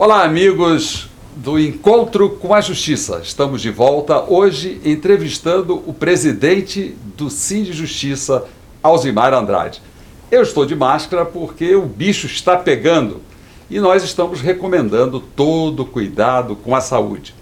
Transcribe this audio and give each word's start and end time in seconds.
Olá, 0.00 0.22
amigos 0.22 1.08
do 1.34 1.58
Encontro 1.58 2.30
com 2.30 2.54
a 2.54 2.60
Justiça. 2.60 3.20
Estamos 3.20 3.60
de 3.60 3.68
volta 3.68 4.22
hoje 4.30 4.80
entrevistando 4.84 5.82
o 5.88 5.92
presidente 5.92 6.94
do 7.16 7.26
de 7.26 7.72
Justiça, 7.72 8.44
Alzimar 8.80 9.34
Andrade. 9.34 9.82
Eu 10.30 10.42
estou 10.42 10.64
de 10.64 10.76
máscara 10.76 11.24
porque 11.26 11.74
o 11.74 11.84
bicho 11.84 12.28
está 12.28 12.56
pegando 12.56 13.20
e 13.68 13.80
nós 13.80 14.04
estamos 14.04 14.40
recomendando 14.40 15.18
todo 15.18 15.84
cuidado 15.84 16.54
com 16.54 16.76
a 16.76 16.80
saúde. 16.80 17.34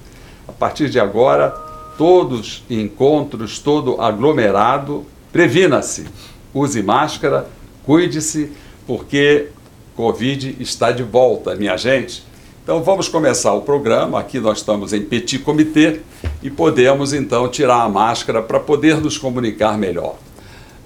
A 0.48 0.52
partir 0.52 0.88
de 0.88 0.98
agora, 0.98 1.50
todos 1.98 2.64
encontros, 2.70 3.58
todo 3.58 4.00
aglomerado, 4.00 5.04
previna-se, 5.30 6.06
use 6.54 6.82
máscara, 6.82 7.50
cuide-se, 7.84 8.50
porque 8.86 9.48
Covid 9.94 10.56
está 10.58 10.90
de 10.90 11.02
volta, 11.02 11.54
minha 11.54 11.76
gente. 11.76 12.24
Então 12.66 12.82
vamos 12.82 13.08
começar 13.08 13.52
o 13.52 13.62
programa. 13.62 14.18
Aqui 14.18 14.40
nós 14.40 14.58
estamos 14.58 14.92
em 14.92 15.00
petit 15.00 15.38
comitê 15.38 16.00
e 16.42 16.50
podemos 16.50 17.12
então 17.12 17.48
tirar 17.48 17.84
a 17.84 17.88
máscara 17.88 18.42
para 18.42 18.58
poder 18.58 19.00
nos 19.00 19.16
comunicar 19.16 19.78
melhor. 19.78 20.16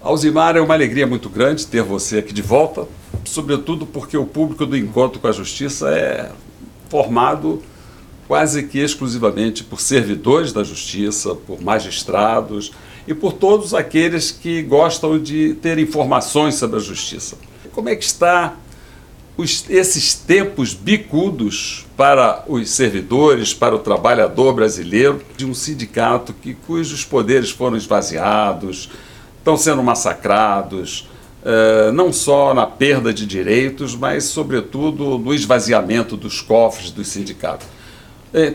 Alzimar, 0.02 0.58
é 0.58 0.60
uma 0.60 0.74
alegria 0.74 1.06
muito 1.06 1.30
grande 1.30 1.66
ter 1.66 1.82
você 1.82 2.18
aqui 2.18 2.34
de 2.34 2.42
volta, 2.42 2.86
sobretudo 3.24 3.86
porque 3.86 4.14
o 4.14 4.26
público 4.26 4.66
do 4.66 4.76
Encontro 4.76 5.18
com 5.18 5.26
a 5.26 5.32
Justiça 5.32 5.88
é 5.88 6.30
formado 6.90 7.62
quase 8.28 8.64
que 8.64 8.78
exclusivamente 8.78 9.64
por 9.64 9.80
servidores 9.80 10.52
da 10.52 10.62
justiça, 10.62 11.34
por 11.34 11.62
magistrados 11.62 12.72
e 13.08 13.14
por 13.14 13.32
todos 13.32 13.72
aqueles 13.72 14.30
que 14.30 14.60
gostam 14.60 15.18
de 15.18 15.54
ter 15.54 15.78
informações 15.78 16.56
sobre 16.56 16.76
a 16.76 16.80
justiça. 16.80 17.38
Como 17.72 17.88
é 17.88 17.96
que 17.96 18.04
está 18.04 18.54
os, 19.36 19.64
esses 19.68 20.14
tempos 20.14 20.74
bicudos 20.74 21.86
para 21.96 22.44
os 22.46 22.70
servidores, 22.70 23.54
para 23.54 23.74
o 23.74 23.78
trabalhador 23.78 24.54
brasileiro, 24.54 25.22
de 25.36 25.44
um 25.44 25.54
sindicato 25.54 26.32
que, 26.32 26.54
cujos 26.54 27.04
poderes 27.04 27.50
foram 27.50 27.76
esvaziados, 27.76 28.90
estão 29.38 29.56
sendo 29.56 29.82
massacrados, 29.82 31.08
uh, 31.42 31.92
não 31.92 32.12
só 32.12 32.52
na 32.52 32.66
perda 32.66 33.12
de 33.12 33.26
direitos, 33.26 33.94
mas, 33.94 34.24
sobretudo, 34.24 35.18
no 35.18 35.34
esvaziamento 35.34 36.16
dos 36.16 36.40
cofres 36.40 36.90
dos 36.90 37.08
sindicatos. 37.08 37.66
É, 38.32 38.54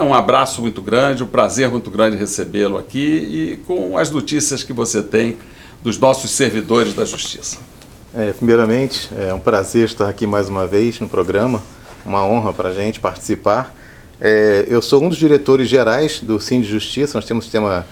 um 0.00 0.14
abraço 0.14 0.60
muito 0.60 0.80
grande, 0.80 1.24
um 1.24 1.26
prazer 1.26 1.68
muito 1.68 1.90
grande 1.90 2.16
recebê-lo 2.16 2.78
aqui 2.78 3.00
e 3.00 3.56
com 3.66 3.98
as 3.98 4.08
notícias 4.08 4.62
que 4.62 4.72
você 4.72 5.02
tem 5.02 5.36
dos 5.82 5.98
nossos 5.98 6.30
servidores 6.30 6.94
da 6.94 7.04
Justiça. 7.04 7.58
É, 8.12 8.32
primeiramente, 8.32 9.08
é 9.16 9.32
um 9.32 9.38
prazer 9.38 9.84
estar 9.84 10.08
aqui 10.08 10.26
mais 10.26 10.48
uma 10.48 10.66
vez 10.66 10.98
no 10.98 11.08
programa, 11.08 11.62
uma 12.04 12.26
honra 12.26 12.52
para 12.52 12.70
a 12.70 12.72
gente 12.72 12.98
participar. 12.98 13.72
É, 14.20 14.64
eu 14.66 14.82
sou 14.82 15.04
um 15.04 15.08
dos 15.08 15.16
diretores 15.16 15.68
gerais 15.68 16.18
do 16.20 16.40
Sim 16.40 16.60
de 16.60 16.66
Justiça, 16.66 17.16
nós 17.16 17.24
temos 17.24 17.44
o 17.44 17.46
sistema 17.46 17.86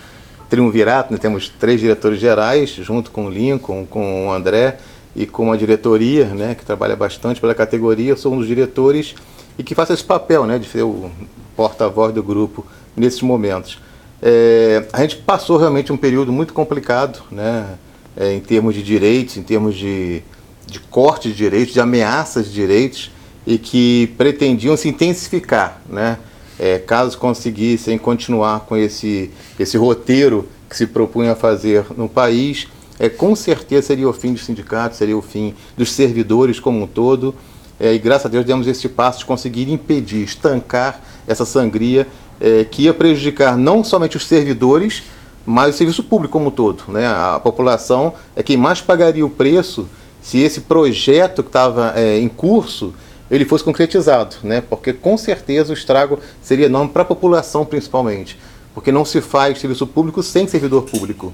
triunvirato, 0.50 1.12
né? 1.12 1.20
temos 1.20 1.48
três 1.48 1.78
diretores 1.78 2.19
gerais, 2.19 2.70
junto 2.70 3.12
com 3.12 3.27
o 3.27 3.30
Lincoln, 3.30 3.86
com 3.86 4.27
o 4.27 4.33
André 4.33 4.78
e 5.14 5.24
com 5.24 5.52
a 5.52 5.56
diretoria, 5.56 6.24
né, 6.24 6.56
que 6.56 6.64
trabalha 6.64 6.96
bastante 6.96 7.41
pela 7.41 7.55
categoria. 7.55 8.11
Eu 8.11 8.16
sou 8.16 8.34
um 8.34 8.39
dos 8.39 8.48
diretores 8.48 9.14
e 9.56 9.62
que 9.62 9.72
faço 9.72 9.92
esse 9.92 10.02
papel 10.02 10.46
né, 10.46 10.58
de 10.58 10.66
ser 10.66 10.83
o 10.83 11.12
porta-voz 11.55 12.12
do 12.12 12.24
grupo 12.24 12.66
nesses 12.96 13.22
momentos. 13.22 13.78
É, 14.20 14.84
a 14.92 15.00
gente 15.00 15.19
passou 15.19 15.58
realmente 15.58 15.92
um 15.92 15.96
período 15.96 16.33
muito 16.33 16.52
complicado, 16.52 17.22
né? 17.30 17.78
É, 18.19 18.34
em 18.34 18.41
termos 18.41 18.74
de 18.74 18.83
direitos, 18.83 19.36
em 19.36 19.42
termos 19.42 19.77
de, 19.77 20.22
de 20.66 20.80
corte 20.80 21.28
de 21.28 21.34
direitos, 21.36 21.72
de 21.72 21.80
ameaças 21.80 22.47
de 22.47 22.52
direitos, 22.52 23.11
e 23.47 23.56
que 23.56 24.12
pretendiam 24.19 24.77
se 24.77 24.88
intensificar, 24.88 25.80
né? 25.89 26.18
É, 26.58 26.77
caso 26.79 27.17
conseguissem 27.17 27.96
continuar 27.96 28.61
com 28.61 28.77
esse, 28.77 29.30
esse 29.58 29.79
roteiro 29.79 30.48
que 30.68 30.77
se 30.77 30.89
propunha 30.89 31.36
fazer 31.36 31.86
no 31.96 32.08
país, 32.08 32.67
é, 32.98 33.08
com 33.08 33.36
certeza 33.36 33.86
seria 33.86 34.08
o 34.08 34.12
fim 34.12 34.33
dos 34.33 34.45
sindicatos, 34.45 34.98
seria 34.98 35.17
o 35.17 35.23
fim 35.23 35.55
dos 35.77 35.92
servidores 35.92 36.58
como 36.58 36.83
um 36.83 36.86
todo. 36.86 37.35
É, 37.79 37.95
e 37.95 37.98
graças 37.98 38.27
a 38.27 38.29
Deus 38.29 38.45
demos 38.45 38.67
esse 38.67 38.89
passo 38.89 39.20
de 39.20 39.24
conseguir 39.24 39.70
impedir, 39.70 40.24
estancar 40.24 41.00
essa 41.27 41.45
sangria 41.45 42.08
é, 42.40 42.64
que 42.64 42.83
ia 42.83 42.95
prejudicar 42.95 43.56
não 43.56 43.85
somente 43.85 44.17
os 44.17 44.27
servidores, 44.27 45.05
mas 45.46 45.74
o 45.74 45.78
serviço 45.78 46.02
público 46.02 46.32
como 46.32 46.48
um 46.48 46.50
todo. 46.50 46.84
Né? 46.88 47.06
A 47.06 47.40
população 47.42 48.14
é 48.36 48.42
quem 48.42 48.56
mais 48.56 48.80
pagaria 48.80 49.24
o 49.24 49.30
preço 49.30 49.88
se 50.20 50.38
esse 50.38 50.62
projeto 50.62 51.42
que 51.42 51.48
estava 51.48 51.92
é, 51.96 52.18
em 52.18 52.28
curso 52.28 52.94
ele 53.30 53.44
fosse 53.44 53.62
concretizado, 53.62 54.36
né? 54.42 54.60
porque 54.60 54.92
com 54.92 55.16
certeza 55.16 55.70
o 55.70 55.74
estrago 55.74 56.18
seria 56.42 56.66
enorme 56.66 56.90
para 56.90 57.02
a 57.02 57.04
população 57.04 57.64
principalmente, 57.64 58.38
porque 58.74 58.90
não 58.90 59.04
se 59.04 59.20
faz 59.20 59.58
serviço 59.58 59.86
público 59.86 60.22
sem 60.22 60.46
servidor 60.46 60.82
público 60.82 61.32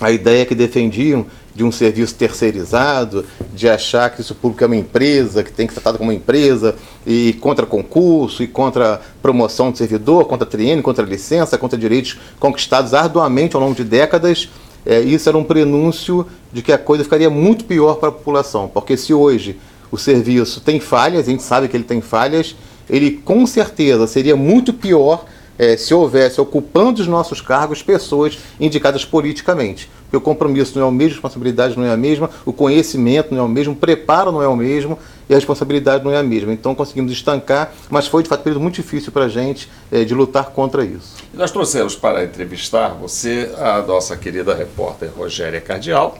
a 0.00 0.10
ideia 0.10 0.44
que 0.44 0.54
defendiam 0.54 1.26
de 1.54 1.64
um 1.64 1.72
serviço 1.72 2.14
terceirizado, 2.14 3.24
de 3.54 3.66
achar 3.66 4.10
que 4.10 4.20
isso 4.20 4.34
público 4.34 4.62
é 4.62 4.66
uma 4.66 4.76
empresa, 4.76 5.42
que 5.42 5.50
tem 5.50 5.66
que 5.66 5.72
ser 5.72 5.80
tratado 5.80 5.98
como 5.98 6.10
uma 6.10 6.16
empresa, 6.16 6.76
e 7.06 7.32
contra 7.40 7.64
concurso, 7.64 8.42
e 8.42 8.46
contra 8.46 9.00
promoção 9.22 9.72
de 9.72 9.78
servidor, 9.78 10.26
contra 10.26 10.46
triênio, 10.46 10.84
contra 10.84 11.04
licença, 11.04 11.56
contra 11.56 11.78
direitos 11.78 12.18
conquistados 12.38 12.92
arduamente 12.92 13.56
ao 13.56 13.62
longo 13.62 13.74
de 13.74 13.84
décadas, 13.84 14.50
é, 14.84 15.00
isso 15.00 15.28
era 15.28 15.36
um 15.36 15.42
prenúncio 15.42 16.26
de 16.52 16.62
que 16.62 16.72
a 16.72 16.78
coisa 16.78 17.02
ficaria 17.02 17.30
muito 17.30 17.64
pior 17.64 17.94
para 17.94 18.10
a 18.10 18.12
população, 18.12 18.68
porque 18.68 18.96
se 18.96 19.14
hoje 19.14 19.58
o 19.90 19.96
serviço 19.96 20.60
tem 20.60 20.78
falhas, 20.78 21.26
a 21.26 21.30
gente 21.30 21.42
sabe 21.42 21.68
que 21.68 21.76
ele 21.76 21.84
tem 21.84 22.00
falhas, 22.00 22.54
ele 22.88 23.12
com 23.12 23.46
certeza 23.46 24.06
seria 24.06 24.36
muito 24.36 24.72
pior 24.72 25.24
é, 25.58 25.76
se 25.76 25.92
houvesse 25.94 26.40
ocupando 26.40 27.00
os 27.00 27.06
nossos 27.06 27.40
cargos 27.40 27.82
pessoas 27.82 28.38
indicadas 28.60 29.04
politicamente. 29.04 29.90
Porque 30.04 30.16
o 30.16 30.20
compromisso 30.20 30.78
não 30.78 30.86
é 30.86 30.88
o 30.88 30.92
mesmo, 30.92 31.12
a 31.12 31.14
responsabilidade 31.14 31.76
não 31.76 31.84
é 31.84 31.92
a 31.92 31.96
mesma, 31.96 32.30
o 32.44 32.52
conhecimento 32.52 33.34
não 33.34 33.40
é 33.40 33.44
o 33.44 33.48
mesmo, 33.48 33.72
o 33.72 33.76
preparo 33.76 34.30
não 34.30 34.42
é 34.42 34.46
o 34.46 34.54
mesmo 34.54 34.98
e 35.28 35.34
a 35.34 35.36
responsabilidade 35.36 36.04
não 36.04 36.12
é 36.12 36.18
a 36.18 36.22
mesma. 36.22 36.52
Então 36.52 36.74
conseguimos 36.74 37.10
estancar, 37.10 37.72
mas 37.90 38.06
foi 38.06 38.22
de 38.22 38.28
fato 38.28 38.40
um 38.40 38.44
período 38.44 38.62
muito 38.62 38.76
difícil 38.76 39.10
para 39.10 39.24
a 39.24 39.28
gente 39.28 39.68
é, 39.90 40.04
de 40.04 40.14
lutar 40.14 40.46
contra 40.50 40.84
isso. 40.84 41.16
Nós 41.34 41.50
trouxemos 41.50 41.96
para 41.96 42.24
entrevistar 42.24 42.90
você 42.90 43.50
a 43.58 43.82
nossa 43.82 44.16
querida 44.16 44.54
repórter 44.54 45.10
Rogéria 45.16 45.60
Cardial, 45.60 46.18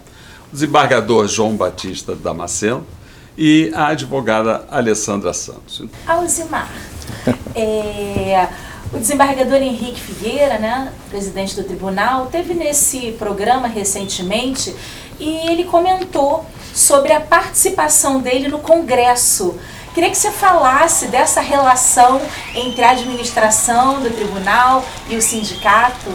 o 0.51 0.55
desembargador 0.55 1.29
João 1.29 1.57
Batista 1.57 2.15
Damasceno 2.15 2.85
e 3.39 3.71
a 3.75 3.89
advogada 3.89 4.65
Alessandra 4.71 5.33
Santos. 5.33 5.85
Alzimar, 6.07 6.71
é, 7.55 8.49
o 8.97 8.99
desembargador 8.99 9.59
Henrique 9.59 10.01
Figueira, 10.01 10.59
né, 10.59 10.91
presidente 11.11 11.55
do 11.55 11.63
tribunal, 11.63 12.27
teve 12.27 12.55
nesse 12.55 13.13
programa 13.13 13.69
recentemente 13.69 14.75
e 15.21 15.51
ele 15.51 15.65
comentou 15.65 16.45
sobre 16.75 17.13
a 17.13 17.21
participação 17.21 18.21
dele 18.21 18.49
no 18.49 18.59
Congresso. 18.59 19.55
Queria 19.95 20.11
que 20.11 20.17
você 20.17 20.31
falasse 20.31 21.07
dessa 21.09 21.41
relação 21.41 22.21
entre 22.55 22.83
a 22.85 22.91
administração 22.91 24.01
do 24.01 24.11
tribunal 24.11 24.85
e 25.09 25.17
o 25.17 25.23
sindicato. 25.23 26.11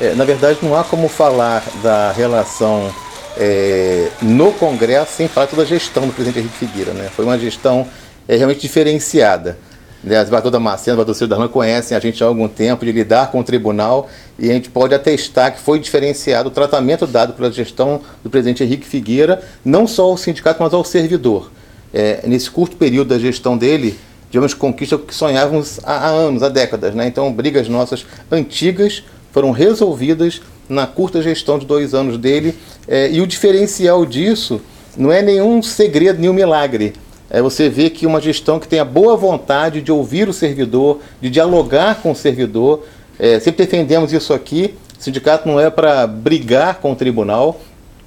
É, 0.00 0.14
na 0.14 0.24
verdade, 0.24 0.58
não 0.62 0.78
há 0.78 0.84
como 0.84 1.08
falar 1.08 1.62
da 1.82 2.12
relação 2.12 2.92
é, 3.36 4.08
no 4.20 4.52
Congresso 4.52 5.12
sem 5.16 5.28
falar 5.28 5.46
toda 5.46 5.62
a 5.62 5.66
gestão 5.66 6.06
do 6.06 6.12
presidente 6.12 6.40
Henrique 6.40 6.58
Figueira. 6.58 6.92
Né? 6.92 7.10
Foi 7.14 7.24
uma 7.24 7.38
gestão 7.38 7.86
é, 8.26 8.36
realmente 8.36 8.60
diferenciada. 8.60 9.58
Né, 10.02 10.16
as 10.16 10.28
Bartol 10.28 10.50
Damasceno, 10.50 10.96
Bartol 10.96 11.14
Silva 11.14 11.34
Darlan 11.34 11.48
conhecem 11.48 11.96
a 11.96 12.00
gente 12.00 12.22
há 12.22 12.26
algum 12.26 12.46
tempo 12.46 12.84
de 12.84 12.92
lidar 12.92 13.32
com 13.32 13.40
o 13.40 13.44
tribunal 13.44 14.08
e 14.38 14.48
a 14.48 14.54
gente 14.54 14.70
pode 14.70 14.94
atestar 14.94 15.52
que 15.52 15.60
foi 15.60 15.80
diferenciado 15.80 16.48
o 16.48 16.52
tratamento 16.52 17.06
dado 17.06 17.32
pela 17.32 17.50
gestão 17.50 18.00
do 18.22 18.30
presidente 18.30 18.62
Henrique 18.62 18.86
Figueira, 18.86 19.42
não 19.64 19.86
só 19.86 20.04
ao 20.04 20.16
sindicato, 20.16 20.62
mas 20.62 20.72
ao 20.72 20.84
servidor. 20.84 21.50
É, 21.92 22.20
nesse 22.26 22.50
curto 22.50 22.76
período 22.76 23.08
da 23.08 23.18
gestão 23.18 23.58
dele, 23.58 23.98
tivemos 24.30 24.54
conquistas 24.54 25.00
que 25.00 25.14
sonhávamos 25.14 25.80
há, 25.82 26.06
há 26.06 26.08
anos, 26.08 26.42
há 26.42 26.48
décadas. 26.48 26.94
Né? 26.94 27.08
Então, 27.08 27.32
brigas 27.32 27.68
nossas 27.68 28.06
antigas 28.30 29.02
foram 29.32 29.50
resolvidas 29.50 30.40
na 30.68 30.86
curta 30.86 31.20
gestão 31.22 31.58
de 31.58 31.66
dois 31.66 31.92
anos 31.92 32.18
dele. 32.18 32.54
É, 32.86 33.10
e 33.10 33.20
o 33.20 33.26
diferencial 33.26 34.06
disso 34.06 34.60
não 34.96 35.10
é 35.10 35.22
nenhum 35.22 35.60
segredo, 35.60 36.20
nenhum 36.20 36.32
milagre 36.32 36.92
é 37.30 37.42
você 37.42 37.68
vê 37.68 37.90
que 37.90 38.06
uma 38.06 38.20
gestão 38.20 38.58
que 38.58 38.66
tem 38.66 38.80
a 38.80 38.84
boa 38.84 39.16
vontade 39.16 39.82
de 39.82 39.92
ouvir 39.92 40.28
o 40.28 40.32
servidor, 40.32 41.00
de 41.20 41.28
dialogar 41.28 42.00
com 42.00 42.12
o 42.12 42.16
servidor, 42.16 42.84
é, 43.18 43.38
sempre 43.38 43.64
defendemos 43.64 44.12
isso 44.12 44.32
aqui. 44.32 44.74
O 44.98 45.02
sindicato 45.02 45.46
não 45.46 45.60
é 45.60 45.68
para 45.68 46.06
brigar 46.06 46.76
com 46.76 46.92
o 46.92 46.96
tribunal, 46.96 47.60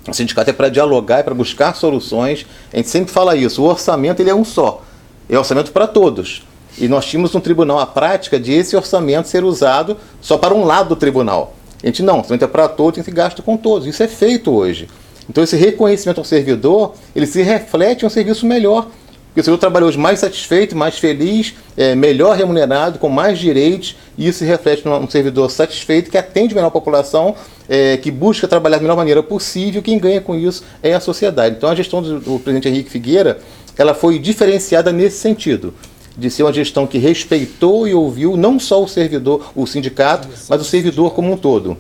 o 0.08 0.14
sindicato 0.14 0.50
é 0.50 0.54
para 0.54 0.70
dialogar, 0.70 1.20
é 1.20 1.24
para 1.24 1.36
buscar 1.36 1.76
soluções. 1.76 2.46
A 2.74 2.78
gente 2.78 2.90
sempre 2.90 3.14
fala 3.14 3.36
isso. 3.36 3.62
O 3.62 3.66
orçamento 3.66 4.22
ele 4.22 4.30
é 4.30 4.36
um 4.36 4.44
só, 4.44 4.82
é 5.30 5.38
orçamento 5.38 5.72
para 5.72 5.86
todos. 5.86 6.44
E 6.78 6.88
nós 6.88 7.06
tínhamos 7.06 7.34
no 7.34 7.42
tribunal 7.42 7.80
a 7.80 7.86
prática 7.86 8.40
de 8.40 8.54
esse 8.54 8.76
orçamento 8.76 9.28
ser 9.28 9.44
usado 9.44 9.98
só 10.20 10.38
para 10.38 10.54
um 10.54 10.64
lado 10.64 10.90
do 10.90 10.96
tribunal. 10.96 11.54
A 11.84 11.86
gente 11.86 12.02
não, 12.02 12.20
orçamento 12.20 12.46
é 12.46 12.48
para 12.48 12.68
todos, 12.68 13.00
que 13.00 13.04
ser 13.04 13.12
gasto 13.12 13.44
com 13.44 13.56
todos. 13.56 13.88
Isso 13.88 14.02
é 14.02 14.08
feito 14.08 14.52
hoje. 14.52 14.88
Então 15.30 15.44
esse 15.44 15.56
reconhecimento 15.56 16.18
ao 16.18 16.26
servidor, 16.26 16.96
ele 17.16 17.28
se 17.28 17.42
reflete 17.42 18.04
em 18.04 18.08
um 18.08 18.10
serviço 18.10 18.46
melhor 18.46 18.88
Porque 19.32 19.40
o 19.40 19.44
servidor 19.46 19.60
trabalha 19.60 19.86
hoje 19.86 19.98
mais 19.98 20.20
satisfeito, 20.20 20.76
mais 20.76 21.00
feliz, 21.00 21.54
é, 21.78 21.96
melhor 21.96 22.36
remunerado, 22.36 23.00
com 23.00 23.08
mais 23.08 23.40
direitos, 23.40 23.96
e 24.18 24.28
isso 24.28 24.40
se 24.40 24.46
reflete 24.46 24.86
num 24.86 25.10
servidor 25.10 25.50
satisfeito 25.50 26.12
que 26.12 26.18
atende 26.18 26.54
melhor 26.54 26.68
a 26.68 26.72
população, 26.72 27.34
é, 27.70 27.96
que 27.96 28.12
busca 28.12 28.46
trabalhar 28.46 28.76
da 28.76 28.82
melhor 28.82 28.98
maneira 28.98 29.24
possível, 29.24 29.82
quem 29.82 29.98
ganha 29.98 30.20
com 30.20 30.36
isso 30.36 30.66
é 30.84 30.94
a 30.94 31.00
sociedade. 31.00 31.56
Então 31.56 31.70
a 31.70 31.76
gestão 31.76 32.02
do, 32.02 32.20
do 32.20 32.40
presidente 32.40 32.68
Henrique 32.68 32.90
Figueira, 32.90 33.40
ela 33.78 33.94
foi 33.94 34.20
diferenciada 34.20 34.92
nesse 34.92 35.20
sentido 35.20 35.74
de 36.18 36.30
ser 36.30 36.44
uma 36.44 36.54
gestão 36.54 36.86
que 36.86 36.98
respeitou 36.98 37.88
e 37.88 37.94
ouviu 37.94 38.36
não 38.36 38.60
só 38.60 38.84
o 38.84 38.88
servidor, 38.88 39.52
o 39.56 39.66
sindicato, 39.66 40.28
mas 40.50 40.62
o 40.62 40.66
servidor 40.66 41.14
como 41.14 41.32
um 41.32 41.38
todo. 41.38 41.78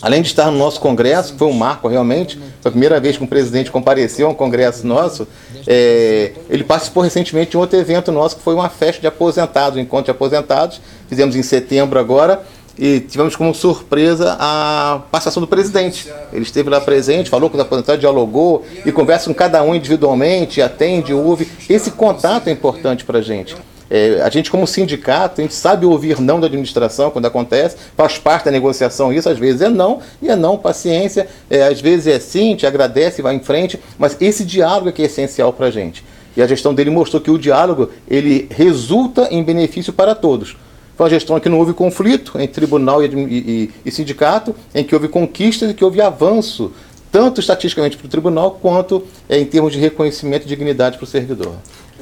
Além 0.00 0.22
de 0.22 0.28
estar 0.28 0.50
no 0.50 0.58
nosso 0.58 0.80
congresso, 0.80 1.32
que 1.32 1.38
foi 1.38 1.48
um 1.48 1.52
marco 1.52 1.88
realmente, 1.88 2.38
foi 2.60 2.68
a 2.68 2.70
primeira 2.70 3.00
vez 3.00 3.16
que 3.16 3.24
um 3.24 3.26
presidente 3.26 3.70
compareceu 3.70 4.26
a 4.26 4.30
um 4.30 4.34
congresso 4.34 4.86
nosso, 4.86 5.26
é, 5.66 6.32
ele 6.48 6.64
participou 6.64 7.02
recentemente 7.02 7.52
de 7.52 7.56
um 7.56 7.60
outro 7.60 7.78
evento 7.78 8.12
nosso, 8.12 8.36
que 8.36 8.42
foi 8.42 8.54
uma 8.54 8.68
festa 8.68 9.00
de 9.00 9.06
aposentados, 9.06 9.78
um 9.78 9.82
encontro 9.82 10.06
de 10.06 10.10
aposentados, 10.10 10.80
fizemos 11.08 11.36
em 11.36 11.42
setembro 11.42 11.98
agora, 11.98 12.44
e 12.78 13.00
tivemos 13.00 13.36
como 13.36 13.54
surpresa 13.54 14.36
a 14.38 15.02
participação 15.10 15.40
do 15.40 15.46
presidente. 15.46 16.12
Ele 16.32 16.42
esteve 16.42 16.68
lá 16.68 16.80
presente, 16.80 17.30
falou 17.30 17.48
com 17.48 17.56
os 17.56 17.62
aposentados, 17.62 18.00
dialogou 18.00 18.64
e 18.84 18.90
conversa 18.90 19.26
com 19.26 19.34
cada 19.34 19.62
um 19.62 19.74
individualmente, 19.74 20.60
atende, 20.60 21.12
ouve. 21.12 21.48
Esse 21.68 21.92
contato 21.92 22.48
é 22.48 22.50
importante 22.50 23.04
para 23.04 23.18
a 23.18 23.22
gente. 23.22 23.56
É, 23.90 24.20
a 24.22 24.30
gente, 24.30 24.50
como 24.50 24.66
sindicato, 24.66 25.40
a 25.40 25.44
gente 25.44 25.54
sabe 25.54 25.84
ouvir 25.84 26.20
não 26.20 26.40
da 26.40 26.46
administração 26.46 27.10
quando 27.10 27.26
acontece, 27.26 27.76
faz 27.96 28.18
parte 28.18 28.46
da 28.46 28.50
negociação 28.50 29.12
isso, 29.12 29.28
às 29.28 29.38
vezes 29.38 29.60
é 29.60 29.68
não, 29.68 30.00
e 30.22 30.30
é 30.30 30.34
não, 30.34 30.56
paciência, 30.56 31.28
é, 31.50 31.64
às 31.64 31.80
vezes 31.80 32.06
é 32.06 32.18
sim, 32.18 32.56
te 32.56 32.66
agradece 32.66 33.20
vai 33.20 33.34
em 33.34 33.40
frente, 33.40 33.78
mas 33.98 34.16
esse 34.20 34.44
diálogo 34.44 34.88
é 34.88 34.92
que 34.92 35.02
é 35.02 35.04
essencial 35.04 35.52
para 35.52 35.66
a 35.66 35.70
gente. 35.70 36.02
E 36.36 36.42
a 36.42 36.46
gestão 36.46 36.74
dele 36.74 36.90
mostrou 36.90 37.20
que 37.20 37.30
o 37.30 37.38
diálogo 37.38 37.90
ele 38.08 38.48
resulta 38.50 39.28
em 39.30 39.42
benefício 39.44 39.92
para 39.92 40.14
todos. 40.14 40.56
Foi 40.96 41.04
uma 41.04 41.10
gestão 41.10 41.36
em 41.36 41.40
que 41.40 41.48
não 41.48 41.58
houve 41.58 41.72
conflito 41.72 42.38
entre 42.38 42.54
tribunal 42.54 43.02
e, 43.02 43.06
e, 43.06 43.70
e 43.84 43.90
sindicato, 43.90 44.54
em 44.74 44.84
que 44.84 44.94
houve 44.94 45.08
conquistas 45.08 45.70
e 45.70 45.74
que 45.74 45.84
houve 45.84 46.00
avanço, 46.00 46.72
tanto 47.10 47.40
estatisticamente 47.40 47.96
para 47.96 48.06
o 48.06 48.08
tribunal, 48.08 48.52
quanto 48.52 49.04
é, 49.28 49.38
em 49.38 49.44
termos 49.44 49.72
de 49.72 49.78
reconhecimento 49.78 50.44
e 50.44 50.48
dignidade 50.48 50.96
para 50.96 51.04
o 51.04 51.06
servidor. 51.06 51.56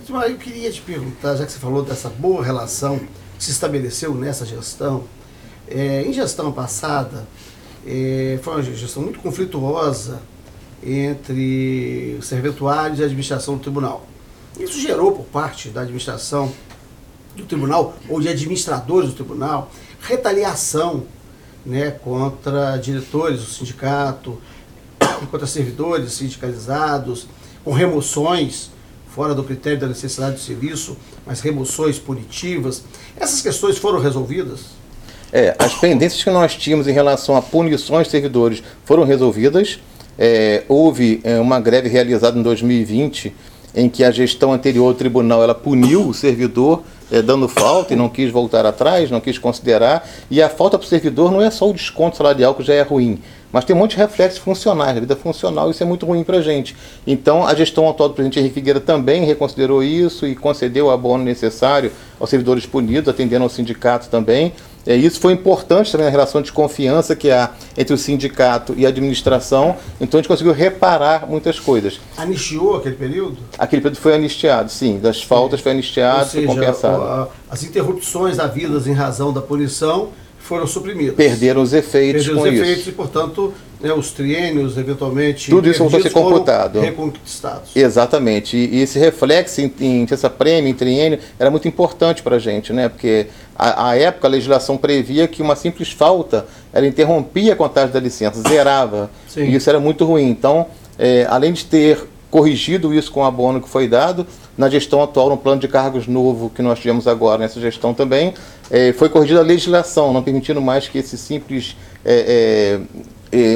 Eu 0.09 0.37
queria 0.37 0.71
te 0.71 0.83
perguntar, 0.83 1.37
já 1.37 1.47
que 1.47 1.53
você 1.53 1.59
falou 1.59 1.83
dessa 1.83 2.11
boa 2.11 2.45
relação 2.45 2.99
que 2.99 3.45
se 3.45 3.51
estabeleceu 3.51 4.15
nessa 4.15 4.45
gestão, 4.45 5.05
é, 5.69 6.03
em 6.03 6.13
gestão 6.13 6.53
passada, 6.53 7.27
é, 7.87 8.39
foi 8.43 8.55
uma 8.55 8.63
gestão 8.63 9.03
muito 9.03 9.21
conflituosa 9.21 10.21
entre 10.85 12.17
os 12.19 12.27
serventuários 12.27 12.99
e 12.99 13.03
a 13.03 13.07
administração 13.07 13.57
do 13.57 13.61
tribunal. 13.61 14.07
Isso 14.59 14.79
gerou, 14.79 15.13
por 15.13 15.25
parte 15.25 15.71
da 15.71 15.81
administração, 15.83 16.53
do 17.37 17.45
tribunal 17.45 17.95
ou 18.09 18.21
de 18.21 18.29
administradores 18.29 19.11
do 19.11 19.15
tribunal, 19.15 19.71
retaliação 20.01 21.05
né, 21.65 21.91
contra 21.91 22.77
diretores 22.77 23.41
do 23.41 23.47
sindicato, 23.47 24.39
contra 25.31 25.47
servidores 25.47 26.13
sindicalizados, 26.13 27.27
com 27.65 27.73
remoções 27.73 28.71
fora 29.15 29.35
do 29.35 29.45
critério 29.45 29.79
da 29.79 29.87
necessidade 29.87 30.37
de 30.37 30.43
serviço, 30.43 30.97
mas 31.27 31.41
remoções 31.41 31.99
punitivas. 31.99 32.83
Essas 33.17 33.43
questões 33.43 33.77
foram 33.77 34.01
resolvidas? 34.01 34.61
É, 35.31 35.55
as 35.59 35.75
pendências 35.75 36.23
que 36.23 36.31
nós 36.31 36.55
tínhamos 36.57 36.87
em 36.87 36.93
relação 36.93 37.37
a 37.37 37.43
punições 37.43 38.07
de 38.07 38.11
servidores 38.11 38.63
foram 38.85 39.05
resolvidas. 39.05 39.79
É, 40.19 40.65
houve 40.69 41.21
é, 41.25 41.39
uma 41.39 41.61
greve 41.61 41.89
realizada 41.89 42.39
em 42.39 42.43
2020 42.43 43.35
em 43.75 43.89
que 43.89 44.05
a 44.05 44.11
gestão 44.11 44.53
anterior 44.53 44.93
do 44.93 44.99
tribunal 44.99 45.43
ela 45.43 45.55
puniu 45.55 46.07
o 46.07 46.15
servidor 46.15 46.83
é, 47.13 47.21
dando 47.21 47.47
falta 47.47 47.93
e 47.93 47.97
não 47.97 48.09
quis 48.09 48.33
voltar 48.33 48.65
atrás, 48.65 49.11
não 49.11 49.21
quis 49.21 49.37
considerar. 49.37 50.09
E 50.31 50.41
a 50.41 50.49
falta 50.49 50.79
para 50.79 50.87
o 50.87 50.89
servidor 50.89 51.31
não 51.31 51.43
é 51.43 51.51
só 51.51 51.69
o 51.69 51.75
desconto 51.75 52.17
salarial 52.17 52.55
que 52.55 52.63
já 52.63 52.73
é 52.73 52.81
ruim, 52.81 53.21
mas 53.53 53.67
tem 53.67 53.77
um 53.77 53.79
monte 53.79 53.91
de 53.91 53.99
reflexos 53.99 54.39
funcionais, 54.39 54.97
a 54.97 55.01
vida 55.01 55.15
funcional, 55.15 55.71
isso 55.71 55.83
é 55.83 55.87
muito 55.87 56.07
ruim 56.07 56.25
para 56.25 56.39
a 56.39 56.41
gente. 56.41 56.75
Então, 57.07 57.47
a 57.47 57.55
gestão 57.55 57.89
atual 57.89 58.09
do 58.09 58.15
presidente 58.15 58.39
Henrique 58.41 58.55
Figueira 58.55 58.81
também 58.81 59.27
reconsiderou 59.27 59.85
isso 59.85 60.27
e 60.27 60.35
concedeu 60.35 60.87
o 60.87 60.91
abono 60.91 61.23
necessário 61.23 61.93
aos 62.19 62.31
servidores 62.31 62.65
punidos, 62.65 63.11
atendendo 63.11 63.45
ao 63.45 63.51
sindicato 63.51 64.09
também. 64.09 64.55
É, 64.87 64.97
isso 64.97 65.21
foi 65.21 65.33
importante 65.33 65.93
também 65.93 66.07
na 66.07 66.11
relação 66.11 66.43
de 66.43 66.53
confiança 66.53 67.15
que 67.15 67.31
há 67.31 67.51
entre 67.77 67.95
o 67.95 67.99
sindicato 67.99 68.75
e 68.77 68.85
a 68.85 68.89
administração. 68.89 69.77
Então 70.01 70.19
a 70.19 70.23
gente 70.23 70.29
conseguiu 70.29 70.53
reparar 70.53 71.27
muitas 71.29 71.61
coisas. 71.61 72.01
Anistiou 72.17 72.77
aquele 72.77 72.97
período? 72.97 73.39
Aquele 73.59 73.83
período 73.83 74.01
foi 74.01 74.15
anistiado, 74.15 74.71
sim. 74.71 74.99
Das 74.99 75.23
faltas 75.23 75.61
foi 75.61 75.73
anistiado, 75.73 76.29
seja, 76.29 76.47
foi 76.47 76.57
compensado. 76.57 77.29
As 77.49 77.63
interrupções 77.63 78.37
da 78.37 78.47
vida 78.47 78.83
em 78.89 78.95
razão 78.95 79.33
da 79.33 79.41
punição 79.41 80.11
foram 80.39 80.67
suprimidas. 80.67 81.15
Perderam 81.15 81.63
os 81.63 81.73
efeitos 81.73 82.27
Perderam 82.27 82.43
com 82.43 82.49
os 82.49 82.55
efeitos 82.55 82.81
isso. 82.81 82.91
e, 82.91 82.93
portanto, 82.93 83.55
né, 83.83 83.93
os 83.93 84.13
triênios, 84.13 84.79
eventualmente, 84.79 85.51
Tudo 85.51 85.69
isso 85.69 85.81
voltou 85.81 85.99
a 85.99 86.03
ser 86.03 86.11
computado. 86.11 86.81
reconquistados. 86.81 87.75
Exatamente. 87.75 88.57
E, 88.57 88.77
e 88.77 88.81
esse 88.83 88.99
reflexo 88.99 89.61
em, 89.61 89.73
em 89.81 90.07
essa 90.09 90.31
prêmio, 90.31 90.71
em 90.71 90.75
triênio, 90.75 91.19
era 91.39 91.51
muito 91.51 91.67
importante 91.67 92.23
para 92.23 92.37
a 92.37 92.39
gente, 92.39 92.73
né? 92.73 92.89
Porque 92.89 93.27
a, 93.57 93.89
a, 93.89 93.97
época 93.97 94.29
a 94.29 94.31
legislação 94.31 94.77
previa 94.77 95.27
que 95.27 95.43
uma 95.43 95.57
simples 95.57 95.91
falta 95.91 96.47
ela 96.73 96.87
interrompia 96.87 97.55
a 97.55 97.57
contagem 97.57 97.93
da 97.93 98.01
licença, 98.01 98.41
zerava. 98.49 99.11
Sim. 99.29 99.45
E 99.45 99.57
isso 99.57 99.69
era 99.69 99.81
muito 99.81 100.05
ruim. 100.05 100.31
Então, 100.31 100.67
é, 100.99 101.27
além 101.29 101.53
de 101.53 101.65
ter 101.65 101.99
corrigido 102.31 102.95
isso 102.95 103.11
com 103.13 103.21
o 103.21 103.25
abono 103.25 103.61
que 103.61 103.69
foi 103.69 103.87
dado, 103.87 104.27
na 104.57 104.69
gestão 104.71 105.03
atual, 105.03 105.29
no 105.29 105.37
plano 105.37 105.61
de 105.61 105.69
cargos 105.69 106.07
novo 106.07 106.51
que 106.51 106.63
nós 106.63 106.79
tivemos 106.79 107.07
agora 107.07 107.39
nessa 107.39 107.61
gestão 107.61 107.93
também, 107.93 108.33
é, 108.71 108.93
foi 108.93 109.09
corrigida 109.09 109.41
a 109.41 109.43
legislação, 109.43 110.13
não 110.13 110.23
permitindo 110.23 110.61
mais 110.61 110.89
que 110.89 110.99
esse 110.99 111.19
simples 111.19 111.77
é, 112.05 112.81
é, 112.81 113.01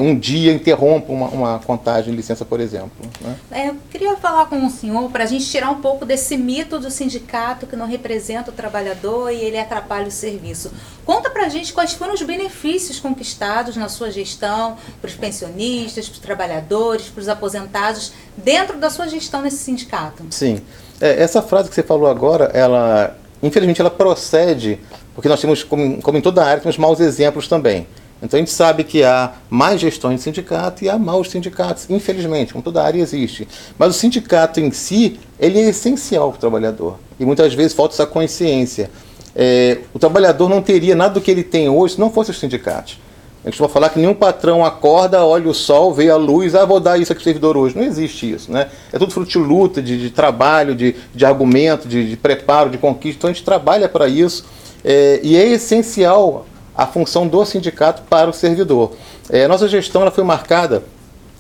um 0.01 0.19
dia 0.19 0.53
interrompa 0.53 1.13
uma, 1.13 1.29
uma, 1.29 1.59
contagem 1.59 2.11
de 2.11 2.17
licença, 2.17 2.47
por 2.47 2.61
exemplo. 2.61 2.91
Né? 3.21 3.37
É, 3.51 3.69
eu 3.69 3.77
queria 3.91 4.17
falar 4.17 4.47
com 4.47 4.65
o 4.67 4.71
senhor 4.71 5.11
para 5.11 5.25
a 5.25 5.27
gente 5.27 5.45
tirar 5.45 5.71
um 5.71 5.83
pouco 5.83 6.07
desse 6.07 6.35
mito 6.39 6.79
do 6.79 6.91
sindicato 6.91 7.67
que 7.67 7.77
não 7.77 7.87
representa 7.87 8.51
o 8.51 8.55
trabalhador 8.55 9.31
e 9.31 9.37
ele 9.37 9.59
atrapalha 9.59 10.07
o 10.07 10.11
serviço. 10.11 10.73
Conta 11.05 11.29
para 11.29 11.45
a 11.45 11.49
gente 11.51 11.75
quais 11.75 11.93
foram 11.93 12.15
os 12.15 12.23
benefícios 12.23 12.99
conquistados 12.99 13.77
na 13.77 13.91
sua 13.91 14.11
gestão 14.11 14.79
para 15.01 15.09
os 15.09 15.15
pensionistas, 15.15 16.09
para 16.09 16.15
os 16.15 16.21
trabalhadores, 16.21 17.09
para 17.09 17.21
os 17.21 17.29
aposentados, 17.29 18.13
dentro 18.35 18.79
da 18.79 18.89
sua 18.89 19.07
gestão 19.07 19.43
nesse 19.43 19.59
sindicato. 19.59 20.25
Sim. 20.31 20.63
É, 20.99 21.23
essa 21.23 21.43
frase 21.43 21.69
que 21.69 21.75
você 21.75 21.83
falou 21.83 22.09
agora, 22.09 22.47
ela, 22.55 23.15
infelizmente, 23.43 23.81
ela 23.81 23.91
procede, 23.91 24.81
porque 25.15 25.29
nós 25.29 25.39
temos, 25.39 25.63
como, 25.63 26.01
como 26.01 26.17
em 26.17 26.23
toda 26.23 26.43
a 26.43 26.47
área, 26.47 26.63
temos 26.63 26.79
maus 26.79 26.99
exemplos 26.99 27.47
também. 27.47 27.87
Então 28.23 28.39
a 28.39 28.41
gente 28.41 28.51
sabe 28.51 28.83
que 28.83 29.05
há 29.05 29.33
mais 29.51 29.81
gestões 29.81 30.17
de 30.17 30.23
sindicato 30.23 30.85
e 30.85 30.89
há 30.89 30.99
maus 30.99 31.31
sindicatos, 31.31 31.89
infelizmente, 31.91 32.53
como 32.53 32.63
toda 32.65 32.83
área 32.83 33.01
existe. 33.01 33.47
Mas 33.79 33.95
o 33.95 33.99
sindicato 33.99 34.59
em 34.59 34.71
si, 34.71 35.21
ele 35.39 35.59
é 35.59 35.69
essencial 35.69 36.31
para 36.31 36.37
o 36.37 36.41
trabalhador. 36.41 36.99
E 37.21 37.25
muitas 37.25 37.53
vezes 37.53 37.75
falta 37.75 37.95
essa 37.95 38.07
consciência. 38.07 38.91
É, 39.35 39.79
o 39.93 39.99
trabalhador 39.99 40.49
não 40.49 40.63
teria 40.63 40.97
nada 40.97 41.15
do 41.15 41.21
que 41.21 41.31
ele 41.31 41.43
tem 41.43 41.69
hoje 41.69 41.95
se 41.95 42.01
não 42.01 42.11
fosse 42.11 42.31
os 42.31 42.39
sindicatos. 42.39 42.99
A 43.45 43.51
gente 43.51 43.61
vai 43.61 43.69
falar 43.69 43.91
que 43.91 43.99
nenhum 44.01 44.15
patrão 44.15 44.65
acorda, 44.65 45.25
olha 45.25 45.49
o 45.49 45.55
sol, 45.55 45.95
vê 45.95 46.11
a 46.11 46.17
luz, 46.17 46.57
ah, 46.57 46.65
vou 46.65 46.81
dar 46.81 46.99
isso 46.99 47.13
aqui 47.13 47.21
para 47.21 47.31
o 47.31 47.33
servidor 47.33 47.57
hoje. 47.57 47.77
Não 47.77 47.85
existe 47.85 48.29
isso, 48.29 48.51
né? 48.51 48.69
É 48.93 48.99
tudo 48.99 49.13
fruto 49.13 49.31
de 49.31 49.39
luta, 49.39 49.81
de, 49.81 50.01
de 50.01 50.11
trabalho, 50.11 50.75
de, 50.75 50.97
de 51.15 51.25
argumento, 51.25 51.87
de, 51.87 52.11
de, 52.11 52.17
preparo, 52.17 52.71
de 52.71 52.79
conquista. 52.79 53.19
Então 53.19 53.31
a 53.31 53.33
gente 53.33 53.45
trabalha 53.45 53.89
para 53.89 54.09
isso 54.09 54.45
é, 54.85 55.21
e 55.23 55.37
é 55.37 55.47
essencial 55.47 56.45
a 56.77 56.87
função 56.87 57.27
do 57.27 57.45
sindicato 57.45 58.03
para 58.03 58.29
o 58.29 58.33
servidor. 58.33 58.93
É, 59.31 59.49
nossa 59.49 59.67
gestão 59.69 60.03
ela 60.03 60.11
foi 60.11 60.23
marcada 60.25 60.83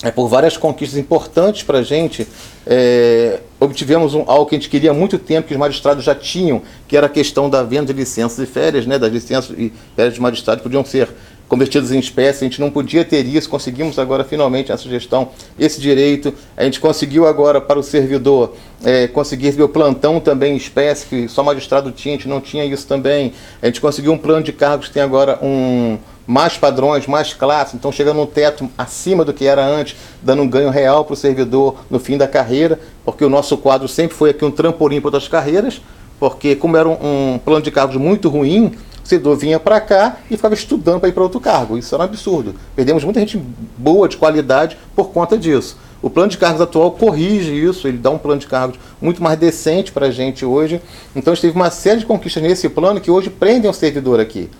é, 0.02 0.10
por 0.10 0.28
várias 0.28 0.56
conquistas 0.56 0.98
importantes 0.98 1.62
para 1.62 1.78
a 1.78 1.82
gente. 1.82 2.26
É, 2.66 3.40
obtivemos 3.58 4.14
um, 4.14 4.24
algo 4.26 4.46
que 4.46 4.54
a 4.54 4.58
gente 4.58 4.68
queria 4.68 4.90
há 4.90 4.94
muito 4.94 5.18
tempo, 5.18 5.48
que 5.48 5.54
os 5.54 5.60
magistrados 5.60 6.04
já 6.04 6.14
tinham, 6.14 6.62
que 6.86 6.96
era 6.96 7.06
a 7.06 7.10
questão 7.10 7.48
da 7.48 7.62
venda 7.62 7.92
de 7.92 7.98
licenças 7.98 8.38
e 8.38 8.46
férias, 8.46 8.86
né, 8.86 8.98
das 8.98 9.12
licenças 9.12 9.56
e 9.56 9.72
férias 9.94 10.14
de 10.14 10.20
magistrados 10.20 10.62
podiam 10.62 10.84
ser 10.84 11.08
convertidos 11.48 11.92
em 11.92 11.98
espécie, 11.98 12.44
a 12.44 12.48
gente 12.48 12.60
não 12.60 12.70
podia 12.70 13.04
ter 13.04 13.24
isso, 13.24 13.48
conseguimos 13.48 13.98
agora 13.98 14.24
finalmente 14.24 14.70
nessa 14.70 14.88
gestão 14.88 15.30
esse 15.58 15.80
direito, 15.80 16.34
a 16.56 16.64
gente 16.64 16.80
conseguiu 16.80 17.26
agora 17.26 17.60
para 17.60 17.78
o 17.78 17.82
servidor 17.82 18.54
é, 18.84 19.06
conseguir 19.08 19.46
receber 19.46 19.64
o 19.64 19.68
plantão 19.68 20.18
também 20.18 20.54
em 20.54 20.56
espécie, 20.56 21.06
que 21.06 21.28
só 21.28 21.42
magistrado 21.42 21.92
tinha, 21.92 22.14
a 22.14 22.18
gente 22.18 22.28
não 22.28 22.40
tinha 22.40 22.64
isso 22.64 22.86
também, 22.86 23.32
a 23.62 23.66
gente 23.66 23.80
conseguiu 23.80 24.12
um 24.12 24.18
plano 24.18 24.42
de 24.42 24.52
cargos 24.52 24.88
que 24.88 24.94
tem 24.94 25.02
agora 25.02 25.38
um 25.42 25.98
mais 26.26 26.56
padrões, 26.58 27.06
mais 27.06 27.32
classe, 27.32 27.76
então 27.76 27.92
chegando 27.92 28.20
um 28.20 28.26
teto 28.26 28.68
acima 28.76 29.24
do 29.24 29.32
que 29.32 29.46
era 29.46 29.64
antes, 29.64 29.96
dando 30.20 30.42
um 30.42 30.48
ganho 30.48 30.70
real 30.70 31.04
para 31.04 31.14
o 31.14 31.16
servidor 31.16 31.76
no 31.88 32.00
fim 32.00 32.18
da 32.18 32.26
carreira, 32.26 32.80
porque 33.04 33.24
o 33.24 33.28
nosso 33.28 33.56
quadro 33.56 33.86
sempre 33.86 34.16
foi 34.16 34.30
aqui 34.30 34.44
um 34.44 34.50
trampolim 34.50 35.00
para 35.00 35.08
outras 35.08 35.28
carreiras, 35.28 35.80
porque 36.18 36.56
como 36.56 36.76
era 36.76 36.88
um, 36.88 37.34
um 37.34 37.38
plano 37.38 37.62
de 37.62 37.70
cargos 37.70 37.96
muito 37.96 38.28
ruim, 38.28 38.72
Servidor 39.06 39.36
vinha 39.36 39.60
para 39.60 39.80
cá 39.80 40.16
e 40.30 40.36
ficava 40.36 40.54
estudando 40.54 41.00
para 41.00 41.08
ir 41.08 41.12
para 41.12 41.22
outro 41.22 41.40
cargo. 41.40 41.78
Isso 41.78 41.94
era 41.94 42.02
um 42.02 42.06
absurdo. 42.06 42.54
Perdemos 42.74 43.04
muita 43.04 43.20
gente 43.20 43.40
boa, 43.76 44.08
de 44.08 44.16
qualidade, 44.16 44.76
por 44.94 45.10
conta 45.10 45.38
disso. 45.38 45.76
O 46.02 46.10
plano 46.10 46.30
de 46.30 46.38
cargos 46.38 46.60
atual 46.60 46.92
corrige 46.92 47.52
isso, 47.52 47.88
ele 47.88 47.98
dá 47.98 48.10
um 48.10 48.18
plano 48.18 48.40
de 48.40 48.46
cargos 48.46 48.78
muito 49.00 49.22
mais 49.22 49.38
decente 49.38 49.90
para 49.90 50.06
a 50.06 50.10
gente 50.10 50.44
hoje. 50.44 50.80
Então, 51.14 51.32
a 51.32 51.34
gente 51.34 51.42
teve 51.42 51.56
uma 51.56 51.70
série 51.70 52.00
de 52.00 52.06
conquistas 52.06 52.42
nesse 52.42 52.68
plano 52.68 53.00
que 53.00 53.10
hoje 53.10 53.30
prendem 53.30 53.70
o 53.70 53.74
servidor 53.74 54.20
aqui. 54.20 54.50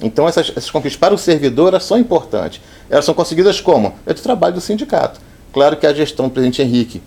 Então, 0.00 0.28
essas, 0.28 0.50
essas 0.50 0.70
conquistas 0.70 0.98
para 0.98 1.14
o 1.14 1.18
servidor 1.18 1.78
são 1.80 1.98
importantes. 1.98 2.60
Elas 2.88 3.04
são 3.04 3.14
conseguidas 3.14 3.60
como? 3.60 3.94
É 4.06 4.14
do 4.14 4.20
trabalho 4.20 4.54
do 4.54 4.60
sindicato. 4.60 5.20
Claro 5.52 5.76
que 5.76 5.86
a 5.86 5.92
gestão 5.92 6.28
do 6.28 6.32
presidente 6.32 6.62
Henrique, 6.62 7.02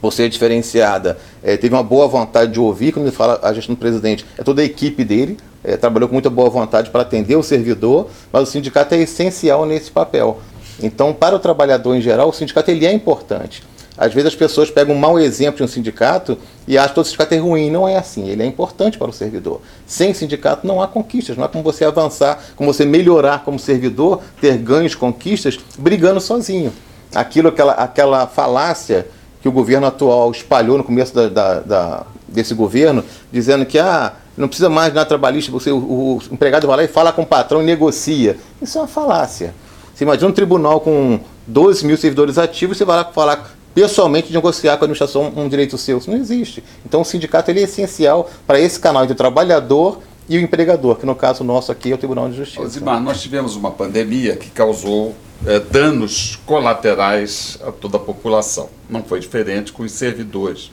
por 0.00 0.12
ser 0.12 0.28
diferenciada, 0.28 1.18
é, 1.42 1.56
teve 1.56 1.74
uma 1.74 1.82
boa 1.82 2.06
vontade 2.06 2.52
de 2.52 2.60
ouvir, 2.60 2.92
quando 2.92 3.06
ele 3.06 3.14
fala 3.14 3.40
a 3.42 3.52
gestão 3.52 3.74
do 3.74 3.78
presidente, 3.78 4.24
é 4.36 4.42
toda 4.42 4.62
a 4.62 4.64
equipe 4.64 5.04
dele, 5.04 5.36
é, 5.64 5.76
trabalhou 5.76 6.08
com 6.08 6.14
muita 6.14 6.30
boa 6.30 6.48
vontade 6.48 6.90
para 6.90 7.02
atender 7.02 7.36
o 7.36 7.42
servidor, 7.42 8.08
mas 8.32 8.48
o 8.48 8.52
sindicato 8.52 8.94
é 8.94 8.98
essencial 8.98 9.66
nesse 9.66 9.90
papel. 9.90 10.40
Então, 10.82 11.12
para 11.12 11.34
o 11.34 11.38
trabalhador 11.38 11.94
em 11.94 12.00
geral, 12.00 12.28
o 12.28 12.32
sindicato 12.32 12.70
ele 12.70 12.86
é 12.86 12.92
importante. 12.92 13.62
Às 13.98 14.12
vezes 14.12 14.28
as 14.28 14.34
pessoas 14.34 14.70
pegam 14.70 14.94
um 14.94 14.98
mau 14.98 15.18
exemplo 15.18 15.56
de 15.56 15.62
um 15.62 15.66
sindicato 15.66 16.36
e 16.68 16.76
acham 16.76 16.90
que 16.90 16.94
todo 16.96 17.04
sindicato 17.06 17.34
é 17.34 17.38
ruim. 17.38 17.70
Não 17.70 17.88
é 17.88 17.96
assim. 17.96 18.28
Ele 18.28 18.42
é 18.42 18.46
importante 18.46 18.98
para 18.98 19.08
o 19.08 19.12
servidor. 19.12 19.62
Sem 19.86 20.12
sindicato 20.12 20.66
não 20.66 20.82
há 20.82 20.86
conquistas. 20.86 21.36
Não 21.36 21.44
há 21.44 21.48
como 21.48 21.64
você 21.64 21.84
avançar, 21.84 22.38
como 22.54 22.72
você 22.72 22.84
melhorar 22.84 23.42
como 23.42 23.58
servidor, 23.58 24.20
ter 24.38 24.58
ganhos, 24.58 24.94
conquistas, 24.94 25.58
brigando 25.78 26.20
sozinho. 26.20 26.72
Aquilo, 27.14 27.48
aquela, 27.48 27.72
aquela 27.72 28.26
falácia 28.26 29.06
que 29.46 29.48
o 29.48 29.52
governo 29.52 29.86
atual 29.86 30.32
espalhou 30.32 30.76
no 30.76 30.82
começo 30.82 31.14
da, 31.14 31.28
da, 31.28 31.60
da, 31.60 32.06
desse 32.26 32.52
governo, 32.52 33.04
dizendo 33.30 33.64
que 33.64 33.78
ah, 33.78 34.12
não 34.36 34.48
precisa 34.48 34.68
mais 34.68 34.88
de 34.88 34.96
nada 34.96 35.06
trabalhista, 35.06 35.52
você, 35.52 35.70
o, 35.70 35.76
o 35.76 36.20
empregado 36.32 36.66
vai 36.66 36.78
lá 36.78 36.84
e 36.84 36.88
fala 36.88 37.12
com 37.12 37.22
o 37.22 37.26
patrão 37.26 37.62
e 37.62 37.64
negocia. 37.64 38.36
Isso 38.60 38.76
é 38.76 38.80
uma 38.80 38.88
falácia. 38.88 39.54
Você 39.94 40.02
imagina 40.02 40.28
um 40.28 40.32
tribunal 40.32 40.80
com 40.80 41.20
12 41.46 41.86
mil 41.86 41.96
servidores 41.96 42.38
ativos, 42.38 42.76
você 42.76 42.84
vai 42.84 42.96
lá 42.96 43.04
falar 43.04 43.56
pessoalmente 43.72 44.32
negociar 44.32 44.78
com 44.78 44.84
a 44.84 44.86
administração 44.86 45.32
um 45.36 45.48
direito 45.48 45.78
seu. 45.78 45.98
Isso 45.98 46.10
não 46.10 46.18
existe. 46.18 46.64
Então 46.84 47.02
o 47.02 47.04
sindicato 47.04 47.48
ele 47.48 47.60
é 47.60 47.64
essencial 47.64 48.28
para 48.48 48.58
esse 48.58 48.80
canal 48.80 49.04
entre 49.04 49.14
o 49.14 49.16
trabalhador 49.16 50.00
e 50.28 50.38
o 50.38 50.40
empregador, 50.40 50.96
que 50.96 51.06
no 51.06 51.14
caso 51.14 51.44
nosso 51.44 51.70
aqui 51.70 51.92
é 51.92 51.94
o 51.94 51.98
Tribunal 51.98 52.28
de 52.28 52.36
Justiça. 52.36 52.62
Osimar, 52.62 53.00
nós 53.00 53.22
tivemos 53.22 53.54
uma 53.54 53.70
pandemia 53.70 54.34
que 54.34 54.50
causou 54.50 55.14
é, 55.44 55.60
danos 55.60 56.38
colaterais 56.46 57.58
a 57.62 57.72
toda 57.72 57.96
a 57.96 58.00
população. 58.00 58.70
Não 58.88 59.02
foi 59.02 59.20
diferente 59.20 59.72
com 59.72 59.82
os 59.82 59.92
servidores. 59.92 60.70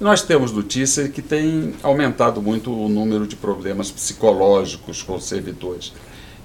Nós 0.00 0.22
temos 0.22 0.52
notícia 0.52 1.08
que 1.08 1.20
tem 1.20 1.74
aumentado 1.82 2.40
muito 2.40 2.72
o 2.72 2.88
número 2.88 3.26
de 3.26 3.34
problemas 3.34 3.90
psicológicos 3.90 5.02
com 5.02 5.16
os 5.16 5.24
servidores. 5.24 5.92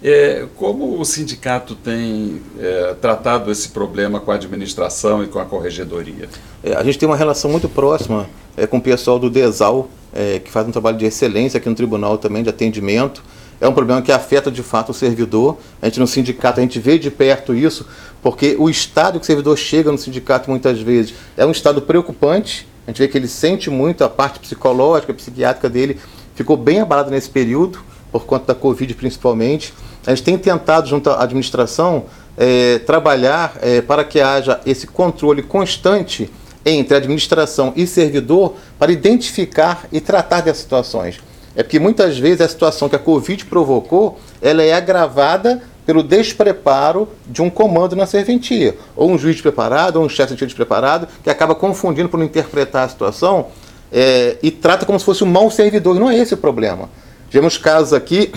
É, 0.01 0.47
como 0.57 0.99
o 0.99 1.05
sindicato 1.05 1.75
tem 1.75 2.41
é, 2.59 2.93
tratado 2.95 3.49
esse 3.51 3.69
problema 3.69 4.19
com 4.19 4.31
a 4.31 4.35
administração 4.35 5.23
e 5.23 5.27
com 5.27 5.39
a 5.39 5.45
corregedoria? 5.45 6.27
É, 6.63 6.73
a 6.73 6.83
gente 6.83 6.97
tem 6.97 7.07
uma 7.07 7.15
relação 7.15 7.49
muito 7.49 7.69
próxima 7.69 8.27
é, 8.57 8.67
com 8.67 8.77
o 8.77 8.81
pessoal 8.81 9.17
do 9.17 9.29
DESAL, 9.29 9.87
é, 10.11 10.39
que 10.39 10.51
faz 10.51 10.67
um 10.67 10.71
trabalho 10.71 10.97
de 10.97 11.05
excelência 11.05 11.57
aqui 11.57 11.69
no 11.69 11.75
tribunal 11.75 12.17
também, 12.17 12.43
de 12.43 12.49
atendimento. 12.49 13.23
É 13.63 13.67
um 13.67 13.71
problema 13.71 14.01
que 14.01 14.11
afeta 14.11 14.51
de 14.51 14.61
fato 14.61 14.89
o 14.89 14.93
servidor. 14.93 15.57
A 15.81 15.85
gente 15.85 15.97
no 15.97 16.05
sindicato, 16.05 16.59
a 16.59 16.63
gente 16.63 16.79
vê 16.79 16.99
de 16.99 17.09
perto 17.09 17.55
isso, 17.55 17.87
porque 18.21 18.57
o 18.59 18.69
estado 18.69 19.17
que 19.17 19.23
o 19.23 19.25
servidor 19.25 19.57
chega 19.57 19.89
no 19.89 19.97
sindicato 19.97 20.49
muitas 20.49 20.81
vezes 20.81 21.13
é 21.37 21.45
um 21.45 21.51
estado 21.51 21.81
preocupante. 21.81 22.67
A 22.85 22.91
gente 22.91 22.97
vê 22.99 23.07
que 23.07 23.17
ele 23.17 23.29
sente 23.29 23.69
muito 23.69 24.03
a 24.03 24.09
parte 24.09 24.37
psicológica, 24.39 25.13
psiquiátrica 25.13 25.69
dele, 25.69 25.97
ficou 26.35 26.57
bem 26.57 26.81
abalado 26.81 27.09
nesse 27.09 27.29
período, 27.29 27.79
por 28.11 28.25
conta 28.25 28.47
da 28.47 28.55
Covid 28.59 28.93
principalmente. 28.95 29.73
A 30.05 30.09
gente 30.09 30.23
tem 30.23 30.37
tentado, 30.37 30.89
junto 30.89 31.09
à 31.09 31.23
administração, 31.23 32.07
é, 32.37 32.79
trabalhar 32.79 33.57
é, 33.61 33.81
para 33.81 34.03
que 34.03 34.19
haja 34.19 34.59
esse 34.65 34.87
controle 34.87 35.41
constante 35.41 36.29
entre 36.65 36.97
administração 36.97 37.71
e 37.77 37.87
servidor 37.87 38.55
para 38.77 38.91
identificar 38.91 39.87
e 39.89 40.01
tratar 40.01 40.41
dessas 40.41 40.63
situações. 40.63 41.17
É 41.55 41.63
porque 41.63 41.79
muitas 41.79 42.17
vezes 42.17 42.41
a 42.41 42.47
situação 42.47 42.89
que 42.89 42.95
a 42.95 42.99
Covid 42.99 43.45
provocou, 43.45 44.19
ela 44.41 44.63
é 44.63 44.73
agravada 44.73 45.61
pelo 45.85 46.01
despreparo 46.01 47.07
de 47.27 47.41
um 47.41 47.49
comando 47.49 47.95
na 47.95 48.05
serventia, 48.05 48.77
ou 48.95 49.11
um 49.11 49.17
juiz 49.17 49.39
preparado, 49.41 49.97
ou 49.97 50.05
um 50.05 50.09
chefe 50.09 50.33
de 50.33 50.45
despreparado, 50.45 51.07
que 51.23 51.29
acaba 51.29 51.53
confundindo 51.53 52.09
por 52.09 52.17
não 52.17 52.25
interpretar 52.25 52.85
a 52.85 52.89
situação 52.89 53.47
é, 53.91 54.37
e 54.41 54.49
trata 54.49 54.85
como 54.85 54.97
se 54.97 55.05
fosse 55.05 55.23
um 55.23 55.27
mau 55.27 55.51
servidor. 55.51 55.95
E 55.95 55.99
não 55.99 56.09
é 56.09 56.17
esse 56.17 56.33
o 56.33 56.37
problema. 56.37 56.89
Tivemos 57.29 57.57
casos 57.57 57.93
aqui 57.93 58.31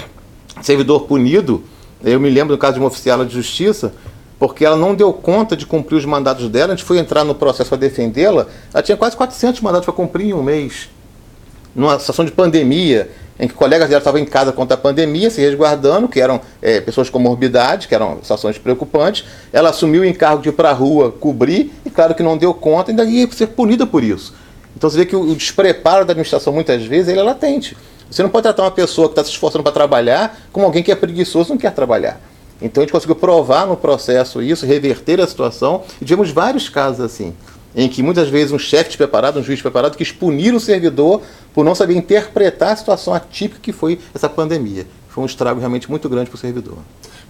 servidor 0.62 1.02
punido, 1.02 1.62
eu 2.02 2.18
me 2.18 2.30
lembro 2.30 2.56
do 2.56 2.58
caso 2.58 2.74
de 2.74 2.80
uma 2.80 2.88
oficial 2.88 3.24
de 3.24 3.34
justiça, 3.34 3.92
porque 4.38 4.64
ela 4.64 4.76
não 4.76 4.94
deu 4.94 5.12
conta 5.12 5.56
de 5.56 5.66
cumprir 5.66 5.96
os 5.96 6.04
mandatos 6.04 6.48
dela, 6.48 6.72
a 6.72 6.76
gente 6.76 6.84
foi 6.84 6.98
entrar 6.98 7.24
no 7.24 7.34
processo 7.34 7.70
para 7.70 7.78
defendê-la, 7.78 8.46
ela 8.72 8.82
tinha 8.82 8.96
quase 8.96 9.16
400 9.16 9.60
mandatos 9.60 9.84
para 9.84 9.94
cumprir 9.94 10.28
em 10.28 10.34
um 10.34 10.42
mês. 10.42 10.88
Numa 11.76 11.98
situação 11.98 12.24
de 12.24 12.32
pandemia, 12.32 13.10
em 13.38 13.46
que 13.46 13.52
colegas 13.52 13.90
dela 13.90 13.98
estavam 13.98 14.18
em 14.18 14.24
casa 14.24 14.50
contra 14.50 14.74
a 14.74 14.78
pandemia, 14.78 15.28
se 15.28 15.42
resguardando, 15.42 16.08
que 16.08 16.18
eram 16.18 16.40
é, 16.62 16.80
pessoas 16.80 17.10
com 17.10 17.18
morbidade, 17.18 17.86
que 17.86 17.94
eram 17.94 18.16
situações 18.22 18.56
preocupantes. 18.56 19.26
Ela 19.52 19.68
assumiu 19.68 20.00
o 20.00 20.04
encargo 20.06 20.42
de 20.42 20.48
ir 20.48 20.52
para 20.52 20.70
a 20.70 20.72
rua 20.72 21.12
cobrir, 21.12 21.70
e 21.84 21.90
claro 21.90 22.14
que 22.14 22.22
não 22.22 22.38
deu 22.38 22.54
conta, 22.54 22.90
ainda 22.90 23.04
ia 23.04 23.30
ser 23.30 23.48
punida 23.48 23.86
por 23.86 24.02
isso. 24.02 24.34
Então 24.74 24.88
você 24.88 24.96
vê 24.96 25.04
que 25.04 25.14
o 25.14 25.34
despreparo 25.34 26.06
da 26.06 26.12
administração, 26.12 26.50
muitas 26.50 26.82
vezes, 26.82 27.08
ele 27.08 27.20
é 27.20 27.22
latente. 27.22 27.76
Você 28.10 28.22
não 28.22 28.30
pode 28.30 28.44
tratar 28.44 28.62
uma 28.62 28.70
pessoa 28.70 29.08
que 29.08 29.12
está 29.12 29.22
se 29.22 29.30
esforçando 29.30 29.62
para 29.62 29.72
trabalhar 29.72 30.38
como 30.50 30.64
alguém 30.64 30.82
que 30.82 30.90
é 30.90 30.96
preguiçoso 30.96 31.50
e 31.50 31.52
não 31.52 31.58
quer 31.58 31.72
trabalhar. 31.72 32.18
Então 32.62 32.80
a 32.80 32.84
gente 32.84 32.92
conseguiu 32.92 33.16
provar 33.16 33.66
no 33.66 33.76
processo 33.76 34.40
isso, 34.40 34.64
reverter 34.64 35.20
a 35.20 35.26
situação, 35.26 35.82
e 36.00 36.06
tivemos 36.06 36.30
vários 36.30 36.70
casos 36.70 37.04
assim, 37.04 37.34
em 37.76 37.90
que 37.90 38.02
muitas 38.02 38.30
vezes 38.30 38.52
um 38.52 38.58
chefe 38.58 38.88
despreparado, 38.88 39.38
um 39.38 39.42
juiz 39.42 39.58
despreparado, 39.58 39.98
quis 39.98 40.10
punir 40.10 40.54
o 40.54 40.58
servidor 40.58 41.20
por 41.52 41.62
não 41.62 41.74
saber 41.74 41.94
interpretar 41.94 42.72
a 42.72 42.76
situação 42.76 43.12
atípica 43.12 43.60
que 43.60 43.70
foi 43.70 44.00
essa 44.14 44.30
pandemia. 44.30 44.86
Foi 45.10 45.22
um 45.22 45.26
estrago 45.26 45.60
realmente 45.60 45.90
muito 45.90 46.08
grande 46.08 46.30
para 46.30 46.36
o 46.36 46.40
servidor. 46.40 46.78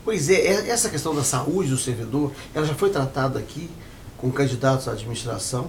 Pois 0.05 0.31
é, 0.31 0.35
é, 0.35 0.71
essa 0.71 0.89
questão 0.89 1.13
da 1.13 1.25
saúde 1.25 1.71
do 1.71 1.77
servidor, 1.77 2.31
ela 2.55 2.65
já 2.65 2.75
foi 2.75 2.91
tratada 2.91 3.41
aqui 3.41 3.69
com 4.17 4.31
candidatos 4.31 4.87
à 4.87 4.93
administração, 4.93 5.69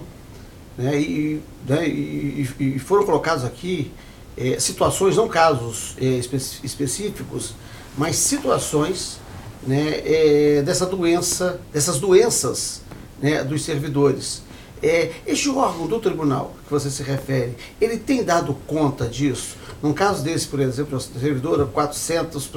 né, 0.76 0.96
e, 0.96 1.42
né, 1.68 1.88
e, 1.88 2.48
e 2.60 2.78
foram 2.78 3.04
colocados 3.04 3.44
aqui 3.44 3.90
é, 4.36 4.60
situações, 4.60 5.16
não 5.16 5.26
casos 5.26 5.96
é, 6.00 6.04
espe 6.04 6.36
específicos, 6.62 7.54
mas 7.96 8.14
situações 8.14 9.18
né, 9.66 10.00
é, 10.04 10.62
dessa 10.62 10.86
doença, 10.86 11.60
dessas 11.72 11.98
doenças 11.98 12.82
né, 13.20 13.42
dos 13.42 13.64
servidores. 13.64 14.46
É, 14.82 15.10
este 15.26 15.48
órgão 15.48 15.86
do 15.86 15.98
tribunal 15.98 16.54
que 16.64 16.70
você 16.70 16.90
se 16.90 17.02
refere, 17.02 17.54
ele 17.80 17.96
tem 17.96 18.22
dado 18.22 18.56
conta 18.66 19.06
disso? 19.06 19.56
Num 19.82 19.92
caso 19.92 20.22
desse, 20.22 20.46
por 20.46 20.60
exemplo, 20.60 20.96
a 20.96 21.00
servidora, 21.00 21.64
400, 21.64 22.50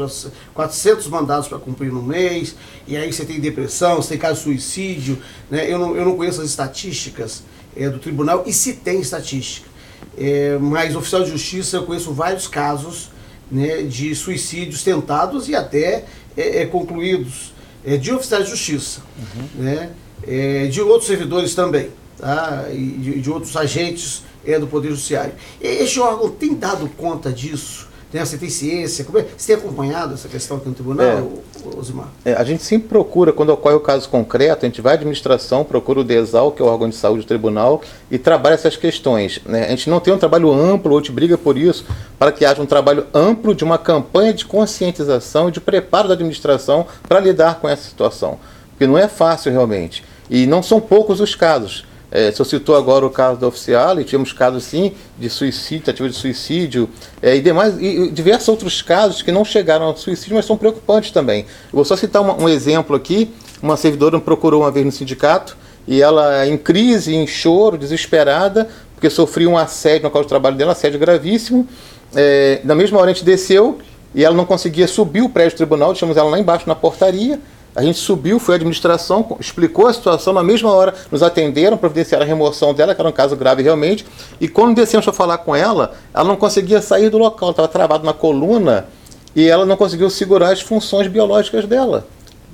400 0.53 1.07
mandados 1.07 1.47
para 1.47 1.59
cumprir 1.59 1.91
no 1.91 2.01
mês, 2.01 2.55
e 2.87 2.97
aí 2.97 3.11
você 3.11 3.25
tem 3.25 3.39
depressão, 3.39 3.97
você 3.97 4.09
tem 4.09 4.17
caso 4.17 4.39
de 4.39 4.43
suicídio, 4.43 5.21
né? 5.49 5.71
eu, 5.71 5.77
não, 5.77 5.95
eu 5.95 6.03
não 6.03 6.15
conheço 6.15 6.41
as 6.41 6.47
estatísticas 6.47 7.43
é, 7.75 7.89
do 7.89 7.99
tribunal, 7.99 8.43
e 8.45 8.53
se 8.53 8.73
tem 8.73 8.99
estatística. 8.99 9.69
É, 10.17 10.57
mas 10.59 10.95
oficial 10.95 11.23
de 11.23 11.29
justiça 11.29 11.77
eu 11.77 11.83
conheço 11.83 12.11
vários 12.11 12.47
casos 12.47 13.09
né, 13.51 13.83
de 13.83 14.15
suicídios 14.15 14.83
tentados 14.83 15.47
e 15.47 15.55
até 15.55 16.05
é, 16.35 16.61
é, 16.61 16.65
concluídos 16.65 17.53
é, 17.85 17.97
de 17.97 18.13
oficiais 18.13 18.45
de 18.45 18.51
justiça, 18.51 19.01
uhum. 19.17 19.63
né, 19.63 19.91
é, 20.25 20.67
de 20.67 20.81
outros 20.81 21.07
servidores 21.07 21.53
também, 21.53 21.89
tá, 22.21 22.67
e 22.71 22.77
de, 22.77 23.19
de 23.19 23.29
outros 23.29 23.57
agentes 23.57 24.23
é, 24.45 24.57
do 24.57 24.67
Poder 24.67 24.89
Judiciário. 24.89 25.33
Este 25.59 25.99
órgão 25.99 26.29
tem 26.29 26.53
dado 26.53 26.87
conta 26.95 27.31
disso? 27.31 27.89
Né? 28.13 28.23
Você 28.23 28.37
tem 28.37 28.49
ciência? 28.49 29.05
Como 29.05 29.17
é? 29.17 29.25
Você 29.37 29.53
tem 29.53 29.63
acompanhado 29.63 30.13
essa 30.13 30.27
questão 30.27 30.57
aqui 30.57 30.67
no 30.67 30.75
tribunal, 30.75 31.05
é, 31.05 31.77
Osimar? 31.77 32.09
É, 32.25 32.33
a 32.33 32.43
gente 32.43 32.61
sempre 32.61 32.89
procura, 32.89 33.31
quando 33.31 33.49
ocorre 33.51 33.75
o 33.75 33.79
caso 33.79 34.09
concreto, 34.09 34.65
a 34.65 34.69
gente 34.69 34.81
vai 34.81 34.93
à 34.93 34.95
administração, 34.95 35.63
procura 35.63 36.01
o 36.01 36.03
DESAL, 36.03 36.51
que 36.51 36.61
é 36.61 36.65
o 36.65 36.67
órgão 36.67 36.89
de 36.89 36.95
saúde 36.95 37.23
do 37.23 37.27
tribunal, 37.27 37.81
e 38.09 38.17
trabalha 38.17 38.55
essas 38.55 38.75
questões. 38.75 39.39
Né? 39.45 39.65
A 39.65 39.69
gente 39.69 39.89
não 39.89 39.99
tem 39.99 40.13
um 40.13 40.17
trabalho 40.17 40.51
amplo, 40.51 40.95
a 40.95 40.99
gente 40.99 41.11
briga 41.11 41.37
por 41.37 41.57
isso, 41.57 41.85
para 42.19 42.31
que 42.31 42.45
haja 42.45 42.61
um 42.61 42.65
trabalho 42.65 43.07
amplo 43.13 43.55
de 43.55 43.63
uma 43.63 43.77
campanha 43.77 44.33
de 44.33 44.45
conscientização 44.45 45.47
e 45.47 45.51
de 45.51 45.61
preparo 45.61 46.09
da 46.09 46.13
administração 46.13 46.85
para 47.07 47.19
lidar 47.19 47.59
com 47.59 47.69
essa 47.69 47.83
situação. 47.83 48.37
Porque 48.71 48.85
não 48.85 48.97
é 48.97 49.07
fácil 49.07 49.51
realmente. 49.51 50.03
E 50.29 50.45
não 50.45 50.61
são 50.61 50.81
poucos 50.81 51.21
os 51.21 51.35
casos. 51.35 51.85
É, 52.11 52.29
você 52.29 52.43
citou 52.43 52.75
agora 52.75 53.05
o 53.05 53.09
caso 53.09 53.39
da 53.39 53.47
oficial, 53.47 53.99
e 53.99 54.03
tivemos 54.03 54.33
casos 54.33 54.65
sim 54.65 54.91
de 55.17 55.29
suicídio, 55.29 55.85
tentativa 55.85 56.09
de 56.09 56.15
suicídio, 56.15 56.89
é, 57.21 57.37
e 57.37 57.41
demais, 57.41 57.79
e, 57.79 57.85
e, 57.85 58.11
diversos 58.11 58.49
outros 58.49 58.81
casos 58.81 59.21
que 59.21 59.31
não 59.31 59.45
chegaram 59.45 59.85
ao 59.85 59.95
suicídio, 59.95 60.35
mas 60.35 60.45
são 60.45 60.57
preocupantes 60.57 61.11
também. 61.11 61.45
Vou 61.71 61.85
só 61.85 61.95
citar 61.95 62.21
uma, 62.21 62.35
um 62.35 62.49
exemplo 62.49 62.95
aqui. 62.95 63.31
Uma 63.63 63.77
servidora 63.77 64.17
me 64.17 64.23
procurou 64.23 64.61
uma 64.61 64.71
vez 64.71 64.85
no 64.85 64.91
sindicato, 64.91 65.55
e 65.87 66.01
ela 66.01 66.45
em 66.45 66.57
crise, 66.57 67.15
em 67.15 67.25
choro, 67.25 67.77
desesperada, 67.77 68.67
porque 68.93 69.09
sofreu 69.09 69.51
um 69.51 69.57
assédio 69.57 70.01
no 70.01 70.07
local 70.09 70.23
de 70.23 70.27
trabalho 70.27 70.57
dela, 70.57 70.73
assédio 70.73 70.99
gravíssimo. 70.99 71.67
É, 72.13 72.59
na 72.63 72.75
mesma 72.75 72.99
hora 72.99 73.11
a 73.11 73.13
gente 73.13 73.23
desceu, 73.23 73.79
e 74.13 74.25
ela 74.25 74.35
não 74.35 74.45
conseguia 74.45 74.87
subir 74.87 75.21
o 75.21 75.29
prédio 75.29 75.51
do 75.53 75.57
tribunal, 75.57 75.89
deixamos 75.89 76.17
ela 76.17 76.29
lá 76.29 76.37
embaixo 76.37 76.67
na 76.67 76.75
portaria. 76.75 77.39
A 77.73 77.81
gente 77.81 77.99
subiu, 77.99 78.37
foi 78.37 78.55
a 78.55 78.57
administração, 78.57 79.37
explicou 79.39 79.87
a 79.87 79.93
situação, 79.93 80.33
na 80.33 80.43
mesma 80.43 80.69
hora 80.71 80.93
nos 81.09 81.23
atenderam, 81.23 81.77
providenciaram 81.77 82.25
a 82.25 82.27
remoção 82.27 82.73
dela, 82.73 82.93
que 82.93 82.99
era 82.99 83.09
um 83.09 83.13
caso 83.13 83.35
grave 83.35 83.63
realmente. 83.63 84.05
E 84.41 84.47
quando 84.47 84.75
descemos 84.75 85.05
para 85.05 85.13
falar 85.13 85.37
com 85.37 85.55
ela, 85.55 85.93
ela 86.13 86.25
não 86.25 86.35
conseguia 86.35 86.81
sair 86.81 87.09
do 87.09 87.17
local, 87.17 87.51
estava 87.51 87.69
travado 87.69 88.05
na 88.05 88.13
coluna 88.13 88.87
e 89.33 89.47
ela 89.47 89.65
não 89.65 89.77
conseguiu 89.77 90.09
segurar 90.09 90.51
as 90.51 90.59
funções 90.59 91.07
biológicas 91.07 91.65
dela. 91.65 92.05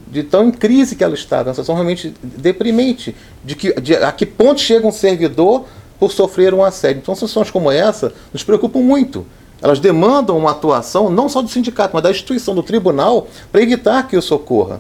De 0.08 0.22
tão 0.22 0.48
em 0.48 0.52
crise 0.52 0.96
que 0.96 1.04
ela 1.04 1.16
estava, 1.16 1.50
uma 1.50 1.54
situação 1.54 1.74
realmente 1.74 2.14
deprimente. 2.22 3.16
De 3.44 3.56
que, 3.56 3.74
de, 3.82 3.96
a 3.96 4.12
que 4.12 4.26
ponto 4.26 4.62
chega 4.62 4.86
um 4.86 4.92
servidor 4.92 5.66
por 6.00 6.12
sofrer 6.12 6.54
um 6.54 6.64
assédio. 6.64 7.00
Então, 7.02 7.16
situações 7.16 7.50
como 7.50 7.72
essa 7.72 8.14
nos 8.32 8.44
preocupam 8.44 8.80
muito. 8.80 9.26
Elas 9.60 9.80
demandam 9.80 10.38
uma 10.38 10.52
atuação 10.52 11.10
não 11.10 11.28
só 11.28 11.42
do 11.42 11.50
sindicato, 11.50 11.92
mas 11.94 12.04
da 12.04 12.12
instituição, 12.12 12.54
do 12.54 12.62
tribunal, 12.62 13.28
para 13.52 13.62
evitar 13.62 14.08
que 14.08 14.16
isso 14.16 14.36
ocorra. 14.36 14.80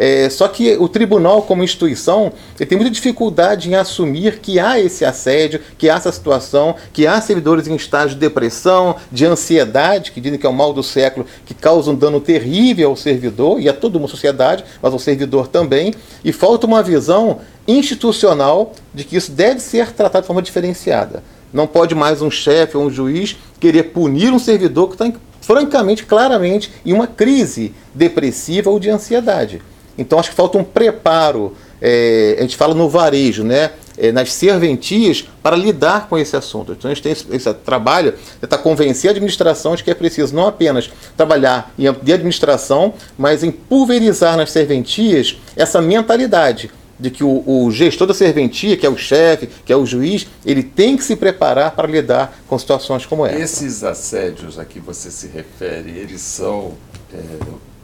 É, 0.00 0.30
só 0.30 0.46
que 0.46 0.76
o 0.76 0.88
tribunal, 0.88 1.42
como 1.42 1.64
instituição, 1.64 2.32
ele 2.56 2.68
tem 2.68 2.78
muita 2.78 2.92
dificuldade 2.92 3.68
em 3.68 3.74
assumir 3.74 4.38
que 4.38 4.60
há 4.60 4.78
esse 4.78 5.04
assédio, 5.04 5.60
que 5.76 5.90
há 5.90 5.96
essa 5.96 6.12
situação, 6.12 6.76
que 6.92 7.04
há 7.04 7.20
servidores 7.20 7.66
em 7.66 7.74
estágio 7.74 8.14
de 8.14 8.20
depressão, 8.20 8.94
de 9.10 9.26
ansiedade, 9.26 10.12
que 10.12 10.20
dizem 10.20 10.38
que 10.38 10.46
é 10.46 10.48
o 10.48 10.52
mal 10.52 10.72
do 10.72 10.84
século, 10.84 11.26
que 11.44 11.52
causa 11.52 11.90
um 11.90 11.96
dano 11.96 12.20
terrível 12.20 12.90
ao 12.90 12.96
servidor 12.96 13.60
e 13.60 13.68
a 13.68 13.72
toda 13.72 13.98
uma 13.98 14.06
sociedade, 14.06 14.64
mas 14.80 14.92
ao 14.92 15.00
servidor 15.00 15.48
também. 15.48 15.92
E 16.24 16.32
falta 16.32 16.64
uma 16.64 16.80
visão 16.80 17.40
institucional 17.66 18.74
de 18.94 19.02
que 19.02 19.16
isso 19.16 19.32
deve 19.32 19.58
ser 19.58 19.90
tratado 19.90 20.22
de 20.22 20.26
forma 20.28 20.42
diferenciada. 20.42 21.24
Não 21.52 21.66
pode 21.66 21.96
mais 21.96 22.22
um 22.22 22.30
chefe 22.30 22.76
ou 22.76 22.84
um 22.84 22.90
juiz 22.90 23.36
querer 23.58 23.84
punir 23.84 24.32
um 24.32 24.38
servidor 24.38 24.86
que 24.86 24.94
está, 24.94 25.12
francamente, 25.40 26.04
claramente, 26.04 26.70
em 26.86 26.92
uma 26.92 27.08
crise 27.08 27.74
depressiva 27.92 28.70
ou 28.70 28.78
de 28.78 28.90
ansiedade. 28.90 29.60
Então 29.98 30.18
acho 30.18 30.30
que 30.30 30.36
falta 30.36 30.56
um 30.56 30.64
preparo, 30.64 31.54
é, 31.82 32.36
a 32.38 32.42
gente 32.42 32.56
fala 32.56 32.72
no 32.72 32.88
varejo, 32.88 33.42
né? 33.42 33.72
É, 34.00 34.12
nas 34.12 34.32
serventias 34.32 35.28
para 35.42 35.56
lidar 35.56 36.08
com 36.08 36.16
esse 36.16 36.36
assunto. 36.36 36.70
Então 36.70 36.88
a 36.88 36.94
gente 36.94 37.02
tem 37.02 37.10
esse, 37.10 37.26
esse 37.32 37.52
trabalho, 37.52 38.14
tentar 38.40 38.58
convencer 38.58 39.08
a 39.08 39.10
administração 39.10 39.74
de 39.74 39.82
que 39.82 39.90
é 39.90 39.94
preciso 39.94 40.36
não 40.36 40.46
apenas 40.46 40.88
trabalhar 41.16 41.74
em 41.76 41.92
de 41.92 42.12
administração, 42.12 42.94
mas 43.18 43.42
em 43.42 43.50
pulverizar 43.50 44.36
nas 44.36 44.52
serventias 44.52 45.36
essa 45.56 45.80
mentalidade 45.82 46.70
de 46.98 47.10
que 47.10 47.22
o, 47.22 47.42
o, 47.46 47.70
gestor 47.70 48.06
da 48.06 48.14
serventia, 48.14 48.76
que 48.76 48.84
é 48.84 48.88
o 48.88 48.96
chefe, 48.96 49.48
que 49.64 49.72
é 49.72 49.76
o 49.76 49.86
juiz, 49.86 50.26
ele 50.44 50.62
tem 50.62 50.96
que 50.96 51.04
se 51.04 51.14
preparar 51.14 51.72
para 51.72 51.86
lidar 51.86 52.36
com 52.48 52.58
situações 52.58 53.06
como 53.06 53.24
essa. 53.24 53.38
Esses 53.38 53.84
assédios 53.84 54.58
a 54.58 54.64
que 54.64 54.80
você 54.80 55.10
se 55.10 55.28
refere, 55.28 55.90
eles 55.90 56.20
são 56.20 56.74
é, 57.12 57.18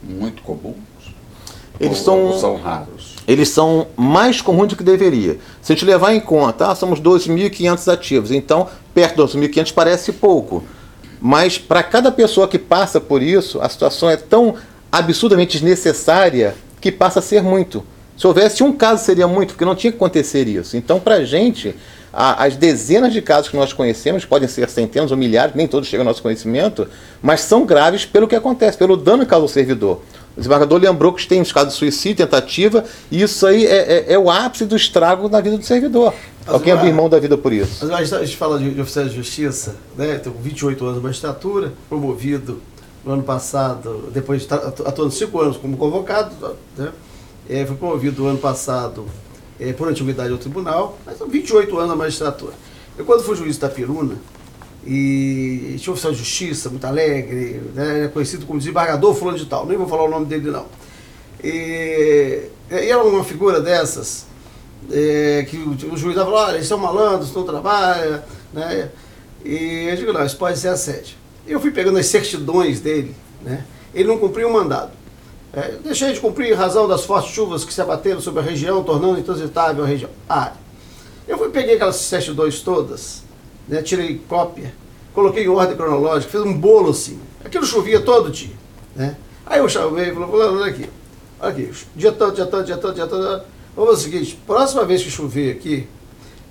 muito 0.03 0.41
comuns? 0.43 0.75
Eles 1.79 1.99
são, 1.99 2.37
são 2.39 2.55
raros? 2.55 3.15
Eles 3.27 3.49
são 3.49 3.87
mais 3.95 4.41
comuns 4.41 4.69
do 4.69 4.75
que 4.75 4.83
deveria. 4.83 5.37
Se 5.61 5.73
a 5.73 5.75
gente 5.75 5.85
levar 5.85 6.13
em 6.13 6.19
conta, 6.19 6.67
ah, 6.67 6.75
somos 6.75 7.01
12.500 7.01 7.91
ativos, 7.91 8.31
então 8.31 8.67
perto 8.93 9.27
de 9.27 9.37
12.500 9.37 9.73
parece 9.73 10.13
pouco. 10.13 10.63
Mas 11.19 11.57
para 11.57 11.81
cada 11.81 12.11
pessoa 12.11 12.47
que 12.47 12.59
passa 12.59 13.01
por 13.01 13.21
isso, 13.21 13.59
a 13.61 13.67
situação 13.67 14.09
é 14.09 14.15
tão 14.15 14.55
absurdamente 14.91 15.53
desnecessária 15.53 16.55
que 16.79 16.91
passa 16.91 17.19
a 17.19 17.21
ser 17.21 17.41
muito. 17.41 17.83
Se 18.17 18.25
houvesse 18.25 18.63
um 18.63 18.71
caso, 18.71 19.03
seria 19.03 19.27
muito, 19.27 19.49
porque 19.49 19.65
não 19.65 19.75
tinha 19.75 19.91
que 19.91 19.97
acontecer 19.97 20.47
isso. 20.47 20.77
Então, 20.77 20.99
para 20.99 21.15
a 21.15 21.25
gente, 21.25 21.75
as 22.13 22.55
dezenas 22.55 23.11
de 23.11 23.21
casos 23.21 23.49
que 23.49 23.57
nós 23.57 23.73
conhecemos, 23.73 24.23
podem 24.23 24.47
ser 24.47 24.69
centenas 24.69 25.11
ou 25.11 25.17
milhares, 25.17 25.53
nem 25.53 25.67
todos 25.67 25.89
chegam 25.89 26.03
ao 26.05 26.11
nosso 26.11 26.21
conhecimento, 26.21 26.87
mas 27.21 27.41
são 27.41 27.65
graves 27.65 28.05
pelo 28.05 28.27
que 28.27 28.35
acontece, 28.35 28.77
pelo 28.77 28.95
dano 28.95 29.23
que 29.23 29.29
causa 29.29 29.43
ao 29.43 29.49
servidor. 29.49 30.01
O 30.35 30.39
desembargador 30.39 30.81
lembrou 30.81 31.13
que 31.13 31.25
tem 31.25 31.41
os 31.41 31.51
casos 31.51 31.73
de 31.73 31.79
suicídio, 31.79 32.25
tentativa, 32.25 32.83
e 33.09 33.21
isso 33.21 33.47
aí 33.47 33.65
é, 33.65 34.09
é, 34.09 34.13
é 34.13 34.19
o 34.19 34.29
ápice 34.29 34.65
do 34.65 34.75
estrago 34.75 35.29
na 35.29 35.39
vida 35.39 35.57
do 35.57 35.63
servidor. 35.63 36.13
Alguém 36.45 36.73
abre 36.73 36.91
mão 36.91 37.09
da 37.09 37.17
vida 37.19 37.37
por 37.37 37.53
isso. 37.53 37.87
Mas 37.87 38.11
a 38.11 38.23
gente 38.23 38.35
fala 38.35 38.59
de, 38.59 38.69
de 38.69 38.81
oficial 38.81 39.05
de 39.05 39.15
justiça, 39.15 39.75
né? 39.97 40.19
Tenho 40.19 40.35
28 40.35 40.83
anos 40.83 40.97
de 40.97 41.03
magistratura, 41.03 41.73
promovido 41.87 42.61
no 43.05 43.13
ano 43.13 43.23
passado, 43.23 44.09
depois 44.13 44.45
de 44.45 44.53
atuando 44.53 45.11
cinco 45.11 45.39
anos 45.39 45.57
como 45.57 45.77
convocado, 45.77 46.55
né? 46.77 46.91
É, 47.49 47.65
foi 47.65 47.75
promovido 47.75 48.23
no 48.23 48.29
ano 48.29 48.39
passado 48.39 49.05
é, 49.59 49.71
por 49.71 49.87
antiguidade 49.87 50.31
ao 50.31 50.37
tribunal, 50.37 50.97
mas 51.05 51.17
são 51.17 51.27
28 51.27 51.77
anos 51.77 51.89
na 51.89 51.95
magistratura. 51.95 52.53
Eu, 52.97 53.05
quando 53.05 53.23
fui 53.23 53.35
juiz 53.35 53.57
da 53.57 53.69
Peruna, 53.69 54.15
e 54.85 55.75
tinha 55.79 55.91
oficial 55.91 56.13
de 56.13 56.19
justiça, 56.19 56.69
muito 56.69 56.85
alegre, 56.85 57.61
né, 57.73 58.09
conhecido 58.13 58.45
como 58.45 58.59
desembargador 58.59 59.15
fulano 59.15 59.37
de 59.37 59.45
tal, 59.45 59.65
nem 59.65 59.77
vou 59.77 59.87
falar 59.87 60.03
o 60.03 60.09
nome 60.09 60.25
dele 60.25 60.51
não. 60.51 60.65
E, 61.43 62.43
e 62.69 62.89
era 62.89 63.03
uma 63.03 63.23
figura 63.23 63.59
dessas, 63.59 64.25
é, 64.91 65.45
que 65.49 65.57
o, 65.57 65.93
o 65.93 65.97
juiz 65.97 66.15
falou, 66.15 66.35
olha, 66.35 66.55
eles 66.55 66.67
são 66.67 66.77
malandros, 66.77 67.33
não 67.33 67.43
trabalham, 67.43 68.21
né? 68.53 68.91
E 69.43 69.87
eu 69.89 69.95
digo, 69.95 70.13
não, 70.13 70.25
isso 70.25 70.37
pode 70.37 70.57
ser 70.57 70.69
assédio. 70.69 71.15
Eu 71.47 71.59
fui 71.59 71.71
pegando 71.71 71.97
as 71.97 72.07
certidões 72.07 72.79
dele, 72.79 73.15
né? 73.41 73.63
Ele 73.93 74.07
não 74.07 74.17
cumpriu 74.17 74.49
o 74.49 74.53
mandado. 74.53 74.91
É, 75.53 75.77
deixei 75.83 76.11
de 76.11 76.19
cumprir 76.19 76.51
em 76.51 76.53
razão 76.53 76.87
das 76.87 77.05
fortes 77.05 77.31
chuvas 77.31 77.63
que 77.63 77.73
se 77.73 77.81
abateram 77.81 78.19
sobre 78.19 78.41
a 78.41 78.43
região, 78.43 78.83
tornando 78.83 79.19
intransitável 79.19 79.83
a 79.83 79.87
região. 79.87 80.09
Ah, 80.27 80.53
eu 81.27 81.37
fui, 81.37 81.49
peguei 81.49 81.75
aquelas 81.75 81.95
certidões 81.95 82.59
todas, 82.59 83.23
né, 83.67 83.81
tirei 83.81 84.21
cópia, 84.27 84.73
coloquei 85.13 85.43
em 85.43 85.49
ordem 85.49 85.75
cronológica, 85.75 86.31
fiz 86.31 86.41
um 86.41 86.53
bolo 86.53 86.91
assim. 86.91 87.19
Aquilo 87.43 87.65
chovia 87.65 88.01
todo 88.01 88.31
dia. 88.31 88.53
Né? 88.95 89.15
Aí 89.45 89.59
eu 89.59 89.69
chamei 89.69 90.09
e 90.09 90.13
falei, 90.13 90.29
olha 90.29 90.65
aqui, 90.65 90.89
olha 91.39 91.51
aqui, 91.51 91.71
dia 91.95 92.11
tanto, 92.11 92.35
dia 92.35 92.45
tanto, 92.45 92.65
dia 92.65 92.77
tanto, 92.77 92.95
dia 92.95 93.07
tanto. 93.07 93.45
Vamos 93.75 93.91
fazer 93.91 94.07
o 94.07 94.11
seguinte, 94.11 94.39
próxima 94.47 94.85
vez 94.85 95.03
que 95.03 95.11
chover 95.11 95.51
aqui, 95.51 95.87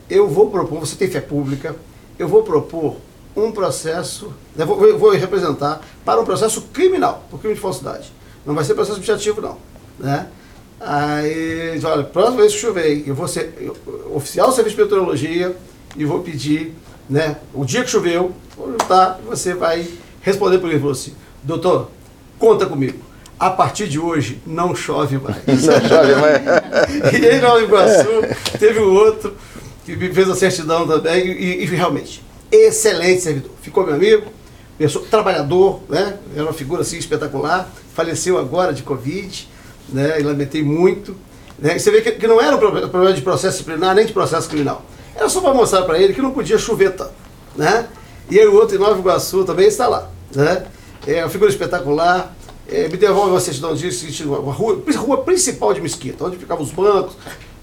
eu 0.08 0.28
vou 0.28 0.50
propor, 0.50 0.80
você 0.80 0.94
tem 0.94 1.08
fé 1.08 1.20
pública, 1.20 1.74
eu 2.18 2.28
vou 2.28 2.42
propor 2.42 2.96
um 3.36 3.50
processo, 3.50 4.32
né, 4.54 4.64
vou, 4.64 4.98
vou 4.98 5.10
representar 5.10 5.80
para 6.04 6.20
um 6.20 6.24
processo 6.24 6.62
criminal, 6.72 7.24
por 7.30 7.40
crime 7.40 7.54
de 7.54 7.60
falsidade. 7.60 8.12
Não 8.44 8.54
vai 8.54 8.64
ser 8.64 8.74
processo 8.74 8.98
administrativo, 8.98 9.40
não. 9.40 9.56
Né? 9.98 10.28
Aí, 10.80 11.80
olha, 11.82 12.04
próxima 12.04 12.42
vez 12.42 12.52
que 12.52 12.58
chover, 12.58 13.08
eu 13.08 13.14
vou 13.14 13.26
ser 13.26 13.54
eu, 13.58 13.74
oficial 14.14 14.48
do 14.48 14.54
serviço 14.54 14.76
de 14.76 14.82
meteorologia 14.82 15.56
e 15.96 16.04
vou 16.04 16.20
pedir, 16.20 16.74
né? 17.08 17.36
O 17.52 17.64
dia 17.64 17.82
que 17.84 17.90
choveu, 17.90 18.32
vou 18.56 18.72
juntar 18.72 19.20
e 19.22 19.28
você 19.28 19.54
vai 19.54 19.86
responder 20.22 20.58
por 20.58 20.68
ele. 20.70 20.78
Falou 20.78 20.92
assim, 20.92 21.14
doutor, 21.42 21.90
conta 22.38 22.66
comigo. 22.66 22.98
A 23.38 23.50
partir 23.50 23.88
de 23.88 23.98
hoje, 23.98 24.40
não 24.46 24.74
chove 24.74 25.18
mais. 25.18 25.36
Não 25.46 25.88
chove 25.88 26.14
mais. 26.14 26.42
e 27.20 27.26
aí, 27.26 27.40
Nova 27.40 27.60
Iguaçu, 27.60 28.08
teve 28.58 28.78
um 28.78 28.94
outro 28.94 29.34
que 29.84 29.96
me 29.96 30.14
fez 30.14 30.30
a 30.30 30.36
certidão 30.36 30.86
também 30.86 31.26
e, 31.26 31.62
e 31.62 31.66
realmente, 31.66 32.22
excelente 32.50 33.22
servidor. 33.22 33.50
Ficou 33.60 33.84
meu 33.84 33.96
amigo, 33.96 34.32
pessoa, 34.78 35.04
trabalhador, 35.10 35.80
né? 35.88 36.16
Era 36.34 36.44
uma 36.44 36.52
figura 36.52 36.82
assim 36.82 36.96
espetacular 36.96 37.68
faleceu 37.94 38.36
agora 38.36 38.72
de 38.74 38.82
Covid, 38.82 39.48
né, 39.88 40.20
e 40.20 40.22
lamentei 40.22 40.62
muito. 40.62 41.16
Né, 41.58 41.76
e 41.76 41.80
você 41.80 41.90
vê 41.90 42.02
que, 42.02 42.12
que 42.12 42.26
não 42.26 42.40
era 42.40 42.56
um 42.56 42.58
problema 42.58 43.12
de 43.12 43.22
processo 43.22 43.58
disciplinar 43.58 43.94
nem 43.94 44.04
de 44.04 44.12
processo 44.12 44.48
criminal. 44.48 44.84
Era 45.14 45.28
só 45.28 45.40
para 45.40 45.54
mostrar 45.54 45.82
para 45.82 45.98
ele 45.98 46.12
que 46.12 46.22
não 46.22 46.32
podia 46.32 46.58
chover 46.58 46.92
tanto. 46.92 47.12
Né? 47.56 47.86
E 48.30 48.38
aí 48.38 48.46
o 48.46 48.54
outro 48.54 48.76
em 48.76 48.78
Nova 48.78 48.98
Iguaçu 48.98 49.44
também 49.44 49.66
está 49.66 49.86
lá. 49.86 50.10
Né? 50.34 50.66
É 51.06 51.22
uma 51.22 51.30
figura 51.30 51.50
espetacular. 51.50 52.34
É, 52.66 52.88
me 52.88 52.96
devolve 52.96 53.30
uma 53.30 53.40
certidão 53.40 53.74
disso, 53.74 54.06
uma 54.30 54.52
rua, 54.52 54.82
rua 54.96 55.18
principal 55.18 55.74
de 55.74 55.80
Mesquita, 55.80 56.24
onde 56.24 56.38
ficavam 56.38 56.64
os 56.64 56.70
bancos. 56.70 57.14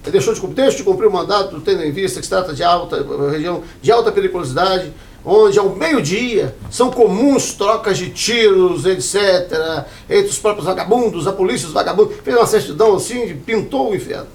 Deixou 0.04 0.32
de, 0.32 0.40
deixou 0.48 0.78
de 0.78 0.84
cumprir 0.84 1.08
o 1.08 1.12
mandato, 1.12 1.60
tendo 1.60 1.82
em 1.82 1.92
vista 1.92 2.20
que 2.20 2.26
se 2.26 2.30
trata 2.30 2.52
de 2.54 2.62
alta 2.62 3.04
região 3.30 3.62
de 3.80 3.90
alta 3.90 4.10
periculosidade 4.10 4.92
onde 5.24 5.58
ao 5.58 5.70
meio-dia 5.70 6.54
são 6.70 6.90
comuns 6.90 7.54
trocas 7.54 7.98
de 7.98 8.10
tiros, 8.10 8.84
etc., 8.84 9.86
entre 10.10 10.30
os 10.30 10.38
próprios 10.38 10.66
vagabundos, 10.66 11.26
a 11.26 11.32
polícia, 11.32 11.66
os 11.66 11.72
vagabundos. 11.72 12.16
Fez 12.22 12.36
uma 12.36 12.46
certidão 12.46 12.96
assim, 12.96 13.36
pintou 13.36 13.90
o 13.90 13.94
inferno. 13.94 14.26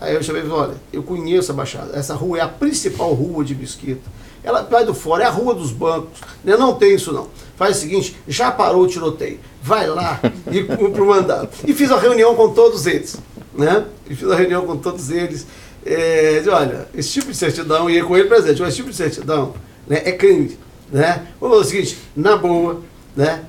Aí 0.00 0.14
eu 0.14 0.22
chamei 0.22 0.42
e 0.42 0.46
falei, 0.46 0.62
olha, 0.62 0.74
eu 0.92 1.02
conheço 1.02 1.52
a 1.52 1.54
Baixada, 1.54 1.96
essa 1.96 2.14
rua 2.14 2.38
é 2.38 2.40
a 2.40 2.48
principal 2.48 3.12
rua 3.12 3.44
de 3.44 3.54
Mesquita. 3.54 4.08
Ela 4.42 4.62
vai 4.62 4.84
do 4.84 4.94
fora, 4.94 5.24
é 5.24 5.26
a 5.26 5.30
rua 5.30 5.54
dos 5.54 5.70
bancos. 5.70 6.20
Né? 6.42 6.56
Não 6.56 6.74
tem 6.74 6.94
isso 6.94 7.12
não. 7.12 7.28
Faz 7.56 7.76
o 7.76 7.80
seguinte, 7.80 8.16
já 8.26 8.50
parou 8.50 8.84
o 8.84 8.86
tiroteio. 8.86 9.38
Vai 9.62 9.86
lá 9.86 10.18
e 10.50 10.62
cumpre 10.62 11.02
o 11.02 11.06
mandato. 11.06 11.58
E 11.66 11.74
fiz 11.74 11.90
a 11.90 11.98
reunião 11.98 12.34
com 12.34 12.48
todos 12.50 12.86
eles. 12.86 13.18
Né? 13.54 13.84
E 14.08 14.14
fiz 14.14 14.30
a 14.30 14.36
reunião 14.36 14.64
com 14.64 14.78
todos 14.78 15.10
eles. 15.10 15.46
É, 15.84 16.40
de, 16.40 16.48
olha, 16.48 16.88
esse 16.94 17.10
tipo 17.10 17.30
de 17.30 17.36
certidão, 17.36 17.90
e 17.90 18.02
com 18.02 18.16
ele 18.16 18.28
presente, 18.28 18.62
esse 18.62 18.76
tipo 18.76 18.90
de 18.90 18.96
certidão 18.96 19.54
né, 19.86 20.00
é 20.04 20.12
crime. 20.12 20.58
Né? 20.90 21.26
Vamos 21.38 21.58
fazer 21.58 21.68
o 21.68 21.70
seguinte, 21.70 21.98
na 22.16 22.36
boa, 22.36 22.80
né? 23.14 23.44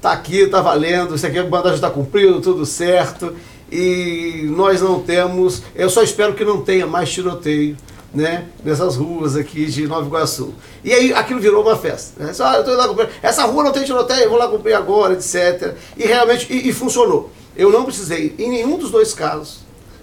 Tá 0.00 0.12
aqui, 0.12 0.46
tá 0.46 0.60
valendo, 0.60 1.14
isso 1.14 1.26
aqui 1.26 1.38
a 1.38 1.44
bandagem 1.44 1.76
está 1.76 1.90
cumprido, 1.90 2.40
tudo 2.40 2.64
certo. 2.64 3.34
E 3.70 4.46
nós 4.50 4.80
não 4.80 5.00
temos, 5.00 5.62
eu 5.74 5.90
só 5.90 6.02
espero 6.02 6.34
que 6.34 6.44
não 6.44 6.62
tenha 6.62 6.86
mais 6.86 7.10
tiroteio, 7.10 7.76
né, 8.14 8.46
nessas 8.64 8.96
ruas 8.96 9.36
aqui 9.36 9.66
de 9.66 9.86
Nova 9.86 10.06
Iguaçu. 10.06 10.54
E 10.84 10.92
aí 10.92 11.12
aquilo 11.12 11.40
virou 11.40 11.62
uma 11.62 11.76
festa. 11.76 12.24
Né? 12.24 12.32
Só, 12.32 12.54
eu 12.54 12.64
tô 12.64 12.74
lá. 12.74 13.08
Essa 13.22 13.44
rua 13.44 13.64
não 13.64 13.72
tem 13.72 13.84
tiroteio, 13.84 14.22
eu 14.22 14.30
vou 14.30 14.38
lá 14.38 14.48
cumprir 14.48 14.74
agora, 14.74 15.14
etc. 15.14 15.74
E 15.96 16.06
realmente, 16.06 16.50
e, 16.52 16.68
e 16.68 16.72
funcionou. 16.72 17.30
Eu 17.56 17.70
não 17.70 17.84
precisei, 17.84 18.34
em 18.38 18.50
nenhum 18.50 18.78
dos 18.78 18.90
dois 18.90 19.12
casos, 19.12 19.60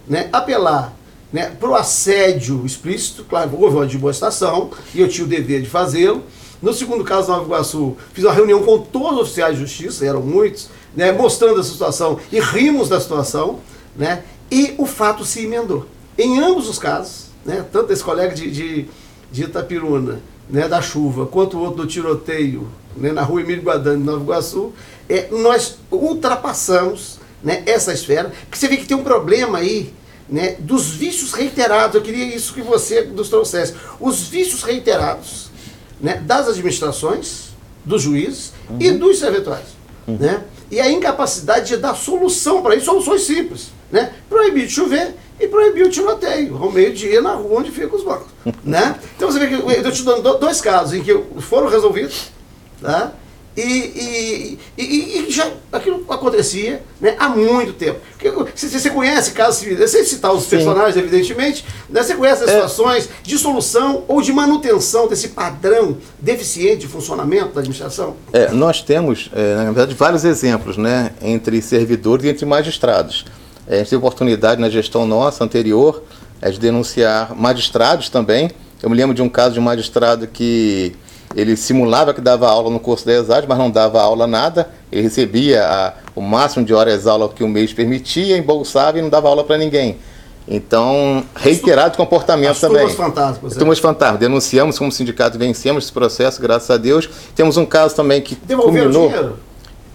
né, 0.08 0.28
apelar 0.32 0.94
né, 1.32 1.52
para 1.60 1.70
o 1.70 1.76
assédio 1.76 2.64
explícito, 2.66 3.24
claro, 3.24 3.52
houve 3.60 3.76
uma 3.76 3.86
demonstração 3.88 4.70
e 4.94 5.02
eu 5.02 5.08
tinha 5.08 5.26
o 5.26 5.28
dever 5.28 5.62
de 5.62 5.70
fazê-lo. 5.70 6.24
No 6.62 6.74
segundo 6.74 7.04
caso, 7.04 7.30
Nova 7.30 7.44
Iguaçu, 7.44 7.98
fiz 8.14 8.24
uma 8.24 8.34
reunião 8.34 8.64
com 8.64 8.80
todos 8.80 9.14
os 9.14 9.20
oficiais 9.24 9.56
de 9.56 9.62
justiça, 9.62 10.06
eram 10.06 10.22
muitos, 10.22 10.70
né, 10.96 11.12
mostrando 11.12 11.60
a 11.60 11.64
situação 11.64 12.20
e 12.32 12.40
rimos 12.40 12.90
da 12.90 13.00
situação, 13.00 13.60
né, 13.96 14.24
e 14.52 14.76
o 14.78 14.86
fato 14.86 15.26
se 15.26 15.44
emendou. 15.46 15.88
Em 16.18 16.40
ambos 16.40 16.70
os 16.70 16.78
casos, 16.78 17.28
né, 17.46 17.66
tanto 17.72 17.92
esse 17.92 18.04
colega 18.04 18.34
de, 18.34 18.50
de, 18.52 18.86
de 19.32 19.44
Itapiruna, 19.44 20.22
né, 20.50 20.68
da 20.68 20.82
chuva, 20.82 21.26
quanto 21.26 21.58
o 21.58 21.62
outro 21.62 21.84
do 21.84 21.88
tiroteio 21.88 22.68
né, 22.96 23.12
na 23.12 23.24
rua 23.24 23.42
Emílio 23.42 23.64
Guadani, 23.64 24.04
Nova 24.04 24.24
Iguaçu, 24.24 24.72
é, 25.10 25.28
nós 25.32 25.78
ultrapassamos 25.92 27.20
né, 27.44 27.64
essa 27.66 27.92
esfera, 27.92 28.32
porque 28.46 28.58
você 28.58 28.68
vê 28.68 28.78
que 28.78 28.86
tem 28.86 28.96
um 28.96 29.04
problema 29.04 29.58
aí 29.58 29.94
né, 30.30 30.56
dos 30.60 30.90
vícios 30.90 31.34
reiterados. 31.34 31.96
Eu 31.96 32.02
queria 32.02 32.26
isso 32.36 32.54
que 32.54 32.62
você 32.62 33.02
nos 33.02 33.30
trouxesse. 33.30 33.74
Os 34.00 34.28
vícios 34.28 34.64
reiterados 34.64 35.50
né, 36.00 36.22
das 36.26 36.48
administrações, 36.48 37.54
dos 37.84 38.02
juízes 38.02 38.54
uhum. 38.70 38.78
e 38.80 38.92
dos 38.92 39.20
servidores. 39.20 39.68
Uhum. 40.08 40.18
Né? 40.18 40.42
E 40.74 40.80
a 40.82 40.92
incapacidade 40.92 41.68
de 41.68 41.78
dar 41.78 41.94
solução 41.94 42.64
para 42.64 42.76
isso, 42.76 42.86
soluções 42.86 43.22
simples. 43.22 43.68
Né? 43.92 44.12
Proibir 44.28 44.66
de 44.66 44.74
chover 44.74 45.14
e 45.40 45.48
proibir 45.48 45.86
o 45.86 45.90
tiroteio 45.90 46.58
ao 46.58 46.72
meio-dia 46.72 47.22
na 47.22 47.34
rua 47.34 47.60
onde 47.60 47.70
ficam 47.70 47.96
os 47.96 48.04
bancos. 48.04 48.32
né? 48.64 48.96
Então 49.16 49.32
você 49.32 49.38
vê 49.38 49.48
que 49.48 49.54
eu 49.54 49.70
estou 49.70 49.92
te 49.92 50.02
dando 50.02 50.40
dois 50.40 50.60
casos 50.62 50.96
em 50.96 51.04
que 51.04 51.16
foram 51.42 51.68
resolvidos, 51.68 52.32
tá? 52.82 53.14
E, 53.56 53.62
e, 53.62 54.60
e, 54.78 55.28
e, 55.28 55.32
já 55.32 55.48
aquilo 55.72 56.04
acontecia 56.10 56.82
né, 57.00 57.16
há 57.20 57.30
muito 57.30 57.74
tempo. 57.74 58.00
Você, 58.56 58.90
conhece 58.90 59.32
casos 59.32 59.60
civis, 59.60 59.92
sem 59.92 60.04
citar 60.04 60.34
os 60.34 60.44
Sim. 60.44 60.50
personagens, 60.50 60.98
evidentemente, 60.98 61.64
né, 61.88 62.02
você 62.02 62.16
conhece 62.16 62.44
as 62.44 62.50
é. 62.50 62.54
situações 62.54 63.10
de 63.22 63.38
solução 63.38 64.06
ou 64.08 64.22
de 64.22 64.34
manutenção 64.34 65.08
desse 65.08 65.30
padrão 65.30 65.98
deficiente 66.20 66.80
de 66.80 66.88
funcionamento 66.88 67.54
da 67.54 67.60
administração? 67.60 68.16
É, 68.32 68.50
nós 68.52 68.82
temos, 68.82 69.30
é, 69.36 69.56
na 69.56 69.66
verdade, 69.66 69.94
vários 69.94 70.26
exemplos 70.26 70.76
né, 70.76 71.12
entre 71.22 71.62
servidores 71.62 72.26
e 72.26 72.30
entre 72.30 72.46
magistrados. 72.46 73.26
É, 73.68 73.76
a 73.76 73.78
gente 73.80 73.90
teve 73.90 73.98
oportunidade 73.98 74.60
na 74.60 74.70
gestão 74.70 75.06
nossa 75.06 75.44
anterior 75.44 76.04
é, 76.42 76.50
de 76.50 76.60
denunciar 76.60 77.36
magistrados 77.36 78.10
também. 78.10 78.50
Eu 78.82 78.90
me 78.90 78.98
lembro 78.98 79.16
de 79.16 79.22
um 79.22 79.30
caso 79.30 79.54
de 79.54 79.60
um 79.60 79.64
magistrado 79.64 80.28
que 80.28 80.94
ele 81.36 81.56
simulava 81.58 82.14
que 82.14 82.22
dava 82.22 82.48
aula 82.48 82.70
no 82.70 82.80
curso 82.80 83.06
da 83.06 83.14
ESAD, 83.14 83.48
mas 83.48 83.58
não 83.58 83.70
dava 83.70 84.02
aula 84.02 84.28
nada. 84.28 84.70
Ele 84.92 85.02
recebia 85.02 85.66
a, 85.66 85.94
o 86.16 86.22
máximo 86.22 86.66
de 86.66 86.74
horas 86.74 87.08
aula 87.08 87.30
que 87.30 87.44
o 87.44 87.48
mês 87.48 87.74
permitia, 87.74 88.38
embolsava 88.38 89.00
e 89.00 89.02
não 89.02 89.10
dava 89.10 89.28
aula 89.28 89.44
para 89.44 89.58
ninguém. 89.58 89.98
Então, 90.48 91.24
reiterado 91.36 91.96
comportamento 91.98 92.52
As 92.52 92.60
também. 92.60 92.80
Turmas 92.80 92.96
fantasmas. 92.96 93.56
É. 93.56 93.58
Turmas 93.58 93.80
fantasmas. 93.80 94.20
Denunciamos 94.20 94.78
como 94.78 94.92
sindicato, 94.92 95.38
vencemos 95.38 95.86
esse 95.86 95.94
processo, 95.94 96.42
graças 96.42 96.70
a 96.70 96.78
Deus. 96.78 97.10
Temos 97.34 97.58
um 97.58 97.66
caso 97.66 97.96
também 97.96 98.22
que 98.22 98.36
Devolveu 98.36 98.84
culminou. 98.84 99.08
Dinheiro? 99.08 99.40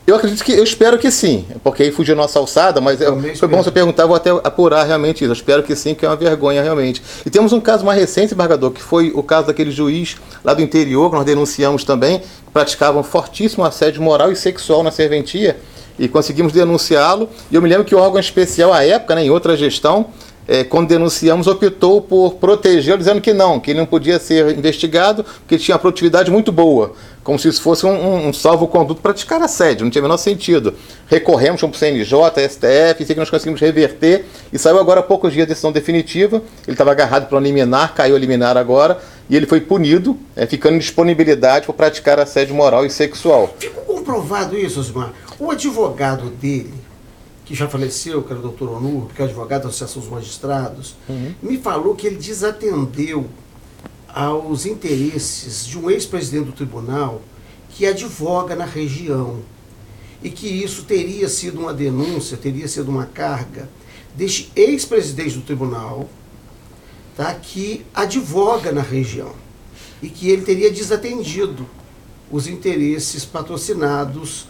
Eu 0.08 0.16
acredito 0.16 0.42
que, 0.42 0.52
eu 0.52 0.64
espero 0.64 0.96
que 0.96 1.10
sim, 1.10 1.44
porque 1.62 1.82
aí 1.82 1.92
fugiu 1.92 2.16
nossa 2.16 2.38
alçada, 2.38 2.80
mas 2.80 2.98
eu, 2.98 3.20
foi 3.36 3.46
bom 3.46 3.62
você 3.62 3.70
perguntar, 3.70 4.06
vou 4.06 4.16
até 4.16 4.30
apurar 4.30 4.82
realmente 4.84 5.16
isso. 5.16 5.26
Eu 5.26 5.34
espero 5.34 5.62
que 5.62 5.76
sim, 5.76 5.94
que 5.94 6.02
é 6.02 6.08
uma 6.08 6.16
vergonha 6.16 6.62
realmente. 6.62 7.02
E 7.26 7.28
temos 7.28 7.52
um 7.52 7.60
caso 7.60 7.84
mais 7.84 8.00
recente, 8.00 8.32
embargador, 8.32 8.70
que 8.70 8.80
foi 8.80 9.12
o 9.14 9.22
caso 9.22 9.48
daquele 9.48 9.70
juiz 9.70 10.16
lá 10.42 10.54
do 10.54 10.62
interior, 10.62 11.10
que 11.10 11.16
nós 11.16 11.26
denunciamos 11.26 11.84
também, 11.84 12.20
que 12.20 12.50
praticava 12.54 12.98
um 12.98 13.02
fortíssimo 13.02 13.62
assédio 13.66 14.00
moral 14.00 14.32
e 14.32 14.36
sexual 14.36 14.82
na 14.82 14.90
serventia, 14.90 15.58
e 15.98 16.08
conseguimos 16.08 16.54
denunciá-lo. 16.54 17.28
E 17.50 17.56
eu 17.56 17.60
me 17.60 17.68
lembro 17.68 17.84
que 17.84 17.94
o 17.94 17.98
órgão 17.98 18.18
especial, 18.18 18.72
à 18.72 18.82
época, 18.82 19.14
né, 19.14 19.24
em 19.24 19.30
outra 19.30 19.58
gestão, 19.58 20.06
é, 20.48 20.64
quando 20.64 20.88
denunciamos, 20.88 21.46
optou 21.46 22.00
por 22.00 22.36
protegê-lo, 22.36 22.98
dizendo 22.98 23.20
que 23.20 23.34
não, 23.34 23.60
que 23.60 23.70
ele 23.70 23.78
não 23.78 23.86
podia 23.86 24.18
ser 24.18 24.56
investigado, 24.56 25.22
porque 25.22 25.58
tinha 25.58 25.74
uma 25.74 25.78
produtividade 25.78 26.30
muito 26.30 26.50
boa 26.50 26.94
como 27.28 27.38
se 27.38 27.46
isso 27.46 27.60
fosse 27.60 27.84
um, 27.84 28.28
um 28.28 28.32
salvo-conduto 28.32 29.02
praticar 29.02 29.42
assédio, 29.42 29.84
não 29.84 29.90
tinha 29.90 30.00
o 30.00 30.04
menor 30.04 30.16
sentido. 30.16 30.72
Recorremos 31.06 31.60
para 31.60 31.68
o 31.68 31.74
CNJ, 31.74 32.48
STF, 32.48 33.04
sei 33.04 33.14
que 33.14 33.16
nós 33.16 33.28
conseguimos 33.28 33.60
reverter, 33.60 34.24
e 34.50 34.58
saiu 34.58 34.78
agora 34.78 35.00
há 35.00 35.02
poucos 35.02 35.34
dias 35.34 35.44
a 35.44 35.48
decisão 35.50 35.70
definitiva, 35.70 36.36
ele 36.66 36.72
estava 36.72 36.90
agarrado 36.90 37.28
para 37.28 37.36
um 37.36 37.40
liminar, 37.42 37.92
caiu 37.92 38.16
a 38.16 38.18
liminar 38.18 38.56
agora, 38.56 38.98
e 39.28 39.36
ele 39.36 39.44
foi 39.44 39.60
punido, 39.60 40.18
é, 40.34 40.46
ficando 40.46 40.76
em 40.76 40.78
disponibilidade 40.78 41.66
para 41.66 41.74
praticar 41.74 42.18
assédio 42.18 42.54
moral 42.54 42.86
e 42.86 42.88
sexual. 42.88 43.54
Ficou 43.58 43.82
comprovado 43.82 44.56
isso, 44.56 44.80
Osmar. 44.80 45.12
O 45.38 45.50
advogado 45.50 46.30
dele, 46.30 46.72
que 47.48 47.54
já 47.54 47.66
faleceu, 47.66 48.22
que 48.22 48.30
era 48.30 48.38
o 48.38 48.42
doutor 48.42 48.68
Onur, 48.68 49.06
que 49.06 49.22
é 49.22 49.24
advogado 49.24 49.62
da 49.62 49.68
Associação 49.68 50.02
dos 50.02 50.10
Magistrados, 50.10 50.94
uhum. 51.08 51.34
me 51.40 51.56
falou 51.56 51.94
que 51.94 52.06
ele 52.06 52.16
desatendeu 52.16 53.26
aos 54.06 54.66
interesses 54.66 55.64
de 55.64 55.78
um 55.78 55.90
ex-presidente 55.90 56.44
do 56.44 56.52
tribunal 56.52 57.22
que 57.70 57.86
advoga 57.86 58.54
na 58.54 58.66
região 58.66 59.40
e 60.22 60.28
que 60.28 60.46
isso 60.46 60.82
teria 60.82 61.26
sido 61.26 61.58
uma 61.58 61.72
denúncia, 61.72 62.36
teria 62.36 62.68
sido 62.68 62.90
uma 62.90 63.06
carga 63.06 63.66
deste 64.14 64.52
ex-presidente 64.54 65.36
do 65.36 65.42
tribunal, 65.42 66.06
tá, 67.16 67.32
que 67.32 67.82
advoga 67.94 68.72
na 68.72 68.82
região 68.82 69.32
e 70.02 70.10
que 70.10 70.28
ele 70.28 70.42
teria 70.42 70.70
desatendido 70.70 71.66
os 72.30 72.46
interesses 72.46 73.24
patrocinados 73.24 74.48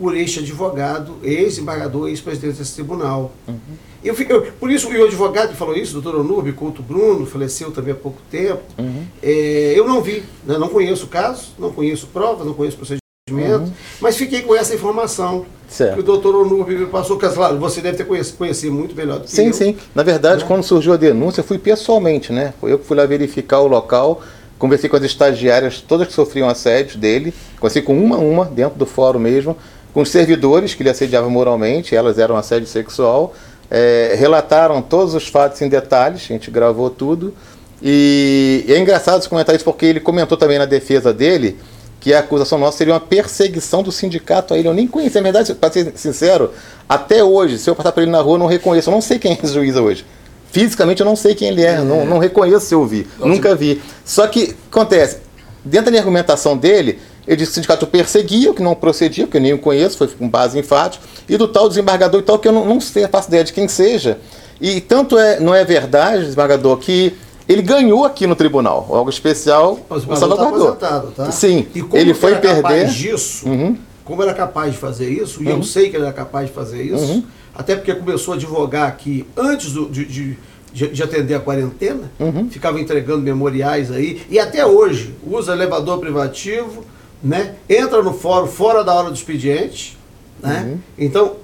por 0.00 0.16
este 0.16 0.38
advogado, 0.38 1.16
ex-embargador, 1.22 2.08
ex-presidente 2.08 2.56
desse 2.56 2.74
tribunal. 2.74 3.32
Uhum. 3.46 3.58
Eu, 4.02 4.14
eu, 4.30 4.50
por 4.58 4.70
isso, 4.70 4.88
o 4.88 5.04
advogado 5.04 5.50
que 5.50 5.56
falou 5.56 5.76
isso, 5.76 5.98
o 5.98 6.00
doutor 6.00 6.20
Onúbio 6.20 6.54
Couto 6.54 6.82
Bruno, 6.82 7.26
faleceu 7.26 7.70
também 7.70 7.92
há 7.92 7.96
pouco 7.96 8.18
tempo, 8.30 8.62
uhum. 8.78 9.04
é, 9.22 9.74
eu 9.76 9.86
não 9.86 10.00
vi, 10.00 10.22
né, 10.46 10.56
não 10.56 10.68
conheço 10.70 11.04
o 11.04 11.08
caso, 11.08 11.50
não 11.58 11.70
conheço 11.70 12.06
provas, 12.06 12.46
não 12.46 12.54
conheço 12.54 12.78
procedimento, 12.78 13.64
uhum. 13.64 13.72
mas 14.00 14.16
fiquei 14.16 14.40
com 14.40 14.56
essa 14.56 14.74
informação 14.74 15.44
certo. 15.68 15.94
que 15.94 16.00
o 16.00 16.02
doutor 16.02 16.34
Onúbio 16.34 16.78
me 16.78 16.86
passou, 16.86 17.18
que 17.18 17.28
claro, 17.28 17.58
você 17.58 17.82
deve 17.82 17.98
ter 17.98 18.04
conhecido, 18.04 18.38
conhecido 18.38 18.72
muito 18.72 18.94
melhor 18.96 19.18
do 19.18 19.24
que 19.24 19.30
sim, 19.30 19.48
eu. 19.48 19.52
Sim. 19.52 19.76
Na 19.94 20.02
verdade, 20.02 20.42
né? 20.42 20.48
quando 20.48 20.62
surgiu 20.62 20.94
a 20.94 20.96
denúncia, 20.96 21.42
fui 21.42 21.58
pessoalmente, 21.58 22.32
né? 22.32 22.54
Foi 22.58 22.72
eu 22.72 22.78
que 22.78 22.86
fui 22.86 22.96
lá 22.96 23.04
verificar 23.04 23.60
o 23.60 23.66
local, 23.66 24.22
conversei 24.58 24.88
com 24.88 24.96
as 24.96 25.02
estagiárias, 25.02 25.80
todas 25.80 26.08
que 26.08 26.14
sofriam 26.14 26.48
assédio 26.48 26.98
dele, 26.98 27.34
conversei 27.58 27.82
com 27.82 28.02
uma 28.02 28.16
a 28.16 28.18
uma, 28.18 28.46
dentro 28.46 28.78
do 28.78 28.86
fórum 28.86 29.18
mesmo, 29.18 29.56
com 29.92 30.02
os 30.02 30.10
servidores 30.10 30.74
que 30.74 30.82
ele 30.82 30.90
assediava 30.90 31.28
moralmente, 31.28 31.94
elas 31.94 32.18
eram 32.18 32.36
assédio 32.36 32.68
sexual, 32.68 33.34
é, 33.70 34.14
relataram 34.18 34.82
todos 34.82 35.14
os 35.14 35.28
fatos 35.28 35.60
em 35.62 35.68
detalhes, 35.68 36.22
a 36.22 36.26
gente 36.26 36.50
gravou 36.50 36.90
tudo. 36.90 37.34
E, 37.82 38.64
e 38.68 38.72
é 38.72 38.78
engraçado 38.78 39.26
comentar 39.28 39.54
isso 39.54 39.64
porque 39.64 39.86
ele 39.86 40.00
comentou 40.00 40.36
também 40.36 40.58
na 40.58 40.66
defesa 40.66 41.12
dele 41.12 41.58
que 41.98 42.14
a 42.14 42.20
acusação 42.20 42.58
nossa 42.58 42.78
seria 42.78 42.94
uma 42.94 43.00
perseguição 43.00 43.82
do 43.82 43.92
sindicato 43.92 44.54
a 44.54 44.58
ele. 44.58 44.66
Eu 44.66 44.74
nem 44.74 44.86
conhecia, 44.86 45.20
na 45.20 45.30
verdade, 45.30 45.54
para 45.54 45.70
ser 45.70 45.92
sincero, 45.96 46.50
até 46.88 47.22
hoje, 47.22 47.58
se 47.58 47.68
eu 47.68 47.76
passar 47.76 47.92
por 47.92 48.02
ele 48.02 48.10
na 48.10 48.20
rua, 48.20 48.34
eu 48.34 48.38
não 48.38 48.46
reconheço. 48.46 48.88
Eu 48.88 48.94
não 48.94 49.02
sei 49.02 49.18
quem 49.18 49.32
é 49.32 49.38
esse 49.42 49.52
juiz 49.52 49.76
hoje. 49.76 50.04
Fisicamente 50.50 51.00
eu 51.00 51.06
não 51.06 51.14
sei 51.14 51.34
quem 51.34 51.48
ele 51.48 51.62
é, 51.62 51.74
é. 51.74 51.80
Não, 51.80 52.04
não 52.06 52.18
reconheço 52.18 52.66
se 52.66 52.74
eu 52.74 52.84
vi, 52.86 53.06
Nossa. 53.18 53.30
nunca 53.30 53.54
vi. 53.54 53.80
Só 54.04 54.26
que 54.26 54.56
acontece, 54.70 55.18
dentro 55.64 55.86
da 55.86 55.90
minha 55.90 56.00
argumentação 56.00 56.56
dele, 56.56 56.98
ele 57.26 57.36
disse 57.36 57.50
que 57.50 57.52
o 57.52 57.54
sindicato 57.56 57.86
perseguia, 57.86 58.52
que 58.54 58.62
não 58.62 58.74
procedia, 58.74 59.26
porque 59.26 59.38
eu 59.38 59.42
nem 59.42 59.52
o 59.52 59.58
conheço, 59.58 59.98
foi 59.98 60.08
com 60.08 60.28
base 60.28 60.58
em 60.58 60.62
fatos, 60.62 61.00
e 61.28 61.36
do 61.36 61.46
tal 61.46 61.68
desembargador 61.68 62.20
e 62.20 62.24
tal, 62.24 62.38
que 62.38 62.48
eu 62.48 62.52
não, 62.52 62.64
não 62.64 62.80
sei, 62.80 63.06
faço 63.08 63.28
ideia 63.28 63.44
de 63.44 63.52
quem 63.52 63.68
seja. 63.68 64.18
E 64.60 64.80
tanto 64.80 65.18
é, 65.18 65.40
não 65.40 65.54
é 65.54 65.64
verdade, 65.64 66.24
desembargador, 66.24 66.76
que 66.78 67.14
ele 67.48 67.62
ganhou 67.62 68.04
aqui 68.04 68.26
no 68.26 68.36
tribunal, 68.36 68.86
algo 68.90 69.10
especial, 69.10 69.78
o 69.88 70.16
salvaguardou. 70.16 70.72
Tá 70.76 71.04
tá? 71.14 71.30
Sim, 71.32 71.66
ele 71.94 72.14
foi 72.14 72.32
era 72.32 72.40
perder. 72.40 72.62
Capaz 72.62 72.94
disso, 72.94 73.48
uhum. 73.48 73.76
Como 74.04 74.22
era 74.22 74.34
capaz 74.34 74.72
de 74.72 74.78
fazer 74.78 75.08
isso, 75.08 75.42
e 75.42 75.46
uhum. 75.46 75.58
eu 75.58 75.62
sei 75.62 75.88
que 75.88 75.96
ele 75.96 76.04
era 76.04 76.12
capaz 76.12 76.48
de 76.48 76.52
fazer 76.52 76.82
isso, 76.82 77.12
uhum. 77.12 77.24
até 77.54 77.76
porque 77.76 77.94
começou 77.94 78.34
a 78.34 78.36
advogar 78.36 78.88
aqui 78.88 79.26
antes 79.36 79.72
do, 79.72 79.88
de, 79.88 80.04
de 80.04 80.38
de, 80.72 80.86
de, 80.86 81.02
atender 81.02 81.34
a 81.34 81.40
quarentena, 81.40 82.12
uhum. 82.18 82.48
ficava 82.48 82.80
entregando 82.80 83.22
memoriais 83.22 83.90
aí, 83.90 84.22
e 84.30 84.38
até 84.38 84.64
hoje 84.64 85.14
usa 85.26 85.52
elevador 85.52 85.98
privativo, 85.98 86.84
né? 87.22 87.54
Entra 87.68 88.02
no 88.02 88.14
fórum 88.14 88.46
fora 88.46 88.82
da 88.82 88.94
hora 88.94 89.08
do 89.08 89.14
expediente. 89.14 89.98
Né? 90.42 90.62
Uhum. 90.64 90.78
Então, 90.98 91.36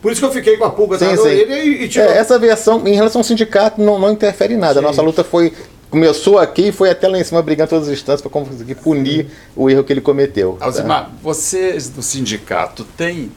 por 0.00 0.10
isso 0.10 0.20
que 0.20 0.26
eu 0.26 0.32
fiquei 0.32 0.56
com 0.56 0.64
a 0.64 0.70
pulga 0.70 0.98
sim, 0.98 1.16
sim. 1.16 1.28
e, 1.28 1.84
e 1.84 1.88
tirou... 1.88 2.08
é, 2.08 2.18
Essa 2.18 2.38
versão, 2.38 2.86
em 2.86 2.94
relação 2.94 3.20
ao 3.20 3.24
sindicato, 3.24 3.80
não, 3.80 3.98
não 3.98 4.12
interfere 4.12 4.54
em 4.54 4.56
nada. 4.56 4.74
Sim. 4.74 4.78
A 4.80 4.82
nossa 4.82 5.02
luta 5.02 5.22
foi. 5.22 5.52
Começou 5.90 6.38
aqui 6.38 6.68
e 6.68 6.72
foi 6.72 6.88
até 6.88 7.08
lá 7.08 7.18
em 7.18 7.24
cima 7.24 7.42
brigando 7.42 7.70
todas 7.70 7.88
as 7.88 7.94
instâncias 7.94 8.20
para 8.22 8.30
conseguir 8.30 8.76
punir 8.76 9.26
o 9.56 9.68
erro 9.68 9.82
que 9.82 9.92
ele 9.92 10.00
cometeu. 10.00 10.56
Tá? 10.56 10.66
Alzimar, 10.66 11.06
tá? 11.06 11.10
vocês 11.20 11.88
do 11.88 12.00
sindicato 12.00 12.84
têm 12.96 13.32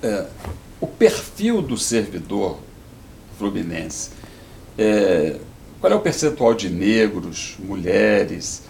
é, 0.00 0.26
o 0.80 0.86
perfil 0.86 1.60
do 1.60 1.76
servidor 1.76 2.58
fluminense. 3.36 4.10
É, 4.78 5.36
qual 5.80 5.92
é 5.92 5.96
o 5.96 6.00
percentual 6.00 6.54
de 6.54 6.68
negros, 6.70 7.56
mulheres, 7.58 8.62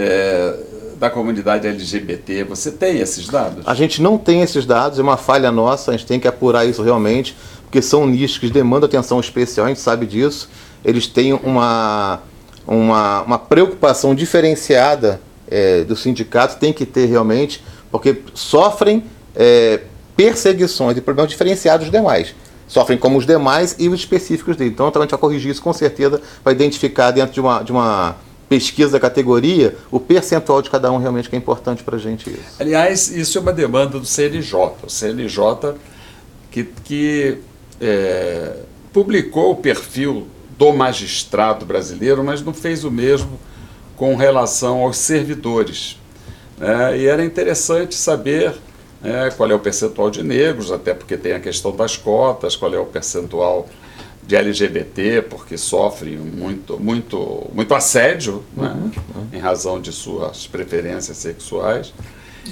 é, 0.00 0.56
da 0.98 1.08
comunidade 1.08 1.66
LGBT? 1.66 2.44
Você 2.44 2.70
tem 2.70 2.98
esses 2.98 3.28
dados? 3.28 3.66
A 3.66 3.74
gente 3.74 4.02
não 4.02 4.18
tem 4.18 4.42
esses 4.42 4.66
dados, 4.66 4.98
é 4.98 5.02
uma 5.02 5.16
falha 5.16 5.50
nossa, 5.50 5.90
a 5.90 5.96
gente 5.96 6.06
tem 6.06 6.20
que 6.20 6.28
apurar 6.28 6.64
isso 6.66 6.82
realmente, 6.82 7.36
porque 7.62 7.80
são 7.80 8.06
nichos 8.06 8.38
que 8.38 8.50
demandam 8.50 8.86
atenção 8.86 9.18
especial, 9.18 9.66
a 9.66 9.68
gente 9.68 9.80
sabe 9.80 10.06
disso. 10.06 10.48
Eles 10.84 11.06
têm 11.06 11.32
uma, 11.34 12.20
uma, 12.66 13.22
uma 13.22 13.38
preocupação 13.38 14.14
diferenciada 14.14 15.20
é, 15.48 15.84
do 15.84 15.96
sindicato, 15.96 16.56
tem 16.56 16.72
que 16.72 16.86
ter 16.86 17.06
realmente, 17.06 17.62
porque 17.90 18.22
sofrem 18.34 19.04
é, 19.34 19.80
perseguições 20.16 20.96
e 20.96 21.00
problemas 21.00 21.30
diferenciados 21.30 21.86
dos 21.86 21.92
demais. 21.92 22.34
Sofrem 22.68 22.96
como 22.96 23.18
os 23.18 23.26
demais 23.26 23.74
e 23.78 23.88
os 23.88 23.98
específicos 23.98 24.56
dele. 24.56 24.70
Então, 24.70 24.86
a 24.86 25.00
gente 25.00 25.10
vai 25.10 25.18
corrigir 25.18 25.50
isso 25.50 25.62
com 25.62 25.72
certeza, 25.72 26.20
vai 26.44 26.54
identificar 26.54 27.10
dentro 27.10 27.32
de 27.32 27.40
uma, 27.40 27.62
de 27.62 27.72
uma 27.72 28.16
pesquisa 28.50 28.90
da 28.90 29.00
categoria 29.00 29.76
o 29.92 30.00
percentual 30.00 30.60
de 30.60 30.68
cada 30.68 30.90
um 30.90 30.98
realmente 30.98 31.30
que 31.30 31.36
é 31.36 31.38
importante 31.38 31.84
para 31.84 31.94
a 31.94 31.98
gente 32.00 32.28
isso. 32.28 32.56
Aliás, 32.58 33.08
isso 33.08 33.38
é 33.38 33.40
uma 33.40 33.52
demanda 33.52 34.00
do 34.00 34.04
CNJ. 34.04 34.74
O 34.82 34.90
CNJ 34.90 35.76
que, 36.50 36.64
que 36.84 37.38
é, 37.80 38.56
publicou 38.92 39.52
o 39.52 39.56
perfil 39.56 40.26
do 40.58 40.72
magistrado 40.72 41.64
brasileiro, 41.64 42.24
mas 42.24 42.42
não 42.42 42.52
fez 42.52 42.82
o 42.82 42.90
mesmo 42.90 43.38
com 43.96 44.16
relação 44.16 44.80
aos 44.80 44.96
servidores. 44.96 45.96
É, 46.60 46.98
e 46.98 47.06
era 47.06 47.24
interessante 47.24 47.94
saber 47.94 48.54
é, 49.02 49.30
qual 49.30 49.48
é 49.48 49.54
o 49.54 49.60
percentual 49.60 50.10
de 50.10 50.24
negros, 50.24 50.72
até 50.72 50.92
porque 50.92 51.16
tem 51.16 51.34
a 51.34 51.40
questão 51.40 51.74
das 51.74 51.96
cotas, 51.96 52.56
qual 52.56 52.74
é 52.74 52.78
o 52.80 52.84
percentual 52.84 53.68
de 54.30 54.36
LGBT, 54.36 55.22
porque 55.22 55.58
sofrem 55.58 56.16
muito, 56.16 56.78
muito, 56.78 57.50
muito 57.52 57.74
assédio 57.74 58.44
né, 58.56 58.68
uhum, 58.68 58.84
né, 58.84 58.92
uhum. 59.16 59.26
em 59.32 59.38
razão 59.40 59.80
de 59.80 59.90
suas 59.90 60.46
preferências 60.46 61.16
sexuais. 61.16 61.92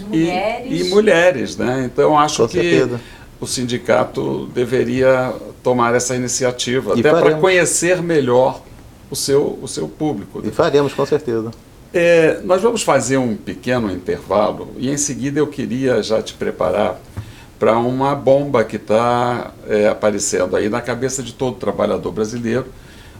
Mulheres. 0.08 0.66
E, 0.68 0.80
e, 0.80 0.90
mulheres, 0.90 1.56
né? 1.56 1.84
Então 1.84 2.18
acho 2.18 2.42
Com 2.42 2.48
que 2.48 2.60
certeza. 2.60 3.00
o 3.40 3.46
sindicato 3.46 4.46
deveria 4.52 5.32
tomar 5.62 5.94
essa 5.94 6.16
iniciativa, 6.16 6.94
e 6.96 7.00
até 7.00 7.10
para 7.10 7.36
conhecer 7.36 8.02
melhor 8.02 8.60
o 9.08 9.14
seu, 9.14 9.56
o 9.62 9.68
seu 9.68 9.86
público. 9.86 10.42
E 10.44 10.50
faremos, 10.50 10.92
com 10.92 11.06
certeza. 11.06 11.52
É, 11.94 12.40
nós 12.42 12.60
vamos 12.60 12.82
fazer 12.82 13.18
um 13.18 13.36
pequeno 13.36 13.90
intervalo 13.90 14.72
e 14.76 14.90
em 14.90 14.96
seguida 14.96 15.38
eu 15.38 15.46
queria 15.46 16.02
já 16.02 16.20
te 16.20 16.34
preparar 16.34 17.00
para 17.59 17.77
uma 17.77 18.14
bomba 18.14 18.64
que 18.64 18.77
está 18.77 19.53
é, 19.66 19.88
aparecendo 19.88 20.57
aí 20.57 20.68
na 20.68 20.81
cabeça 20.81 21.23
de 21.23 21.33
todo 21.33 21.57
trabalhador 21.57 22.12
brasileiro, 22.12 22.66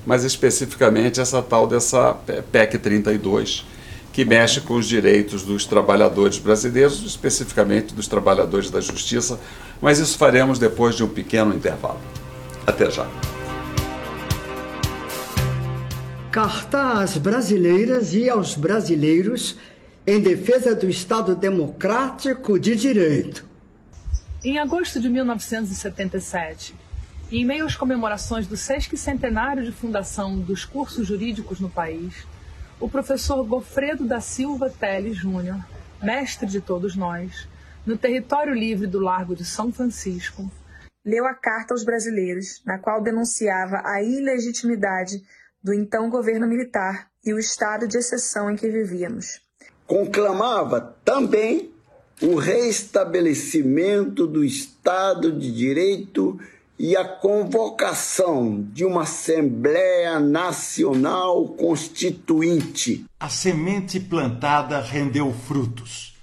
mas 0.07 0.25
especificamente 0.25 1.21
essa 1.21 1.43
tal 1.43 1.67
dessa 1.67 2.15
PEC 2.53 2.79
32, 2.79 3.65
que 4.13 4.25
mexe 4.25 4.61
com 4.61 4.75
os 4.75 4.87
direitos 4.87 5.43
dos 5.43 5.67
trabalhadores 5.67 6.39
brasileiros, 6.39 7.03
especificamente 7.05 7.93
dos 7.95 8.07
trabalhadores 8.07 8.71
da 8.71 8.81
justiça, 8.81 9.39
mas 9.81 9.99
isso 9.99 10.17
faremos 10.17 10.59
depois 10.59 10.95
de 10.95 11.05
um 11.05 11.09
pequeno 11.09 11.55
intervalo. 11.55 12.01
Até 12.67 12.91
já. 12.91 13.07
Carta 16.31 17.01
às 17.01 17.17
brasileiras 17.17 18.15
e 18.15 18.29
aos 18.29 18.55
brasileiros 18.55 19.57
em 20.07 20.21
defesa 20.21 20.75
do 20.75 20.89
Estado 20.89 21.35
democrático 21.35 22.59
de 22.59 22.77
direito. 22.77 23.48
Em 24.45 24.57
agosto 24.57 25.01
de 25.01 25.09
1977, 25.09 26.73
em 27.33 27.45
meio 27.45 27.67
às 27.67 27.75
comemorações 27.75 28.47
do 28.47 28.57
sesquicentenário 28.57 29.65
de 29.65 29.73
fundação 29.73 30.39
dos 30.39 30.65
cursos 30.65 31.09
jurídicos 31.09 31.59
no 31.59 31.69
país, 31.69 32.25
o 32.79 32.89
professor 32.89 33.45
Gofredo 33.45 34.05
da 34.05 34.21
Silva 34.21 34.71
Teles 34.71 35.17
Júnior, 35.17 35.59
mestre 36.01 36.47
de 36.47 36.61
todos 36.61 36.95
nós, 36.95 37.49
no 37.85 37.99
território 37.99 38.55
livre 38.55 38.87
do 38.87 39.01
Largo 39.01 39.35
de 39.35 39.45
São 39.45 39.73
Francisco, 39.73 40.49
leu 41.05 41.27
a 41.27 41.35
carta 41.35 41.75
aos 41.75 41.85
brasileiros, 41.85 42.63
na 42.65 42.79
qual 42.79 43.03
denunciava 43.03 43.83
a 43.85 44.01
ilegitimidade 44.05 45.21
do 45.61 45.75
então 45.75 46.09
governo 46.09 46.47
militar 46.47 47.11
e 47.25 47.35
o 47.35 47.41
estado 47.41 47.89
de 47.89 47.99
exceção 47.99 48.49
em 48.49 48.55
que 48.55 48.69
vivíamos. 48.69 49.41
Conclamava 49.85 50.97
também 51.05 51.73
o 52.21 52.35
restabelecimento 52.35 54.27
do 54.27 54.45
Estado 54.45 55.31
de 55.31 55.53
Direito 55.53 56.39
e 56.77 56.97
a 56.97 57.05
convocação 57.05 58.67
de 58.73 58.85
uma 58.85 59.03
Assembleia 59.03 60.19
Nacional 60.19 61.47
Constituinte. 61.49 63.05
A 63.21 63.29
semente 63.29 64.01
plantada 64.01 64.81
rendeu 64.81 65.33
frutos. 65.33 66.17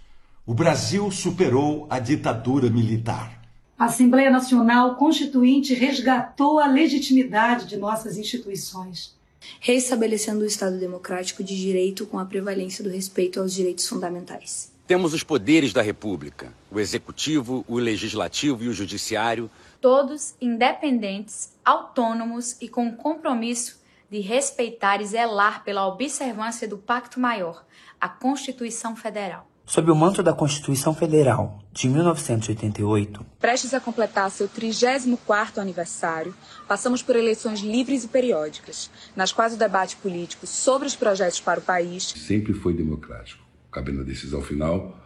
O 0.46 0.54
Brasil 0.54 1.10
superou 1.12 1.88
a 1.90 2.00
ditadura 2.00 2.70
militar. 2.70 3.42
A 3.80 3.86
Assembleia 3.86 4.30
Nacional 4.30 4.96
Constituinte 4.96 5.74
resgatou 5.74 6.60
a 6.60 6.68
legitimidade 6.68 7.68
de 7.68 7.78
nossas 7.78 8.18
instituições, 8.18 9.14
reestabelecendo 9.60 10.42
o 10.42 10.48
Estado 10.48 10.78
democrático 10.78 11.44
de 11.44 11.58
direito 11.58 12.06
com 12.06 12.20
a 12.20 12.26
prevalência 12.26 12.84
do 12.84 12.90
respeito 12.90 13.40
aos 13.40 13.54
direitos 13.54 13.88
fundamentais. 13.88 14.75
Temos 14.88 15.14
os 15.14 15.24
poderes 15.24 15.74
da 15.74 15.82
República: 15.82 16.54
o 16.72 16.80
executivo, 16.80 17.66
o 17.68 17.78
legislativo 17.78 18.64
e 18.64 18.68
o 18.68 18.74
judiciário. 18.74 19.50
Todos 19.82 20.36
independentes, 20.40 21.54
autônomos 21.64 22.56
e 22.62 22.68
com 22.68 22.88
o 22.88 22.96
compromisso 22.96 23.84
de 24.12 24.20
respeitar 24.20 25.02
e 25.02 25.06
zelar 25.06 25.64
pela 25.64 25.88
observância 25.88 26.68
do 26.68 26.78
Pacto 26.78 27.20
Maior, 27.20 27.66
a 28.00 28.08
Constituição 28.08 28.96
Federal. 28.96 29.48
Sob 29.66 29.90
o 29.90 29.96
manto 29.96 30.22
da 30.22 30.32
Constituição 30.32 30.94
Federal 30.94 31.60
de 31.74 31.90
1988, 31.90 33.26
prestes 33.40 33.74
a 33.74 33.80
completar 33.80 34.30
seu 34.30 34.48
34º 34.48 35.58
aniversário, 35.58 36.36
passamos 36.68 37.02
por 37.02 37.16
eleições 37.16 37.62
livres 37.62 38.04
e 38.04 38.08
periódicas, 38.08 38.92
nas 39.16 39.34
quais 39.34 39.56
o 39.56 39.58
debate 39.58 39.96
político 39.96 40.46
sobre 40.46 40.88
os 40.88 40.96
projetos 40.96 41.42
para 41.42 41.60
o 41.60 41.64
país 41.64 42.14
sempre 42.16 42.54
foi 42.54 42.76
democrático, 42.76 43.44
cabendo 43.76 44.00
a 44.00 44.06
decisão 44.06 44.42
final 44.42 44.98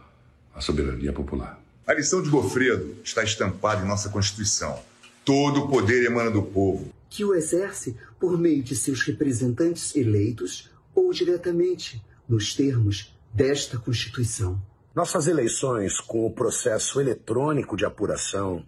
à 0.54 0.60
soberania 0.60 1.12
popular. 1.12 1.60
A 1.84 1.92
lição 1.92 2.22
de 2.22 2.30
Gofredo 2.30 2.94
está 3.02 3.24
estampada 3.24 3.84
em 3.84 3.88
nossa 3.88 4.08
Constituição. 4.08 4.78
Todo 5.24 5.64
o 5.64 5.68
poder 5.68 6.04
emana 6.04 6.30
do 6.30 6.40
povo, 6.40 6.94
que 7.08 7.24
o 7.24 7.34
exerce 7.34 7.96
por 8.20 8.38
meio 8.38 8.62
de 8.62 8.76
seus 8.76 9.02
representantes 9.02 9.96
eleitos 9.96 10.70
ou 10.94 11.12
diretamente, 11.12 12.00
nos 12.28 12.54
termos 12.54 13.12
desta 13.34 13.76
Constituição. 13.76 14.62
Nossas 14.94 15.26
eleições 15.26 15.98
com 15.98 16.24
o 16.24 16.30
processo 16.32 17.00
eletrônico 17.00 17.76
de 17.76 17.84
apuração 17.84 18.64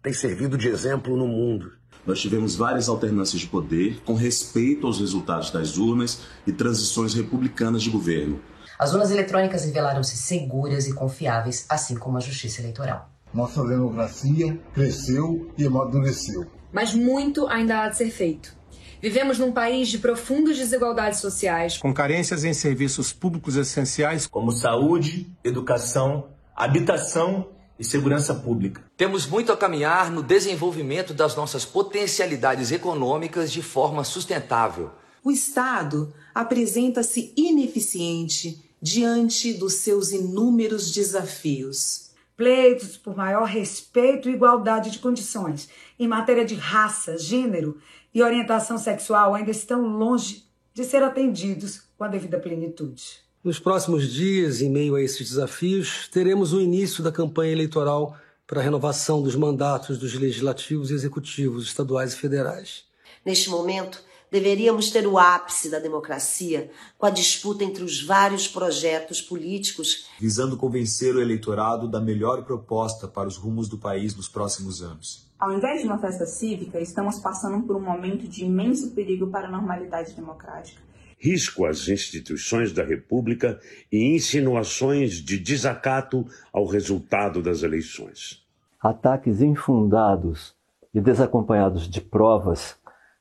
têm 0.00 0.12
servido 0.12 0.56
de 0.56 0.68
exemplo 0.68 1.16
no 1.16 1.26
mundo. 1.26 1.72
Nós 2.06 2.20
tivemos 2.20 2.54
várias 2.54 2.88
alternâncias 2.88 3.40
de 3.40 3.48
poder 3.48 4.00
com 4.04 4.14
respeito 4.14 4.86
aos 4.86 5.00
resultados 5.00 5.50
das 5.50 5.76
urnas 5.76 6.20
e 6.46 6.52
transições 6.52 7.14
republicanas 7.14 7.82
de 7.82 7.90
governo. 7.90 8.40
As 8.80 8.94
urnas 8.94 9.10
eletrônicas 9.10 9.66
revelaram-se 9.66 10.16
seguras 10.16 10.86
e 10.86 10.94
confiáveis, 10.94 11.66
assim 11.68 11.94
como 11.94 12.16
a 12.16 12.20
justiça 12.20 12.62
eleitoral. 12.62 13.10
Nossa 13.34 13.62
democracia 13.62 14.58
cresceu 14.72 15.52
e 15.58 15.66
amadureceu. 15.66 16.46
Mas 16.72 16.94
muito 16.94 17.46
ainda 17.46 17.82
há 17.82 17.90
de 17.90 17.98
ser 17.98 18.10
feito. 18.10 18.56
Vivemos 19.02 19.38
num 19.38 19.52
país 19.52 19.88
de 19.88 19.98
profundas 19.98 20.56
desigualdades 20.56 21.20
sociais, 21.20 21.76
com 21.76 21.92
carências 21.92 22.42
em 22.42 22.54
serviços 22.54 23.12
públicos 23.12 23.54
essenciais 23.54 24.26
como 24.26 24.50
saúde, 24.50 25.30
educação, 25.44 26.30
habitação 26.56 27.50
e 27.78 27.84
segurança 27.84 28.34
pública. 28.34 28.82
Temos 28.96 29.26
muito 29.26 29.52
a 29.52 29.58
caminhar 29.58 30.10
no 30.10 30.22
desenvolvimento 30.22 31.12
das 31.12 31.36
nossas 31.36 31.66
potencialidades 31.66 32.72
econômicas 32.72 33.52
de 33.52 33.60
forma 33.60 34.04
sustentável. 34.04 34.90
O 35.22 35.30
Estado 35.30 36.14
apresenta-se 36.34 37.34
ineficiente 37.36 38.69
diante 38.80 39.52
dos 39.52 39.74
seus 39.74 40.12
inúmeros 40.12 40.90
desafios. 40.90 42.10
Pleitos 42.36 42.96
por 42.96 43.14
maior 43.14 43.44
respeito 43.44 44.28
e 44.28 44.32
igualdade 44.32 44.90
de 44.90 44.98
condições 44.98 45.68
em 45.98 46.08
matéria 46.08 46.44
de 46.44 46.54
raça, 46.54 47.18
gênero 47.18 47.78
e 48.14 48.22
orientação 48.22 48.78
sexual 48.78 49.34
ainda 49.34 49.50
estão 49.50 49.86
longe 49.86 50.44
de 50.72 50.84
ser 50.84 51.02
atendidos 51.02 51.82
com 51.98 52.04
a 52.04 52.08
devida 52.08 52.38
plenitude. 52.38 53.20
Nos 53.44 53.58
próximos 53.58 54.10
dias, 54.10 54.60
em 54.60 54.70
meio 54.70 54.94
a 54.94 55.02
esses 55.02 55.30
desafios, 55.30 56.08
teremos 56.08 56.52
o 56.52 56.60
início 56.60 57.02
da 57.02 57.12
campanha 57.12 57.52
eleitoral 57.52 58.16
para 58.46 58.60
a 58.60 58.62
renovação 58.62 59.22
dos 59.22 59.36
mandatos 59.36 59.98
dos 59.98 60.14
legislativos 60.14 60.90
e 60.90 60.94
executivos 60.94 61.66
estaduais 61.66 62.14
e 62.14 62.16
federais. 62.16 62.84
Neste 63.24 63.48
momento, 63.48 64.02
deveríamos 64.30 64.90
ter 64.90 65.06
o 65.06 65.18
ápice 65.18 65.70
da 65.70 65.78
democracia 65.78 66.70
com 66.96 67.06
a 67.06 67.10
disputa 67.10 67.64
entre 67.64 67.82
os 67.82 68.02
vários 68.02 68.46
projetos 68.46 69.20
políticos 69.20 70.06
visando 70.18 70.56
convencer 70.56 71.14
o 71.14 71.20
eleitorado 71.20 71.88
da 71.88 72.00
melhor 72.00 72.44
proposta 72.44 73.08
para 73.08 73.28
os 73.28 73.36
rumos 73.36 73.68
do 73.68 73.78
país 73.78 74.14
nos 74.14 74.28
próximos 74.28 74.82
anos. 74.82 75.28
Ao 75.38 75.52
invés 75.52 75.80
de 75.80 75.86
uma 75.86 75.98
festa 75.98 76.26
cívica, 76.26 76.78
estamos 76.78 77.18
passando 77.18 77.66
por 77.66 77.74
um 77.74 77.80
momento 77.80 78.28
de 78.28 78.44
imenso 78.44 78.90
perigo 78.90 79.28
para 79.28 79.48
a 79.48 79.50
normalidade 79.50 80.12
democrática. 80.14 80.80
Risco 81.18 81.64
às 81.64 81.88
instituições 81.88 82.72
da 82.72 82.84
República 82.84 83.58
e 83.90 84.14
insinuações 84.14 85.14
de 85.14 85.38
desacato 85.38 86.26
ao 86.52 86.66
resultado 86.66 87.42
das 87.42 87.62
eleições. 87.62 88.42
Ataques 88.80 89.40
infundados 89.40 90.54
e 90.92 91.00
desacompanhados 91.00 91.88
de 91.88 92.00
provas 92.00 92.76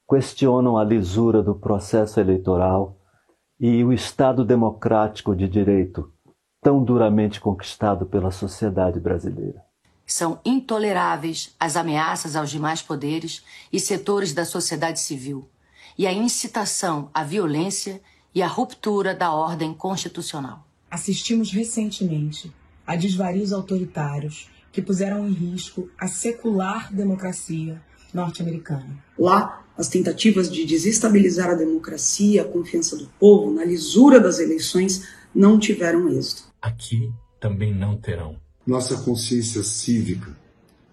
questionam 0.10 0.76
a 0.76 0.84
lisura 0.84 1.44
do 1.44 1.54
processo 1.54 2.20
eleitoral 2.20 2.98
e 3.60 3.84
o 3.84 3.94
Estado 3.94 4.44
democrático 4.44 5.36
de 5.36 5.48
direito 5.48 6.12
tão 6.62 6.84
duramente 6.84 7.40
conquistado 7.40 8.08
pela 8.08 8.32
sociedade 8.32 9.00
brasileira. 9.00 9.62
São 10.08 10.40
intoleráveis 10.44 11.56
as 11.60 11.76
ameaças 11.78 12.36
aos 12.36 12.50
demais 12.50 12.82
poderes 12.82 13.44
e 13.72 13.80
setores 13.80 14.34
da 14.34 14.44
sociedade 14.44 15.00
civil 15.00 15.48
e 15.96 16.08
a 16.08 16.12
incitação 16.12 17.10
à 17.14 17.24
violência 17.24 18.02
e 18.34 18.42
à 18.42 18.48
ruptura 18.48 19.14
da 19.14 19.32
ordem 19.32 19.74
constitucional. 19.74 20.66
Assistimos 20.90 21.52
recentemente 21.52 22.52
a 22.88 22.96
desvarios 22.96 23.54
autoritários 23.54 24.50
que 24.72 24.82
puseram 24.82 25.28
em 25.28 25.32
risco 25.32 25.88
a 26.00 26.08
secular 26.08 26.92
democracia 26.92 27.80
norte-americana. 28.14 28.98
Lá, 29.18 29.66
as 29.78 29.88
tentativas 29.88 30.52
de 30.52 30.66
desestabilizar 30.66 31.50
a 31.50 31.56
democracia, 31.56 32.42
a 32.42 32.46
confiança 32.46 32.98
do 32.98 33.08
povo 33.20 33.54
na 33.54 33.64
lisura 33.64 34.20
das 34.20 34.40
eleições 34.40 35.08
não 35.34 35.58
tiveram 35.60 36.10
êxito. 36.10 36.44
Aqui 36.62 37.12
também 37.40 37.74
não 37.74 37.96
terão. 37.98 38.36
Nossa 38.66 38.98
consciência 38.98 39.64
cívica 39.64 40.36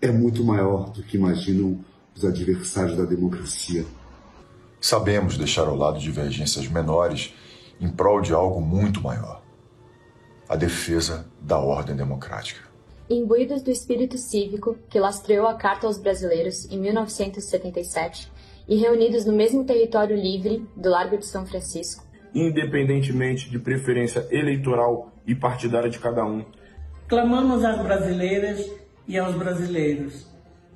é 0.01 0.11
muito 0.11 0.45
maior 0.45 0.91
do 0.91 1.03
que 1.03 1.17
imaginam 1.17 1.85
os 2.15 2.25
adversários 2.25 2.97
da 2.97 3.05
democracia. 3.05 3.85
Sabemos 4.81 5.37
deixar 5.37 5.67
ao 5.67 5.77
lado 5.77 5.99
divergências 5.99 6.69
menores 6.69 7.35
em 7.81 7.89
prol 7.89 8.21
de 8.21 8.33
algo 8.33 8.61
muito 8.61 9.03
maior 9.03 9.43
a 10.49 10.55
defesa 10.55 11.27
da 11.41 11.59
ordem 11.59 11.97
democrática. 11.97 12.66
Imbuídos 13.09 13.63
do 13.63 13.71
espírito 13.71 14.19
cívico 14.19 14.77
que 14.91 14.99
lastreou 14.99 15.47
a 15.47 15.55
Carta 15.55 15.87
aos 15.87 15.97
Brasileiros 15.97 16.69
em 16.71 16.79
1977 16.81 18.33
e 18.69 18.77
reunidos 18.77 19.25
no 19.25 19.33
mesmo 19.33 19.65
território 19.65 20.17
livre 20.17 20.67
do 20.77 20.91
Largo 20.91 21.17
de 21.17 21.25
São 21.25 21.47
Francisco, 21.47 22.05
independentemente 22.35 23.49
de 23.49 23.61
preferência 23.61 24.27
eleitoral 24.29 25.13
e 25.25 25.37
partidária 25.37 25.89
de 25.89 26.01
cada 26.01 26.25
um. 26.25 26.45
Clamamos 27.07 27.65
às 27.65 27.81
brasileiras 27.81 28.69
e 29.07 29.17
aos 29.17 29.37
brasileiros 29.37 30.27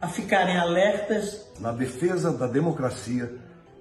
a 0.00 0.06
ficarem 0.06 0.56
alertas 0.56 1.50
na 1.58 1.72
defesa 1.72 2.32
da 2.32 2.46
democracia 2.46 3.34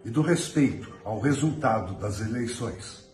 e 0.03 0.09
do 0.09 0.23
respeito 0.23 0.91
ao 1.05 1.19
resultado 1.19 1.93
das 1.99 2.19
eleições. 2.19 3.07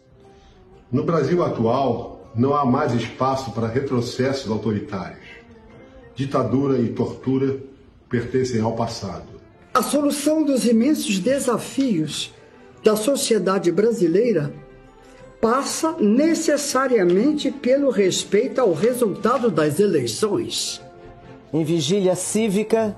No 0.90 1.04
Brasil 1.04 1.44
atual, 1.44 2.32
não 2.36 2.54
há 2.54 2.66
mais 2.66 2.94
espaço 2.94 3.52
para 3.52 3.68
retrocessos 3.68 4.52
autoritários. 4.52 5.25
Ditadura 6.16 6.80
e 6.80 6.90
tortura 6.90 7.58
pertencem 8.10 8.62
ao 8.62 8.74
passado. 8.74 9.36
A 9.74 9.84
solução 9.84 10.44
dos 10.44 10.66
imensos 10.66 11.20
desafios 11.20 12.34
da 12.82 12.96
sociedade 12.96 13.72
brasileira 13.72 14.54
passa 15.42 15.96
necessariamente 16.00 17.52
pelo 17.52 17.90
respeito 17.90 18.62
ao 18.62 18.74
resultado 18.74 19.52
das 19.52 19.80
eleições. 19.80 20.82
Em 21.54 21.64
vigília 21.64 22.16
cívica 22.16 22.96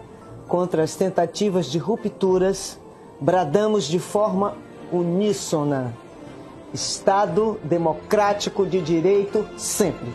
contra 0.47 0.83
as 0.83 0.95
tentativas 0.95 1.65
de 1.65 1.77
rupturas, 1.77 2.79
bradamos 3.19 3.85
de 3.85 3.99
forma 3.99 4.55
uníssona: 4.91 5.93
Estado 6.73 7.59
democrático 7.63 8.65
de 8.65 8.81
direito 8.81 9.47
sempre. 9.57 10.07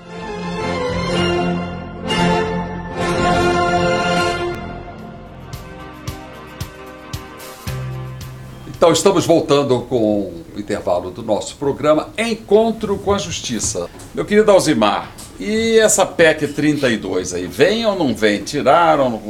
Então, 8.82 8.92
estamos 8.92 9.24
voltando 9.24 9.82
com 9.82 10.32
o 10.56 10.58
intervalo 10.58 11.12
do 11.12 11.22
nosso 11.22 11.54
programa 11.54 12.08
Encontro 12.18 12.98
com 12.98 13.12
a 13.12 13.18
Justiça. 13.18 13.88
Meu 14.12 14.24
querido 14.24 14.50
Alzimar, 14.50 15.12
e 15.38 15.78
essa 15.78 16.04
PEC 16.04 16.48
32 16.48 17.32
aí, 17.32 17.46
vem 17.46 17.86
ou 17.86 17.94
não 17.94 18.12
vem? 18.12 18.42
Tiraram, 18.42 19.22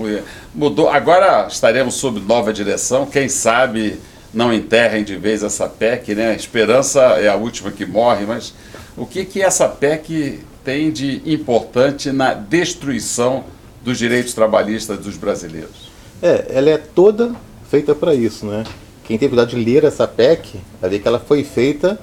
mudou? 0.54 0.88
Agora 0.88 1.46
estaremos 1.48 1.96
sob 1.96 2.18
nova 2.20 2.50
direção, 2.50 3.04
quem 3.04 3.28
sabe 3.28 4.00
não 4.32 4.54
enterrem 4.54 5.04
de 5.04 5.16
vez 5.16 5.42
essa 5.42 5.68
PEC, 5.68 6.14
né? 6.14 6.30
A 6.30 6.34
esperança 6.34 7.00
é 7.20 7.28
a 7.28 7.36
última 7.36 7.70
que 7.70 7.84
morre, 7.84 8.24
mas 8.24 8.54
o 8.96 9.04
que, 9.04 9.22
que 9.22 9.42
essa 9.42 9.68
PEC 9.68 10.40
tem 10.64 10.90
de 10.90 11.20
importante 11.26 12.10
na 12.10 12.32
destruição 12.32 13.44
dos 13.82 13.98
direitos 13.98 14.32
trabalhistas 14.32 14.96
dos 15.00 15.18
brasileiros? 15.18 15.92
É, 16.22 16.46
ela 16.48 16.70
é 16.70 16.78
toda 16.78 17.34
feita 17.68 17.94
para 17.94 18.14
isso, 18.14 18.46
né? 18.46 18.64
Quem 19.04 19.18
teve 19.18 19.34
cuidado 19.34 19.50
de 19.50 19.56
ler 19.56 19.84
essa 19.84 20.06
PEC 20.06 20.60
vai 20.80 20.90
ver 20.90 20.98
que 21.00 21.08
ela 21.08 21.18
foi 21.18 21.44
feita 21.44 21.98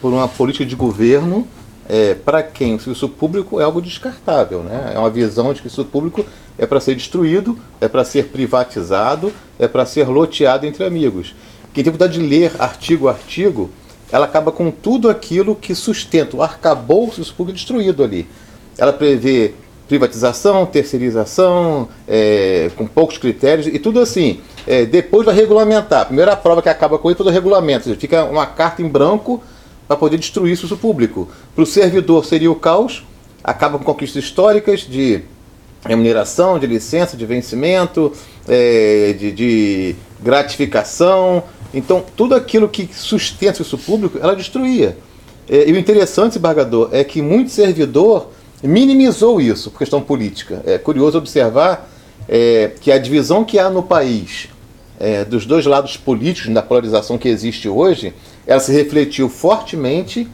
por 0.00 0.12
uma 0.12 0.28
política 0.28 0.64
de 0.64 0.74
governo 0.74 1.46
é, 1.88 2.14
para 2.14 2.42
quem 2.42 2.74
o 2.74 2.80
serviço 2.80 3.08
público 3.08 3.60
é 3.60 3.64
algo 3.64 3.80
descartável. 3.80 4.62
Né? 4.62 4.92
É 4.94 4.98
uma 4.98 5.10
visão 5.10 5.52
de 5.52 5.62
que 5.62 5.66
o 5.66 5.70
serviço 5.70 5.90
público 5.90 6.24
é 6.58 6.66
para 6.66 6.80
ser 6.80 6.94
destruído, 6.94 7.58
é 7.80 7.88
para 7.88 8.04
ser 8.04 8.26
privatizado, 8.26 9.32
é 9.58 9.66
para 9.66 9.86
ser 9.86 10.06
loteado 10.08 10.66
entre 10.66 10.84
amigos. 10.84 11.34
Quem 11.72 11.82
tem 11.82 11.92
cuidado 11.92 12.12
de 12.12 12.20
ler 12.20 12.52
artigo 12.58 13.08
a 13.08 13.12
artigo, 13.12 13.70
ela 14.10 14.26
acaba 14.26 14.52
com 14.52 14.70
tudo 14.70 15.08
aquilo 15.08 15.54
que 15.54 15.74
sustenta 15.74 16.36
o 16.36 16.42
arcabouço 16.42 17.20
do 17.20 17.32
público 17.32 17.56
destruído 17.56 18.02
ali. 18.02 18.26
Ela 18.76 18.92
prevê 18.92 19.54
privatização, 19.88 20.66
terceirização, 20.66 21.88
é, 22.06 22.70
com 22.76 22.86
poucos 22.86 23.16
critérios 23.16 23.66
e 23.66 23.78
tudo 23.78 23.98
assim. 24.00 24.40
É, 24.66 24.84
depois 24.84 25.24
vai 25.24 25.34
regulamentar. 25.34 26.08
A 26.30 26.36
prova 26.36 26.60
que 26.60 26.68
acaba 26.68 26.98
com 26.98 27.10
isso 27.10 27.22
é 27.22 27.26
o 27.26 27.30
regulamento. 27.30 27.92
Fica 27.96 28.24
uma 28.24 28.46
carta 28.46 28.82
em 28.82 28.88
branco 28.88 29.42
para 29.88 29.96
poder 29.96 30.18
destruir 30.18 30.52
isso 30.52 30.76
público. 30.76 31.26
Para 31.54 31.62
o 31.62 31.66
servidor 31.66 32.26
seria 32.26 32.52
o 32.52 32.54
caos, 32.54 33.02
acaba 33.42 33.78
com 33.78 33.84
conquistas 33.84 34.22
históricas 34.22 34.80
de 34.80 35.22
remuneração, 35.86 36.58
de 36.58 36.66
licença, 36.66 37.16
de 37.16 37.24
vencimento, 37.24 38.12
é, 38.46 39.14
de, 39.18 39.32
de, 39.32 39.96
gratificação. 40.20 41.42
Então, 41.72 42.04
tudo 42.14 42.34
aquilo 42.34 42.68
que 42.68 42.90
sustenta 42.92 43.62
isso 43.62 43.78
público, 43.78 44.18
ela 44.20 44.36
destruía. 44.36 44.98
É, 45.48 45.66
e 45.66 45.72
o 45.72 45.78
interessante, 45.78 46.36
embargador, 46.36 46.90
é 46.92 47.02
que 47.02 47.22
muito 47.22 47.50
servidor 47.50 48.28
minimizou 48.62 49.40
isso 49.40 49.70
por 49.70 49.78
questão 49.78 50.00
política. 50.00 50.62
É 50.66 50.78
curioso 50.78 51.18
observar 51.18 51.88
é, 52.28 52.72
que 52.80 52.90
a 52.90 52.98
divisão 52.98 53.44
que 53.44 53.58
há 53.58 53.70
no 53.70 53.82
país 53.82 54.48
é, 54.98 55.24
dos 55.24 55.46
dois 55.46 55.64
lados 55.64 55.96
políticos, 55.96 56.52
da 56.52 56.62
polarização 56.62 57.16
que 57.16 57.28
existe 57.28 57.68
hoje, 57.68 58.12
ela 58.46 58.60
se 58.60 58.72
refletiu 58.72 59.28
fortemente 59.28 60.28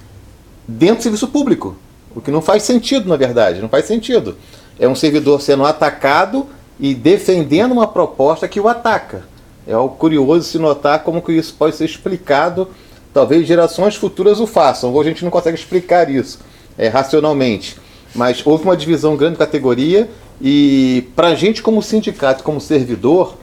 dentro 0.67 0.97
do 0.97 1.03
serviço 1.03 1.29
público. 1.29 1.77
O 2.15 2.21
que 2.21 2.31
não 2.31 2.41
faz 2.41 2.63
sentido, 2.63 3.09
na 3.09 3.17
verdade, 3.17 3.61
não 3.61 3.69
faz 3.69 3.87
sentido. 3.87 4.37
É 4.79 4.89
um 4.89 4.95
servidor 4.95 5.41
sendo 5.41 5.65
atacado 5.65 6.47
e 6.81 6.95
defendendo 6.95 7.73
uma 7.73 7.87
proposta 7.87 8.49
que 8.49 8.61
o 8.61 8.69
ataca. 8.69 9.25
É 9.67 9.73
algo 9.73 9.97
curioso 9.97 10.49
se 10.49 10.59
notar 10.59 11.03
como 11.03 11.23
que 11.23 11.33
isso 11.33 11.55
pode 11.55 11.77
ser 11.77 11.85
explicado. 11.85 12.69
Talvez 13.13 13.47
gerações 13.47 13.97
futuras 13.97 14.41
o 14.41 14.47
façam. 14.47 14.93
Hoje 14.95 15.09
a 15.09 15.13
gente 15.13 15.25
não 15.25 15.31
consegue 15.31 15.59
explicar 15.59 16.11
isso 16.11 16.39
é, 16.77 16.89
racionalmente. 16.89 17.77
Mas 18.15 18.45
houve 18.45 18.65
uma 18.65 18.77
divisão 18.77 19.17
grande 19.17 19.33
de 19.33 19.39
categoria 19.39 20.09
e 20.41 21.09
para 21.17 21.29
a 21.29 21.35
gente 21.35 21.63
como 21.63 21.83
sindicato, 21.83 22.45
como 22.45 22.61
servidor, 22.61 23.37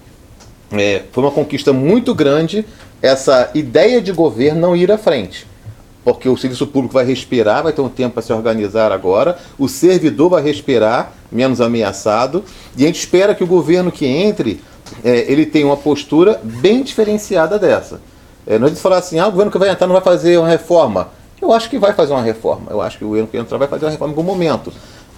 é, 0.71 1.03
foi 1.11 1.23
uma 1.23 1.31
conquista 1.31 1.73
muito 1.73 2.15
grande 2.15 2.65
essa 3.01 3.49
ideia 3.53 3.99
de 3.99 4.11
governo 4.11 4.61
não 4.61 4.75
ir 4.75 4.91
à 4.91 4.97
frente. 4.97 5.47
Porque 6.03 6.27
o 6.27 6.37
serviço 6.37 6.65
público 6.67 6.93
vai 6.93 7.05
respirar, 7.05 7.63
vai 7.63 7.73
ter 7.73 7.81
um 7.81 7.89
tempo 7.89 8.13
para 8.13 8.23
se 8.23 8.33
organizar 8.33 8.91
agora, 8.91 9.37
o 9.57 9.67
servidor 9.67 10.29
vai 10.29 10.41
respirar, 10.41 11.13
menos 11.31 11.61
ameaçado, 11.61 12.43
e 12.77 12.83
a 12.83 12.87
gente 12.87 12.99
espera 12.99 13.35
que 13.35 13.43
o 13.43 13.47
governo 13.47 13.91
que 13.91 14.05
entre, 14.05 14.61
é, 15.03 15.31
ele 15.31 15.45
tenha 15.45 15.65
uma 15.65 15.77
postura 15.77 16.39
bem 16.43 16.83
diferenciada 16.83 17.59
dessa. 17.59 18.01
É, 18.47 18.57
não 18.57 18.67
é 18.67 18.69
de 18.71 18.77
falar 18.77 18.97
assim, 18.97 19.19
ah, 19.19 19.27
o 19.27 19.31
governo 19.31 19.51
que 19.51 19.59
vai 19.59 19.69
entrar 19.69 19.85
não 19.85 19.93
vai 19.93 20.03
fazer 20.03 20.37
uma 20.37 20.47
reforma. 20.47 21.09
Eu 21.41 21.51
acho 21.51 21.69
que 21.69 21.79
vai 21.79 21.93
fazer 21.93 22.13
uma 22.13 22.21
reforma. 22.21 22.67
Eu 22.69 22.81
acho 22.81 22.97
que 22.97 23.03
o 23.03 23.07
governo 23.07 23.27
que 23.27 23.37
entrar 23.37 23.57
vai 23.57 23.67
fazer 23.67 23.85
uma 23.85 23.91
reforma 23.91 24.13
em 24.13 24.17
algum 24.17 24.29
momento. 24.29 24.71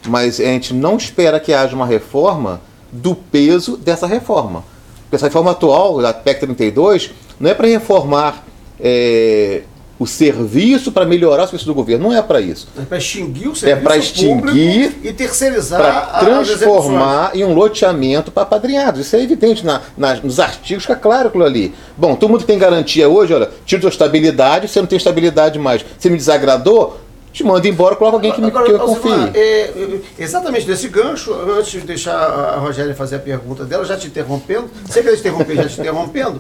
Mas 0.07 0.39
a 0.39 0.45
gente 0.45 0.74
não 0.74 0.95
espera 0.95 1.39
que 1.39 1.53
haja 1.53 1.76
uma 1.76 1.86
reforma 1.86 2.61
do 2.91 3.15
peso 3.15 3.76
dessa 3.78 4.07
reforma. 4.07 4.63
Porque 5.03 5.15
essa 5.15 5.26
reforma 5.26 5.51
atual, 5.51 6.01
da 6.01 6.13
PEC 6.13 6.41
32, 6.41 7.11
não 7.39 7.49
é 7.49 7.53
para 7.53 7.67
reformar 7.67 8.43
é, 8.80 9.63
o 9.99 10.07
serviço 10.07 10.91
para 10.91 11.05
melhorar 11.05 11.43
o 11.43 11.47
serviço 11.47 11.65
do 11.67 11.73
governo. 11.73 12.09
Não 12.09 12.17
é 12.17 12.21
para 12.21 12.41
isso. 12.41 12.67
É 12.77 12.81
para 12.83 12.97
extinguir 12.97 13.47
o 13.47 13.51
É 13.51 13.55
serviço 13.55 13.83
para 13.83 13.97
extinguir 13.97 14.95
e 15.03 15.13
terceirizar 15.13 15.79
para 15.79 16.19
transformar 16.19 17.31
em 17.35 17.43
um 17.45 17.53
loteamento 17.53 18.31
para 18.31 18.43
apadrinhados. 18.43 19.01
Isso 19.01 19.15
é 19.15 19.21
evidente 19.21 19.65
na, 19.65 19.81
na- 19.97 20.15
nos 20.15 20.39
artigos, 20.39 20.83
fica 20.83 20.95
claro 20.95 21.27
aquilo 21.29 21.43
ali. 21.45 21.73
Bom, 21.97 22.15
todo 22.15 22.31
mundo 22.31 22.43
tem 22.43 22.57
garantia 22.57 23.07
hoje, 23.07 23.33
olha, 23.33 23.49
tira 23.65 23.81
tua 23.81 23.89
estabilidade, 23.89 24.67
você 24.67 24.79
não 24.79 24.87
tem 24.87 24.97
estabilidade 24.97 25.59
mais. 25.59 25.85
Você 25.97 26.09
me 26.09 26.17
desagradou, 26.17 26.99
te 27.34 27.43
manda 27.43 27.67
embora, 27.67 27.95
coloca 27.95 28.17
alguém 28.17 28.31
que, 28.31 28.39
me, 28.39 28.51
que 28.51 28.57
eu 28.57 28.79
confie. 28.79 29.11
é, 29.34 29.61
é, 29.61 30.01
exatamente 30.19 30.67
nesse 30.67 30.88
gancho, 30.88 31.34
antes 31.34 31.71
de 31.71 31.81
deixar 31.81 32.15
a 32.15 32.57
Rogéria 32.59 32.93
fazer 32.93 33.15
a 33.15 33.19
pergunta 33.19 33.65
dela, 33.65 33.84
já 33.84 33.97
te 33.97 34.07
interrompendo, 34.07 34.69
sempre 34.88 35.11
eu 35.11 35.15
interromper, 35.15 35.55
já 35.55 35.67
te 35.67 35.81
interrompendo, 35.81 36.39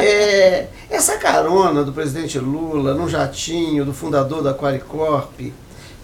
é, 0.00 0.66
essa 0.90 1.16
carona 1.16 1.84
do 1.84 1.92
presidente 1.92 2.40
Lula 2.40 2.92
no 2.92 3.08
jatinho, 3.08 3.84
do 3.84 3.94
fundador 3.94 4.42
da 4.42 4.52
Qualicorp, 4.52 5.52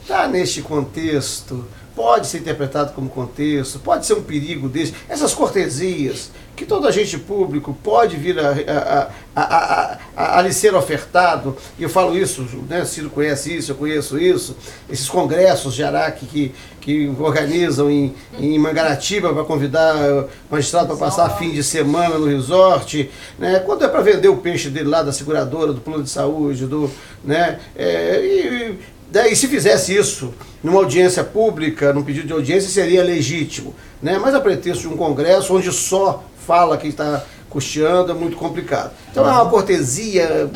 está 0.00 0.28
neste 0.28 0.62
contexto, 0.62 1.64
pode 1.94 2.26
ser 2.26 2.38
interpretado 2.38 2.92
como 2.92 3.08
contexto, 3.08 3.78
pode 3.78 4.06
ser 4.06 4.14
um 4.14 4.22
perigo 4.22 4.68
desse, 4.68 4.94
essas 5.08 5.34
cortesias, 5.34 6.30
que 6.54 6.66
todo 6.66 6.86
agente 6.86 7.18
público 7.18 7.76
pode 7.82 8.16
vir 8.16 8.38
a, 8.38 8.50
a, 8.50 9.10
a, 9.34 9.98
a, 10.16 10.38
a, 10.38 10.42
lhe 10.42 10.52
ser 10.52 10.74
ofertado, 10.74 11.56
e 11.78 11.82
eu 11.82 11.88
falo 11.88 12.16
isso, 12.16 12.46
né, 12.68 12.84
Ciro 12.84 13.08
conhece 13.08 13.56
isso, 13.56 13.72
eu 13.72 13.76
conheço 13.76 14.18
isso, 14.18 14.56
esses 14.88 15.08
congressos 15.08 15.74
de 15.74 15.82
Araque 15.82 16.26
que, 16.26 16.54
que 16.80 17.12
organizam 17.18 17.90
em, 17.90 18.14
em 18.38 18.58
Mangaratiba 18.58 19.32
para 19.32 19.44
convidar 19.44 19.96
o 19.96 20.28
magistrado 20.50 20.88
para 20.88 20.96
passar 20.96 21.30
fim 21.38 21.50
de 21.50 21.64
semana 21.64 22.18
no 22.18 22.26
resort, 22.26 23.10
né, 23.38 23.58
quando 23.60 23.84
é 23.84 23.88
para 23.88 24.02
vender 24.02 24.28
o 24.28 24.36
peixe 24.36 24.68
dele 24.68 24.88
lá 24.88 25.02
da 25.02 25.12
seguradora, 25.12 25.72
do 25.72 25.80
plano 25.80 26.04
de 26.04 26.10
saúde, 26.10 26.66
do, 26.66 26.90
né, 27.24 27.58
é, 27.74 28.20
e, 28.22 28.78
Daí, 29.12 29.36
se 29.36 29.46
fizesse 29.46 29.94
isso 29.94 30.32
numa 30.64 30.78
audiência 30.78 31.22
pública, 31.22 31.92
num 31.92 32.02
pedido 32.02 32.26
de 32.26 32.32
audiência, 32.32 32.70
seria 32.70 33.04
legítimo. 33.04 33.74
Né? 34.00 34.18
Mas 34.18 34.34
a 34.34 34.40
pretexto 34.40 34.88
de 34.88 34.88
um 34.88 34.96
congresso 34.96 35.54
onde 35.54 35.70
só 35.70 36.24
fala 36.46 36.78
quem 36.78 36.88
está 36.88 37.22
custeando 37.50 38.10
é 38.10 38.14
muito 38.14 38.38
complicado. 38.38 38.90
Então 39.10 39.28
é 39.28 39.30
uma 39.30 39.50
cortesia 39.50 40.50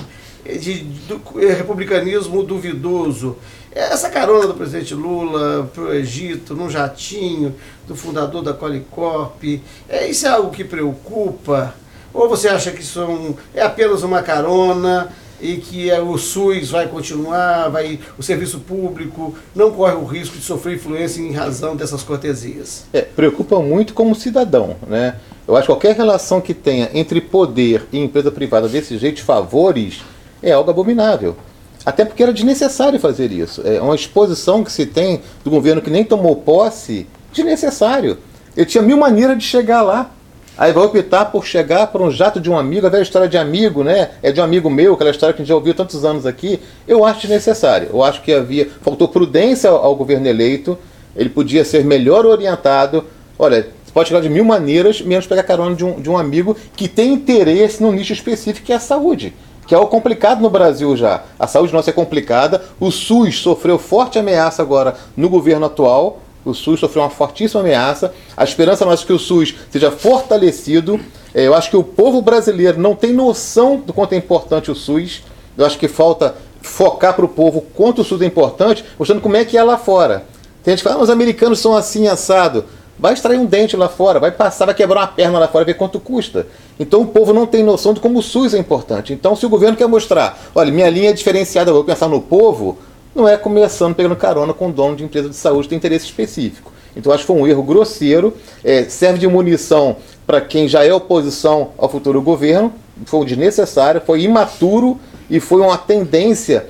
de, 0.59 0.78
do 1.07 1.20
republicanismo 1.54 2.42
duvidoso. 2.42 3.36
Essa 3.72 4.09
carona 4.09 4.46
do 4.46 4.54
presidente 4.54 4.94
Lula 4.94 5.70
para 5.74 5.82
o 5.82 5.92
Egito, 5.92 6.54
num 6.54 6.70
jatinho, 6.70 7.54
do 7.86 7.94
fundador 7.94 8.42
da 8.42 8.54
Qualicorp, 8.54 9.44
é, 9.86 10.09
isso 10.09 10.26
é 10.26 10.30
algo 10.30 10.50
que 10.50 10.64
preocupa? 10.64 11.74
Ou 12.14 12.26
você 12.26 12.48
acha 12.48 12.70
que 12.70 12.80
isso 12.80 13.00
é, 13.02 13.04
um- 13.04 13.34
é 13.54 13.61
apenas 13.61 14.02
uma 14.02 14.22
carona 14.22 15.12
e 15.41 15.57
que 15.57 15.91
é, 15.91 16.01
o 16.01 16.16
SUS 16.16 16.70
vai 16.70 16.89
continuar, 16.89 17.68
vai, 17.68 17.99
o 18.18 18.22
serviço 18.22 18.61
público 18.61 19.34
não 19.55 19.70
corre 19.70 19.95
o 19.95 20.05
risco 20.05 20.37
de 20.37 20.43
sofrer 20.43 20.76
influência 20.76 21.20
em 21.20 21.32
razão 21.32 21.76
dessas 21.76 22.03
cortesias? 22.03 22.84
É, 22.93 23.03
preocupa 23.03 23.61
muito 23.61 23.95
como 23.95 24.14
cidadão, 24.14 24.76
né? 24.87 25.16
Eu 25.47 25.57
acho 25.57 25.66
que 25.66 25.72
qualquer 25.72 25.95
relação 25.95 26.41
que 26.41 26.53
tenha 26.53 26.91
entre 26.93 27.20
poder 27.20 27.84
e 27.93 27.99
empresa 27.99 28.32
privada 28.32 28.68
desse 28.68 28.99
jeito, 28.99 29.22
favores, 29.22 30.03
é 30.43 30.53
algo 30.53 30.70
abominável. 30.70 31.37
Até 31.84 32.05
porque 32.05 32.22
era 32.22 32.32
desnecessário 32.32 32.99
fazer 32.99 33.30
isso. 33.30 33.62
É 33.64 33.80
uma 33.80 33.95
exposição 33.95 34.64
que 34.64 34.72
se 34.72 34.84
tem 34.87 35.20
do 35.45 35.51
governo 35.51 35.80
que 35.80 35.89
nem 35.89 36.03
tomou 36.03 36.34
posse, 36.34 37.07
desnecessário. 37.32 38.18
Ele 38.57 38.66
tinha 38.66 38.82
mil 38.82 38.97
maneiras 38.97 39.39
de 39.39 39.45
chegar 39.45 39.82
lá. 39.82 40.11
Aí 40.59 40.72
vai 40.72 40.84
optar 40.84 41.26
por 41.26 41.44
chegar 41.44 41.88
por 41.88 42.00
um 42.00 42.11
jato 42.11 42.40
de 42.40 42.50
um 42.50 42.59
amigo, 42.59 42.86
a 42.86 42.90
velha 42.90 43.02
história 43.02 43.28
de 43.28 43.36
amigo, 43.36 43.84
né? 43.84 44.12
É 44.22 44.32
de 44.32 44.40
um 44.40 44.44
amigo 44.44 44.70
meu, 44.70 44.94
aquela 44.94 45.11
história 45.11 45.34
que 45.34 45.42
a 45.42 45.44
gente 45.44 45.50
já 45.50 45.54
ouviu 45.54 45.74
tantos 45.74 46.02
anos 46.02 46.24
aqui. 46.24 46.59
Eu 46.88 47.04
acho 47.04 47.20
desnecessário. 47.20 47.90
Eu 47.92 48.02
acho 48.02 48.22
que 48.22 48.32
havia. 48.32 48.66
Faltou 48.80 49.07
prudência 49.07 49.68
ao, 49.68 49.84
ao 49.84 49.94
governo 49.94 50.26
eleito. 50.26 50.78
Ele 51.14 51.28
podia 51.28 51.62
ser 51.62 51.84
melhor 51.84 52.24
orientado. 52.24 53.04
Olha, 53.38 53.68
pode 53.92 54.09
chegar 54.09 54.22
de 54.22 54.30
mil 54.30 54.44
maneiras, 54.44 55.02
menos 55.02 55.26
pegar 55.26 55.42
carona 55.42 55.76
de 55.76 55.84
um, 55.84 56.00
de 56.00 56.09
um 56.09 56.16
amigo 56.16 56.57
que 56.74 56.88
tem 56.88 57.12
interesse 57.12 57.82
num 57.82 57.92
nicho 57.92 58.14
específico 58.14 58.66
que 58.66 58.72
é 58.72 58.76
a 58.76 58.80
saúde. 58.80 59.34
Que 59.66 59.74
é 59.74 59.78
o 59.78 59.86
complicado 59.86 60.40
no 60.40 60.48
Brasil 60.48 60.96
já. 60.96 61.24
A 61.38 61.46
saúde 61.46 61.72
nossa 61.72 61.90
é 61.90 61.92
complicada. 61.92 62.62
O 62.80 62.90
SUS 62.90 63.40
sofreu 63.40 63.78
forte 63.78 64.18
ameaça 64.18 64.62
agora 64.62 64.96
no 65.14 65.28
governo 65.28 65.66
atual. 65.66 66.22
O 66.47 66.55
SUS 66.55 66.78
sofreu 66.78 67.03
uma 67.03 67.11
fortíssima 67.11 67.61
ameaça. 67.61 68.14
A 68.36 68.44
esperança 68.44 68.84
nossa 68.84 69.03
é 69.03 69.07
que 69.07 69.12
o 69.12 69.18
SUS 69.18 69.53
seja 69.68 69.90
fortalecido. 69.90 71.01
É, 71.34 71.44
Eu 71.44 71.55
acho 71.55 71.68
que 71.68 71.76
o 71.76 71.82
povo 71.82 72.22
brasileiro 72.22 72.80
não 72.80 72.94
tem 72.94 73.12
noção 73.12 73.78
do 73.78 73.92
quanto 73.92 74.12
é 74.12 74.16
importante 74.16 74.70
o 74.70 74.74
SUS. 74.74 75.24
Eu 75.59 75.66
acho 75.66 75.76
que 75.76 75.88
falta 75.88 76.36
focar 76.62 77.14
para 77.14 77.24
o 77.24 77.28
povo 77.28 77.61
quanto 77.74 78.03
o 78.03 78.05
SUS 78.05 78.22
é 78.22 78.26
importante, 78.26 78.84
mostrando 78.97 79.20
como 79.20 79.36
é 79.36 79.44
que 79.44 79.59
é 79.59 79.62
lá 79.62 79.76
fora. 79.76 80.24
Tem 80.62 80.72
gente 80.72 80.82
que 80.84 80.88
fala, 80.88 81.01
ah, 81.01 81.03
os 81.03 81.11
americanos 81.11 81.59
são 81.59 81.76
assim, 81.76 82.07
assado. 82.07 82.64
Vai 82.99 83.12
extrair 83.12 83.38
um 83.38 83.44
dente 83.44 83.76
lá 83.76 83.88
fora, 83.88 84.20
vai 84.20 84.30
passar, 84.30 84.66
vai 84.66 84.74
quebrar 84.74 85.01
uma 85.01 85.07
perna 85.07 85.38
lá 85.40 85.49
fora, 85.49 85.64
ver 85.64 85.74
quanto 85.74 85.99
custa. 85.99 86.47
Então 86.78 87.03
o 87.03 87.07
povo 87.07 87.32
não 87.32 87.44
tem 87.44 87.62
noção 87.62 87.92
de 87.92 87.99
como 87.99 88.20
o 88.20 88.22
SUS 88.22 88.55
é 88.55 88.59
importante. 88.59 89.12
Então 89.12 89.34
se 89.34 89.44
o 89.44 89.49
governo 89.49 89.76
quer 89.76 89.88
mostrar, 89.88 90.38
olha, 90.55 90.70
minha 90.70 90.88
linha 90.88 91.11
é 91.11 91.12
diferenciada, 91.12 91.70
eu 91.70 91.74
vou 91.74 91.84
pensar 91.84 92.09
no 92.09 92.22
povo, 92.22 92.78
não 93.16 93.26
é 93.26 93.36
começando 93.36 93.94
pegando 93.94 94.14
carona 94.14 94.52
com 94.52 94.68
o 94.68 94.72
dono 94.72 94.94
de 94.94 95.02
empresa 95.02 95.28
de 95.30 95.36
saúde 95.36 95.62
que 95.62 95.70
tem 95.70 95.78
interesse 95.78 96.04
específico. 96.04 96.70
Então 96.94 97.12
acho 97.12 97.22
que 97.22 97.26
foi 97.26 97.36
um 97.36 97.46
erro 97.46 97.62
grosseiro, 97.62 98.36
é, 98.62 98.84
serve 98.84 99.18
de 99.18 99.26
munição 99.26 99.96
para 100.26 100.40
quem 100.40 100.68
já 100.68 100.84
é 100.84 100.92
oposição 100.92 101.70
ao 101.78 101.88
futuro 101.88 102.20
governo, 102.20 102.72
foi 103.06 103.24
desnecessário, 103.24 104.02
foi 104.04 104.22
imaturo 104.22 104.98
e 105.28 105.40
foi 105.40 105.60
uma 105.60 105.76
tendência 105.76 106.66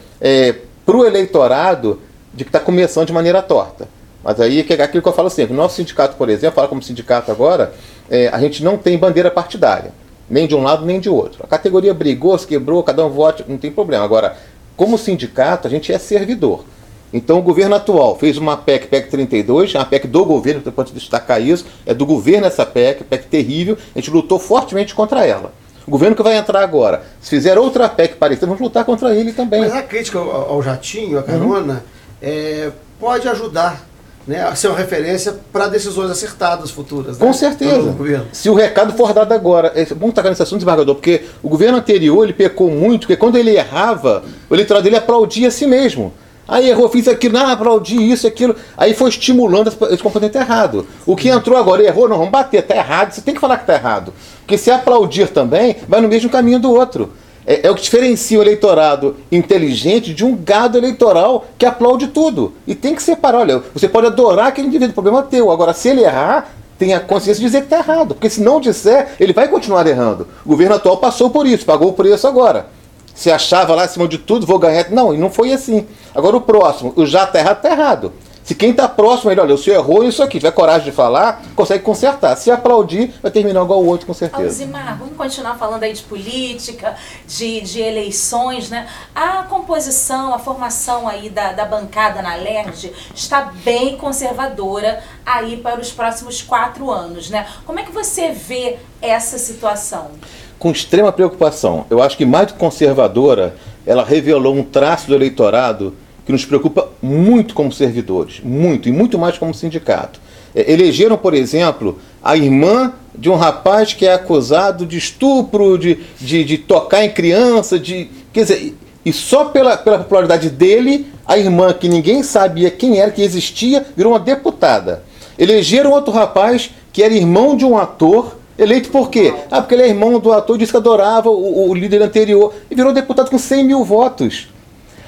para 0.84 0.96
o 0.96 1.04
eleitorado 1.04 2.00
de 2.32 2.44
que 2.44 2.48
está 2.48 2.60
começando 2.60 3.06
de 3.06 3.12
maneira 3.12 3.42
torta. 3.42 3.88
Mas 4.22 4.40
aí 4.40 4.66
é 4.68 4.82
aquilo 4.82 5.02
que 5.02 5.08
eu 5.08 5.12
falo 5.12 5.30
sempre, 5.30 5.54
nosso 5.54 5.76
sindicato, 5.76 6.16
por 6.16 6.28
exemplo, 6.28 6.56
fala 6.56 6.68
como 6.68 6.82
sindicato 6.82 7.30
agora, 7.30 7.72
é, 8.10 8.28
a 8.28 8.40
gente 8.40 8.62
não 8.62 8.76
tem 8.76 8.98
bandeira 8.98 9.30
partidária, 9.30 9.92
nem 10.28 10.46
de 10.48 10.54
um 10.54 10.62
lado 10.62 10.84
nem 10.84 10.98
de 10.98 11.08
outro. 11.08 11.44
A 11.44 11.46
categoria 11.46 11.94
brigou, 11.94 12.36
se 12.36 12.46
quebrou, 12.46 12.82
cada 12.82 13.06
um 13.06 13.08
vote, 13.08 13.44
não 13.46 13.56
tem 13.56 13.70
problema. 13.70 14.04
Agora, 14.04 14.36
como 14.76 14.98
sindicato, 14.98 15.66
a 15.66 15.70
gente 15.70 15.92
é 15.92 15.98
servidor. 15.98 16.64
Então 17.12 17.38
o 17.38 17.42
governo 17.42 17.74
atual 17.74 18.16
fez 18.16 18.36
uma 18.36 18.56
PEC, 18.56 18.88
PEC 18.88 19.10
32, 19.10 19.74
é 19.74 19.78
uma 19.78 19.84
PEC 19.86 20.06
do 20.06 20.24
governo, 20.24 20.60
pode 20.72 20.92
destacar 20.92 21.40
isso, 21.40 21.64
é 21.86 21.94
do 21.94 22.04
governo 22.04 22.46
essa 22.46 22.66
PEC, 22.66 23.04
PEC 23.04 23.26
terrível, 23.26 23.78
a 23.94 23.98
gente 23.98 24.10
lutou 24.10 24.38
fortemente 24.38 24.94
contra 24.94 25.24
ela. 25.24 25.52
O 25.86 25.90
governo 25.90 26.16
que 26.16 26.22
vai 26.22 26.36
entrar 26.36 26.62
agora, 26.62 27.04
se 27.20 27.30
fizer 27.30 27.56
outra 27.58 27.88
PEC 27.88 28.16
parecida, 28.16 28.46
vamos 28.46 28.60
lutar 28.60 28.84
contra 28.84 29.14
ele 29.14 29.32
também. 29.32 29.60
Mas 29.60 29.72
a 29.72 29.82
crítica 29.82 30.18
ao, 30.18 30.50
ao 30.50 30.62
jatinho, 30.62 31.18
a 31.18 31.22
carona, 31.22 31.84
é, 32.20 32.70
pode 32.98 33.28
ajudar 33.28 33.86
né, 34.26 34.52
ser 34.54 34.68
uma 34.68 34.76
referência 34.76 35.34
para 35.52 35.68
decisões 35.68 36.10
acertadas 36.10 36.70
futuras. 36.70 37.16
Com 37.16 37.26
né, 37.26 37.32
certeza. 37.32 37.78
do 37.78 37.92
governo. 37.92 38.26
Se 38.32 38.50
o 38.50 38.54
recado 38.54 38.92
for 38.94 39.12
dado 39.12 39.32
agora, 39.32 39.72
é 39.74 39.84
bom 39.94 40.10
tocar 40.10 40.30
nesse 40.30 40.42
assunto, 40.42 40.58
desembargador, 40.58 40.94
porque 40.94 41.24
o 41.42 41.48
governo 41.48 41.78
anterior 41.78 42.24
ele 42.24 42.32
pecou 42.32 42.70
muito, 42.70 43.02
porque 43.02 43.16
quando 43.16 43.36
ele 43.36 43.56
errava, 43.56 44.24
o 44.50 44.54
eleitorado 44.54 44.84
dele 44.84 44.96
aplaudia 44.96 45.48
a 45.48 45.50
si 45.50 45.66
mesmo. 45.66 46.12
Aí 46.48 46.68
errou, 46.68 46.88
fiz 46.88 47.08
aquilo, 47.08 47.34
não, 47.34 47.50
aplaudi 47.50 47.96
isso, 47.96 48.26
aquilo. 48.26 48.54
Aí 48.76 48.94
foi 48.94 49.08
estimulando 49.10 49.68
esse 49.68 50.02
comportamento 50.02 50.36
errado. 50.36 50.86
O 51.04 51.16
que 51.16 51.28
entrou 51.28 51.58
agora 51.58 51.82
e 51.82 51.86
errou, 51.86 52.08
não, 52.08 52.18
vamos 52.18 52.30
bater, 52.30 52.62
tá 52.62 52.76
errado, 52.76 53.12
você 53.12 53.20
tem 53.20 53.34
que 53.34 53.40
falar 53.40 53.58
que 53.58 53.66
tá 53.66 53.74
errado. 53.74 54.12
Porque 54.40 54.56
se 54.56 54.70
aplaudir 54.70 55.28
também, 55.28 55.76
vai 55.88 56.00
no 56.00 56.08
mesmo 56.08 56.30
caminho 56.30 56.60
do 56.60 56.70
outro. 56.70 57.12
É, 57.46 57.68
é 57.68 57.70
o 57.70 57.74
que 57.74 57.82
diferencia 57.82 58.38
o 58.38 58.42
eleitorado 58.42 59.16
inteligente 59.30 60.12
de 60.12 60.24
um 60.24 60.36
gado 60.36 60.76
eleitoral 60.76 61.46
que 61.56 61.64
aplaude 61.64 62.08
tudo. 62.08 62.54
E 62.66 62.74
tem 62.74 62.94
que 62.94 63.02
separar. 63.02 63.38
Olha, 63.38 63.62
você 63.72 63.88
pode 63.88 64.08
adorar 64.08 64.48
aquele 64.48 64.66
indivíduo, 64.66 64.90
o 64.90 64.94
problema 64.94 65.20
é 65.20 65.22
teu. 65.22 65.50
Agora, 65.50 65.72
se 65.72 65.88
ele 65.88 66.02
errar, 66.02 66.50
tem 66.76 66.92
a 66.92 67.00
consciência 67.00 67.40
de 67.40 67.46
dizer 67.46 67.60
que 67.60 67.72
está 67.72 67.78
errado. 67.78 68.14
Porque 68.14 68.28
se 68.28 68.42
não 68.42 68.60
disser, 68.60 69.14
ele 69.20 69.32
vai 69.32 69.46
continuar 69.48 69.86
errando. 69.86 70.26
O 70.44 70.48
governo 70.48 70.74
atual 70.74 70.96
passou 70.96 71.30
por 71.30 71.46
isso, 71.46 71.64
pagou 71.64 71.90
o 71.90 71.92
preço 71.92 72.26
agora. 72.26 72.66
Se 73.14 73.30
achava 73.30 73.74
lá 73.74 73.84
acima 73.84 74.06
de 74.06 74.18
tudo, 74.18 74.44
vou 74.44 74.58
ganhar. 74.58 74.90
Não, 74.90 75.14
e 75.14 75.16
não 75.16 75.30
foi 75.30 75.52
assim. 75.52 75.86
Agora 76.14 76.36
o 76.36 76.40
próximo, 76.40 76.92
o 76.96 77.06
já 77.06 77.24
está 77.24 77.38
errado, 77.38 77.56
está 77.56 77.70
errado. 77.70 78.12
Se 78.46 78.54
quem 78.54 78.70
está 78.70 78.88
próximo, 78.88 79.32
ele, 79.32 79.40
olha, 79.40 79.56
o 79.56 79.58
senhor 79.58 79.74
errou 79.76 80.04
isso 80.04 80.22
aqui, 80.22 80.38
tiver 80.38 80.52
coragem 80.52 80.84
de 80.84 80.92
falar, 80.92 81.42
consegue 81.56 81.82
consertar. 81.82 82.36
Se 82.36 82.48
aplaudir, 82.48 83.12
vai 83.20 83.28
terminar 83.28 83.64
igual 83.64 83.82
o 83.82 83.86
outro, 83.86 84.06
com 84.06 84.14
certeza. 84.14 84.44
Alzimar, 84.44 84.96
vamos 84.96 85.16
continuar 85.16 85.56
falando 85.56 85.82
aí 85.82 85.92
de 85.92 86.04
política, 86.04 86.94
de, 87.26 87.60
de 87.62 87.80
eleições, 87.80 88.70
né? 88.70 88.86
A 89.12 89.42
composição, 89.42 90.32
a 90.32 90.38
formação 90.38 91.08
aí 91.08 91.28
da, 91.28 91.54
da 91.54 91.64
bancada 91.64 92.22
na 92.22 92.36
LERJ 92.36 92.92
está 93.12 93.50
bem 93.64 93.96
conservadora 93.96 95.02
aí 95.26 95.56
para 95.56 95.80
os 95.80 95.90
próximos 95.90 96.40
quatro 96.40 96.88
anos, 96.88 97.28
né? 97.28 97.48
Como 97.64 97.80
é 97.80 97.82
que 97.82 97.90
você 97.90 98.30
vê 98.30 98.76
essa 99.02 99.38
situação? 99.38 100.12
com 100.58 100.70
extrema 100.70 101.12
preocupação. 101.12 101.84
Eu 101.90 102.02
acho 102.02 102.16
que 102.16 102.24
mais 102.24 102.46
do 102.46 102.54
que 102.54 102.58
conservadora, 102.58 103.56
ela 103.84 104.02
revelou 104.02 104.54
um 104.54 104.62
traço 104.64 105.06
do 105.06 105.14
eleitorado 105.14 105.94
que 106.26 106.32
nos 106.32 106.44
preocupa 106.44 106.88
muito 107.00 107.54
como 107.54 107.72
servidores, 107.72 108.40
muito, 108.42 108.88
e 108.88 108.92
muito 108.92 109.16
mais 109.16 109.38
como 109.38 109.54
sindicato. 109.54 110.20
É, 110.52 110.72
elegeram, 110.72 111.16
por 111.16 111.32
exemplo, 111.32 111.98
a 112.22 112.36
irmã 112.36 112.92
de 113.14 113.30
um 113.30 113.36
rapaz 113.36 113.94
que 113.94 114.04
é 114.04 114.12
acusado 114.12 114.84
de 114.84 114.98
estupro, 114.98 115.78
de, 115.78 116.00
de, 116.18 116.44
de 116.44 116.58
tocar 116.58 117.04
em 117.04 117.10
criança, 117.10 117.78
de. 117.78 118.10
Quer 118.32 118.42
dizer, 118.42 118.76
e 119.04 119.12
só 119.12 119.44
pela, 119.46 119.76
pela 119.76 119.98
popularidade 119.98 120.50
dele, 120.50 121.06
a 121.24 121.38
irmã, 121.38 121.72
que 121.72 121.88
ninguém 121.88 122.24
sabia 122.24 122.72
quem 122.72 122.98
era, 122.98 123.12
que 123.12 123.22
existia, 123.22 123.86
virou 123.96 124.12
uma 124.12 124.18
deputada. 124.18 125.04
Elegeram 125.38 125.92
outro 125.92 126.12
rapaz 126.12 126.70
que 126.92 127.04
era 127.04 127.14
irmão 127.14 127.56
de 127.56 127.64
um 127.64 127.78
ator, 127.78 128.36
eleito 128.58 128.90
por 128.90 129.10
quê? 129.10 129.32
Ah, 129.48 129.60
porque 129.60 129.74
ele 129.74 129.82
é 129.82 129.88
irmão 129.88 130.18
do 130.18 130.32
ator, 130.32 130.58
disse 130.58 130.72
que 130.72 130.78
adorava 130.78 131.30
o, 131.30 131.70
o 131.70 131.74
líder 131.74 132.02
anterior, 132.02 132.52
e 132.68 132.74
virou 132.74 132.92
deputado 132.92 133.30
com 133.30 133.38
100 133.38 133.64
mil 133.64 133.84
votos. 133.84 134.48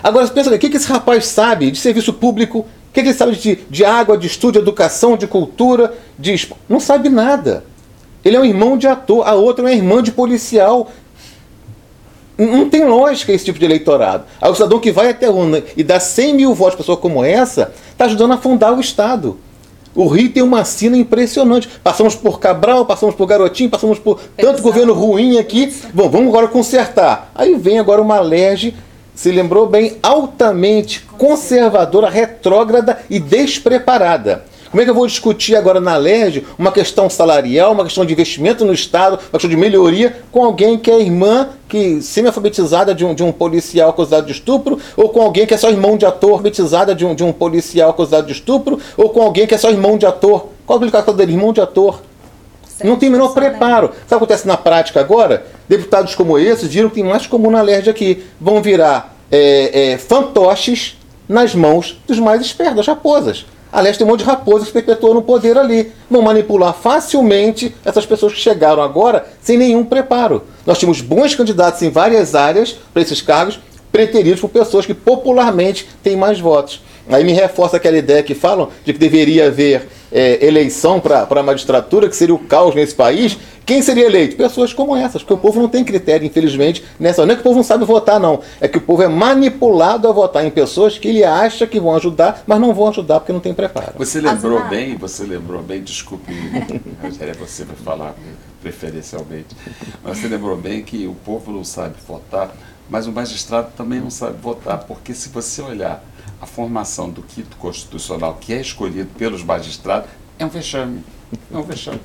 Agora, 0.02 0.26
você 0.26 0.32
pensa, 0.32 0.54
o 0.54 0.58
que, 0.58 0.66
esse 0.66 0.88
rapaz 0.88 1.26
sabe 1.26 1.70
de 1.70 1.78
serviço 1.78 2.12
público? 2.12 2.60
O 2.60 2.92
que, 2.92 3.00
ele 3.00 3.12
sabe 3.12 3.36
de, 3.36 3.56
de 3.68 3.84
água, 3.84 4.16
de 4.16 4.26
estudo, 4.26 4.54
de 4.54 4.58
educação, 4.60 5.16
de 5.16 5.26
cultura? 5.26 5.94
De... 6.18 6.48
Não 6.68 6.80
sabe 6.80 7.08
nada. 7.08 7.64
Ele 8.24 8.36
é 8.36 8.40
um 8.40 8.44
irmão 8.44 8.76
de 8.76 8.86
ator, 8.86 9.26
a 9.26 9.34
outra 9.34 9.64
é 9.64 9.66
uma 9.66 9.74
irmã 9.74 10.02
de 10.02 10.12
policial. 10.12 10.90
Não 12.36 12.68
tem 12.70 12.84
lógica 12.84 13.32
esse 13.32 13.44
tipo 13.44 13.58
de 13.58 13.64
eleitorado. 13.64 14.24
Aí 14.40 14.50
o 14.50 14.54
cidadão 14.54 14.78
que 14.78 14.92
vai 14.92 15.10
até 15.10 15.26
a 15.26 15.30
urna 15.30 15.62
e 15.76 15.82
dá 15.82 15.98
100 15.98 16.34
mil 16.34 16.54
votos 16.54 16.74
para 16.74 16.82
pessoa 16.82 16.96
como 16.96 17.24
essa, 17.24 17.72
está 17.90 18.04
ajudando 18.04 18.32
a 18.32 18.38
fundar 18.38 18.72
o 18.72 18.80
Estado. 18.80 19.38
O 19.94 20.06
Rio 20.06 20.30
tem 20.30 20.42
uma 20.42 20.64
sina 20.64 20.96
impressionante. 20.96 21.68
Passamos 21.82 22.14
por 22.14 22.38
Cabral, 22.38 22.86
passamos 22.86 23.16
por 23.16 23.26
Garotinho, 23.26 23.68
passamos 23.68 23.98
por 23.98 24.20
tanto 24.36 24.62
governo 24.62 24.92
ruim 24.92 25.38
aqui. 25.38 25.74
Bom, 25.92 26.08
vamos 26.08 26.28
agora 26.28 26.46
consertar. 26.46 27.32
Aí 27.34 27.56
vem 27.56 27.80
agora 27.80 28.00
uma 28.00 28.20
LERJ, 28.20 28.76
se 29.18 29.32
lembrou 29.32 29.66
bem, 29.66 29.96
altamente 30.00 31.04
conservadora, 31.18 32.08
retrógrada 32.08 33.00
e 33.10 33.18
despreparada. 33.18 34.44
Como 34.70 34.80
é 34.80 34.84
que 34.84 34.90
eu 34.92 34.94
vou 34.94 35.08
discutir 35.08 35.56
agora 35.56 35.80
na 35.80 35.96
LERJ 35.96 36.46
uma 36.56 36.70
questão 36.70 37.10
salarial, 37.10 37.72
uma 37.72 37.82
questão 37.82 38.04
de 38.04 38.12
investimento 38.12 38.64
no 38.64 38.72
Estado, 38.72 39.14
uma 39.14 39.32
questão 39.32 39.50
de 39.50 39.56
melhoria 39.56 40.18
com 40.30 40.44
alguém 40.44 40.78
que 40.78 40.88
é 40.88 41.00
irmã, 41.00 41.48
que 41.68 42.00
semi-alfabetizada 42.00 42.94
de 42.94 43.04
um, 43.04 43.12
de 43.12 43.24
um 43.24 43.32
policial 43.32 43.90
acusado 43.90 44.24
de 44.24 44.30
estupro, 44.30 44.78
ou 44.96 45.08
com 45.08 45.20
alguém 45.20 45.46
que 45.46 45.54
é 45.54 45.56
só 45.56 45.68
irmão 45.68 45.96
de 45.96 46.06
ator 46.06 46.30
alfabetizada 46.30 46.94
de 46.94 47.04
um, 47.04 47.12
de 47.12 47.24
um 47.24 47.32
policial 47.32 47.90
acusado 47.90 48.24
de 48.24 48.34
estupro, 48.34 48.78
ou 48.96 49.08
com 49.10 49.20
alguém 49.20 49.48
que 49.48 49.54
é 49.54 49.58
só 49.58 49.68
irmão 49.68 49.98
de 49.98 50.06
ator? 50.06 50.50
Qual 50.64 50.76
a 50.76 50.78
aplicação 50.78 51.12
dele? 51.12 51.32
Irmão 51.32 51.52
de 51.52 51.60
ator. 51.60 52.02
Não 52.84 52.96
tem 52.96 53.08
o 53.08 53.12
menor 53.12 53.34
preparo. 53.34 53.88
Sabe 53.88 54.02
o 54.02 54.08
que 54.08 54.14
acontece 54.14 54.46
na 54.46 54.56
prática 54.56 55.00
agora? 55.00 55.46
Deputados 55.68 56.14
como 56.14 56.38
esses 56.38 56.68
viram 56.68 56.88
que 56.88 56.96
tem 56.96 57.04
mais 57.04 57.26
comum 57.26 57.50
na 57.50 57.62
LERJ 57.62 57.90
aqui. 57.90 58.24
Vão 58.40 58.62
virar 58.62 59.16
é, 59.30 59.92
é, 59.92 59.98
fantoches 59.98 60.96
nas 61.28 61.54
mãos 61.54 62.00
dos 62.06 62.18
mais 62.18 62.40
espertos, 62.40 62.76
das 62.76 62.86
raposas. 62.86 63.44
Aliás, 63.70 63.98
tem 63.98 64.06
um 64.06 64.10
monte 64.10 64.20
de 64.20 64.26
raposas 64.26 64.68
que 64.68 64.72
perpetuam 64.72 65.14
no 65.14 65.22
poder 65.22 65.58
ali. 65.58 65.92
Vão 66.10 66.22
manipular 66.22 66.72
facilmente 66.72 67.74
essas 67.84 68.06
pessoas 68.06 68.32
que 68.32 68.40
chegaram 68.40 68.82
agora 68.82 69.26
sem 69.42 69.58
nenhum 69.58 69.84
preparo. 69.84 70.44
Nós 70.64 70.78
tínhamos 70.78 71.00
bons 71.00 71.34
candidatos 71.34 71.82
em 71.82 71.90
várias 71.90 72.34
áreas 72.34 72.76
para 72.92 73.02
esses 73.02 73.20
cargos, 73.20 73.60
preteridos 73.92 74.40
por 74.40 74.48
pessoas 74.48 74.86
que 74.86 74.94
popularmente 74.94 75.86
têm 76.02 76.16
mais 76.16 76.40
votos. 76.40 76.80
Aí 77.08 77.24
me 77.24 77.32
reforça 77.32 77.76
aquela 77.76 77.96
ideia 77.96 78.22
que 78.22 78.34
falam 78.34 78.68
de 78.84 78.92
que 78.92 78.98
deveria 78.98 79.46
haver 79.46 79.88
é, 80.12 80.44
eleição 80.44 81.00
para 81.00 81.26
a 81.28 81.42
magistratura, 81.42 82.08
que 82.08 82.16
seria 82.16 82.34
o 82.34 82.38
caos 82.38 82.74
nesse 82.74 82.94
país. 82.94 83.38
Quem 83.64 83.82
seria 83.82 84.06
eleito? 84.06 84.34
Pessoas 84.36 84.72
como 84.72 84.96
essas, 84.96 85.22
porque 85.22 85.34
o 85.34 85.38
povo 85.38 85.60
não 85.60 85.68
tem 85.68 85.84
critério, 85.84 86.26
infelizmente, 86.26 86.82
nessa. 86.98 87.26
Não 87.26 87.32
é 87.32 87.34
que 87.34 87.40
o 87.40 87.44
povo 87.44 87.56
não 87.56 87.62
sabe 87.62 87.84
votar, 87.84 88.18
não. 88.18 88.40
É 88.60 88.66
que 88.66 88.78
o 88.78 88.80
povo 88.80 89.02
é 89.02 89.08
manipulado 89.08 90.08
a 90.08 90.12
votar 90.12 90.44
em 90.44 90.50
pessoas 90.50 90.98
que 90.98 91.08
ele 91.08 91.22
acha 91.22 91.66
que 91.66 91.78
vão 91.78 91.94
ajudar, 91.94 92.42
mas 92.46 92.58
não 92.58 92.72
vão 92.72 92.88
ajudar 92.88 93.20
porque 93.20 93.32
não 93.32 93.40
tem 93.40 93.52
preparo. 93.52 93.92
Você 93.98 94.20
lembrou 94.20 94.64
bem, 94.68 94.96
você 94.96 95.24
lembrou 95.24 95.62
bem, 95.62 95.82
desculpe, 95.82 96.32
Rogério, 97.02 97.34
você 97.38 97.64
vai 97.64 97.76
falar 97.76 98.14
preferencialmente, 98.62 99.54
mas 100.02 100.18
você 100.18 100.28
lembrou 100.28 100.56
bem 100.56 100.82
que 100.82 101.06
o 101.06 101.14
povo 101.14 101.52
não 101.52 101.62
sabe 101.62 101.94
votar, 102.06 102.50
mas 102.88 103.06
o 103.06 103.12
magistrado 103.12 103.68
também 103.76 104.00
não 104.00 104.10
sabe 104.10 104.38
votar, 104.40 104.78
porque 104.78 105.12
se 105.12 105.28
você 105.28 105.60
olhar 105.60 106.02
a 106.40 106.46
formação 106.46 107.10
do 107.10 107.22
quinto 107.22 107.56
constitucional 107.56 108.38
que 108.40 108.52
é 108.52 108.60
escolhido 108.60 109.08
pelos 109.18 109.42
magistrados, 109.42 110.08
é 110.38 110.44
um 110.44 110.48
vexame. 110.48 111.04
É 111.52 111.56
um 111.56 111.62
vexame. 111.62 112.00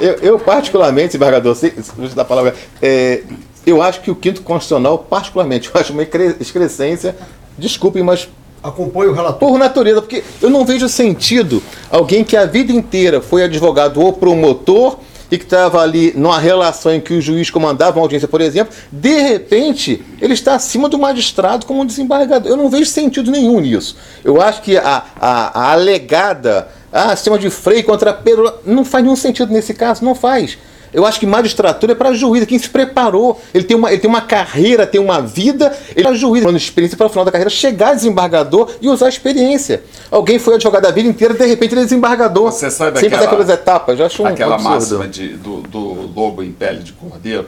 Eu, 0.00 0.14
eu 0.14 0.38
particularmente, 0.38 1.16
embargador, 1.16 1.54
se, 1.54 1.70
se 1.70 2.16
da 2.16 2.24
palavra, 2.24 2.54
é, 2.82 3.22
eu 3.66 3.82
acho 3.82 4.00
que 4.00 4.10
o 4.10 4.16
quinto 4.16 4.42
constitucional, 4.42 4.98
particularmente, 4.98 5.70
eu 5.72 5.80
acho 5.80 5.92
uma 5.92 6.02
excrescência, 6.02 7.16
desculpem, 7.58 8.02
mas 8.02 8.28
acompanho 8.62 9.10
o 9.10 9.14
relator. 9.14 9.38
Por 9.38 9.58
natureza, 9.58 10.00
porque 10.00 10.24
eu 10.40 10.50
não 10.50 10.64
vejo 10.64 10.88
sentido 10.88 11.62
alguém 11.90 12.24
que 12.24 12.36
a 12.36 12.46
vida 12.46 12.72
inteira 12.72 13.20
foi 13.20 13.42
advogado 13.42 14.00
ou 14.00 14.12
promotor 14.12 14.98
e 15.30 15.38
que 15.38 15.44
estava 15.44 15.80
ali 15.80 16.12
numa 16.16 16.38
relação 16.38 16.92
em 16.92 17.00
que 17.00 17.14
o 17.14 17.20
juiz 17.20 17.50
comandava 17.50 17.98
uma 17.98 18.04
audiência, 18.04 18.26
por 18.26 18.40
exemplo, 18.40 18.74
de 18.90 19.20
repente 19.20 20.02
ele 20.20 20.34
está 20.34 20.54
acima 20.54 20.88
do 20.88 20.98
magistrado 20.98 21.66
como 21.66 21.82
um 21.82 21.86
desembargador. 21.86 22.50
Eu 22.50 22.56
não 22.56 22.68
vejo 22.68 22.86
sentido 22.86 23.30
nenhum 23.30 23.60
nisso. 23.60 23.96
Eu 24.24 24.40
acho 24.40 24.62
que 24.62 24.76
a, 24.76 25.04
a, 25.20 25.60
a 25.60 25.72
alegada 25.72 26.68
ah, 26.92 27.14
sistema 27.14 27.38
de 27.38 27.50
freio 27.50 27.84
contra 27.84 28.12
Pedro. 28.12 28.52
Não 28.66 28.84
faz 28.84 29.04
nenhum 29.04 29.16
sentido 29.16 29.52
nesse 29.52 29.74
caso, 29.74 30.04
não 30.04 30.14
faz. 30.14 30.58
Eu 30.92 31.06
acho 31.06 31.20
que 31.20 31.26
magistratura 31.26 31.92
é 31.92 31.94
para 31.94 32.12
juiz, 32.12 32.42
é 32.42 32.46
quem 32.46 32.58
se 32.58 32.68
preparou. 32.68 33.40
Ele 33.54 33.64
tem, 33.64 33.76
uma, 33.76 33.92
ele 33.92 34.00
tem 34.00 34.10
uma 34.10 34.20
carreira, 34.20 34.86
tem 34.86 35.00
uma 35.00 35.20
vida, 35.20 35.76
ele 35.94 36.06
é 36.06 36.14
juiz, 36.14 36.44
dando 36.44 36.56
experiência 36.56 36.96
para 36.96 37.06
o 37.06 37.08
final 37.08 37.24
da 37.24 37.30
carreira, 37.30 37.50
chegar 37.50 37.94
desembargador 37.94 38.70
e 38.80 38.88
usar 38.88 39.06
a 39.06 39.08
experiência. 39.08 39.82
Alguém 40.10 40.38
foi 40.38 40.54
advogado 40.54 40.86
a 40.86 40.90
vida 40.90 41.08
inteira, 41.08 41.34
de 41.34 41.46
repente 41.46 41.72
ele 41.74 41.82
é 41.82 41.84
desembargador. 41.84 42.50
Você 42.50 42.70
sabe 42.70 42.98
sem 42.98 43.08
aquela, 43.08 43.28
pelas 43.28 43.48
etapas. 43.48 43.98
Já 43.98 44.06
acho 44.06 44.22
um 44.22 44.26
aquela 44.26 44.54
absurdo. 44.56 44.74
máxima 44.74 45.08
de, 45.08 45.28
do, 45.36 45.62
do 45.62 46.10
lobo 46.14 46.42
em 46.42 46.52
pele 46.52 46.80
de 46.82 46.92
cordeiro? 46.92 47.46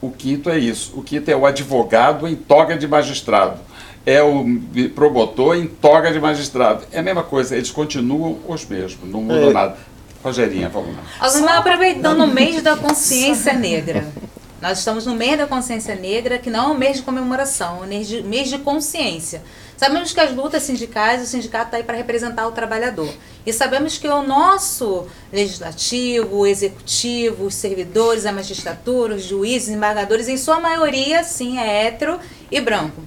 O 0.00 0.10
quinto 0.10 0.50
é 0.50 0.58
isso. 0.58 0.92
O 0.96 1.02
quinto 1.02 1.30
é 1.30 1.36
o 1.36 1.46
advogado 1.46 2.26
em 2.26 2.34
toga 2.34 2.76
de 2.76 2.88
magistrado 2.88 3.60
é 4.04 4.22
o 4.22 4.44
promotor 4.94 5.56
em 5.56 5.66
toga 5.66 6.12
de 6.12 6.20
magistrado. 6.20 6.82
É 6.92 6.98
a 6.98 7.02
mesma 7.02 7.22
coisa, 7.22 7.54
eles 7.56 7.70
continuam 7.70 8.36
os 8.48 8.66
mesmos, 8.66 9.08
não 9.08 9.22
mudam 9.22 9.50
É. 9.50 9.52
nada. 9.52 9.76
Rogerinha, 10.22 10.68
vamos 10.68 10.94
lá. 10.96 11.26
Osmar, 11.26 11.58
aproveitando 11.58 12.22
o 12.22 12.26
mês 12.28 12.62
da 12.62 12.76
consciência 12.76 13.52
negra. 13.52 14.06
Nós 14.60 14.78
estamos 14.78 15.04
no 15.04 15.16
mês 15.16 15.36
da 15.36 15.44
consciência 15.44 15.96
negra, 15.96 16.38
que 16.38 16.48
não 16.48 16.70
é 16.70 16.72
um 16.72 16.78
mês 16.78 16.98
de 16.98 17.02
comemoração, 17.02 17.78
é 17.78 17.84
um 17.84 17.88
mês 17.88 18.06
de, 18.06 18.22
mês 18.22 18.48
de 18.48 18.58
consciência. 18.58 19.42
Sabemos 19.76 20.12
que 20.12 20.20
as 20.20 20.32
lutas 20.32 20.62
sindicais, 20.62 21.20
o 21.20 21.26
sindicato 21.26 21.64
está 21.64 21.78
aí 21.78 21.82
para 21.82 21.96
representar 21.96 22.46
o 22.46 22.52
trabalhador. 22.52 23.12
E 23.44 23.52
sabemos 23.52 23.98
que 23.98 24.06
o 24.06 24.22
nosso 24.22 25.08
legislativo, 25.32 26.36
o 26.36 26.46
executivo, 26.46 27.46
os 27.46 27.56
servidores, 27.56 28.24
a 28.24 28.30
magistratura, 28.30 29.16
os 29.16 29.24
juízes, 29.24 29.70
embargadores, 29.70 30.28
em 30.28 30.36
sua 30.36 30.60
maioria, 30.60 31.24
sim, 31.24 31.58
é 31.58 31.86
hétero 31.86 32.20
e 32.48 32.60
branco. 32.60 33.02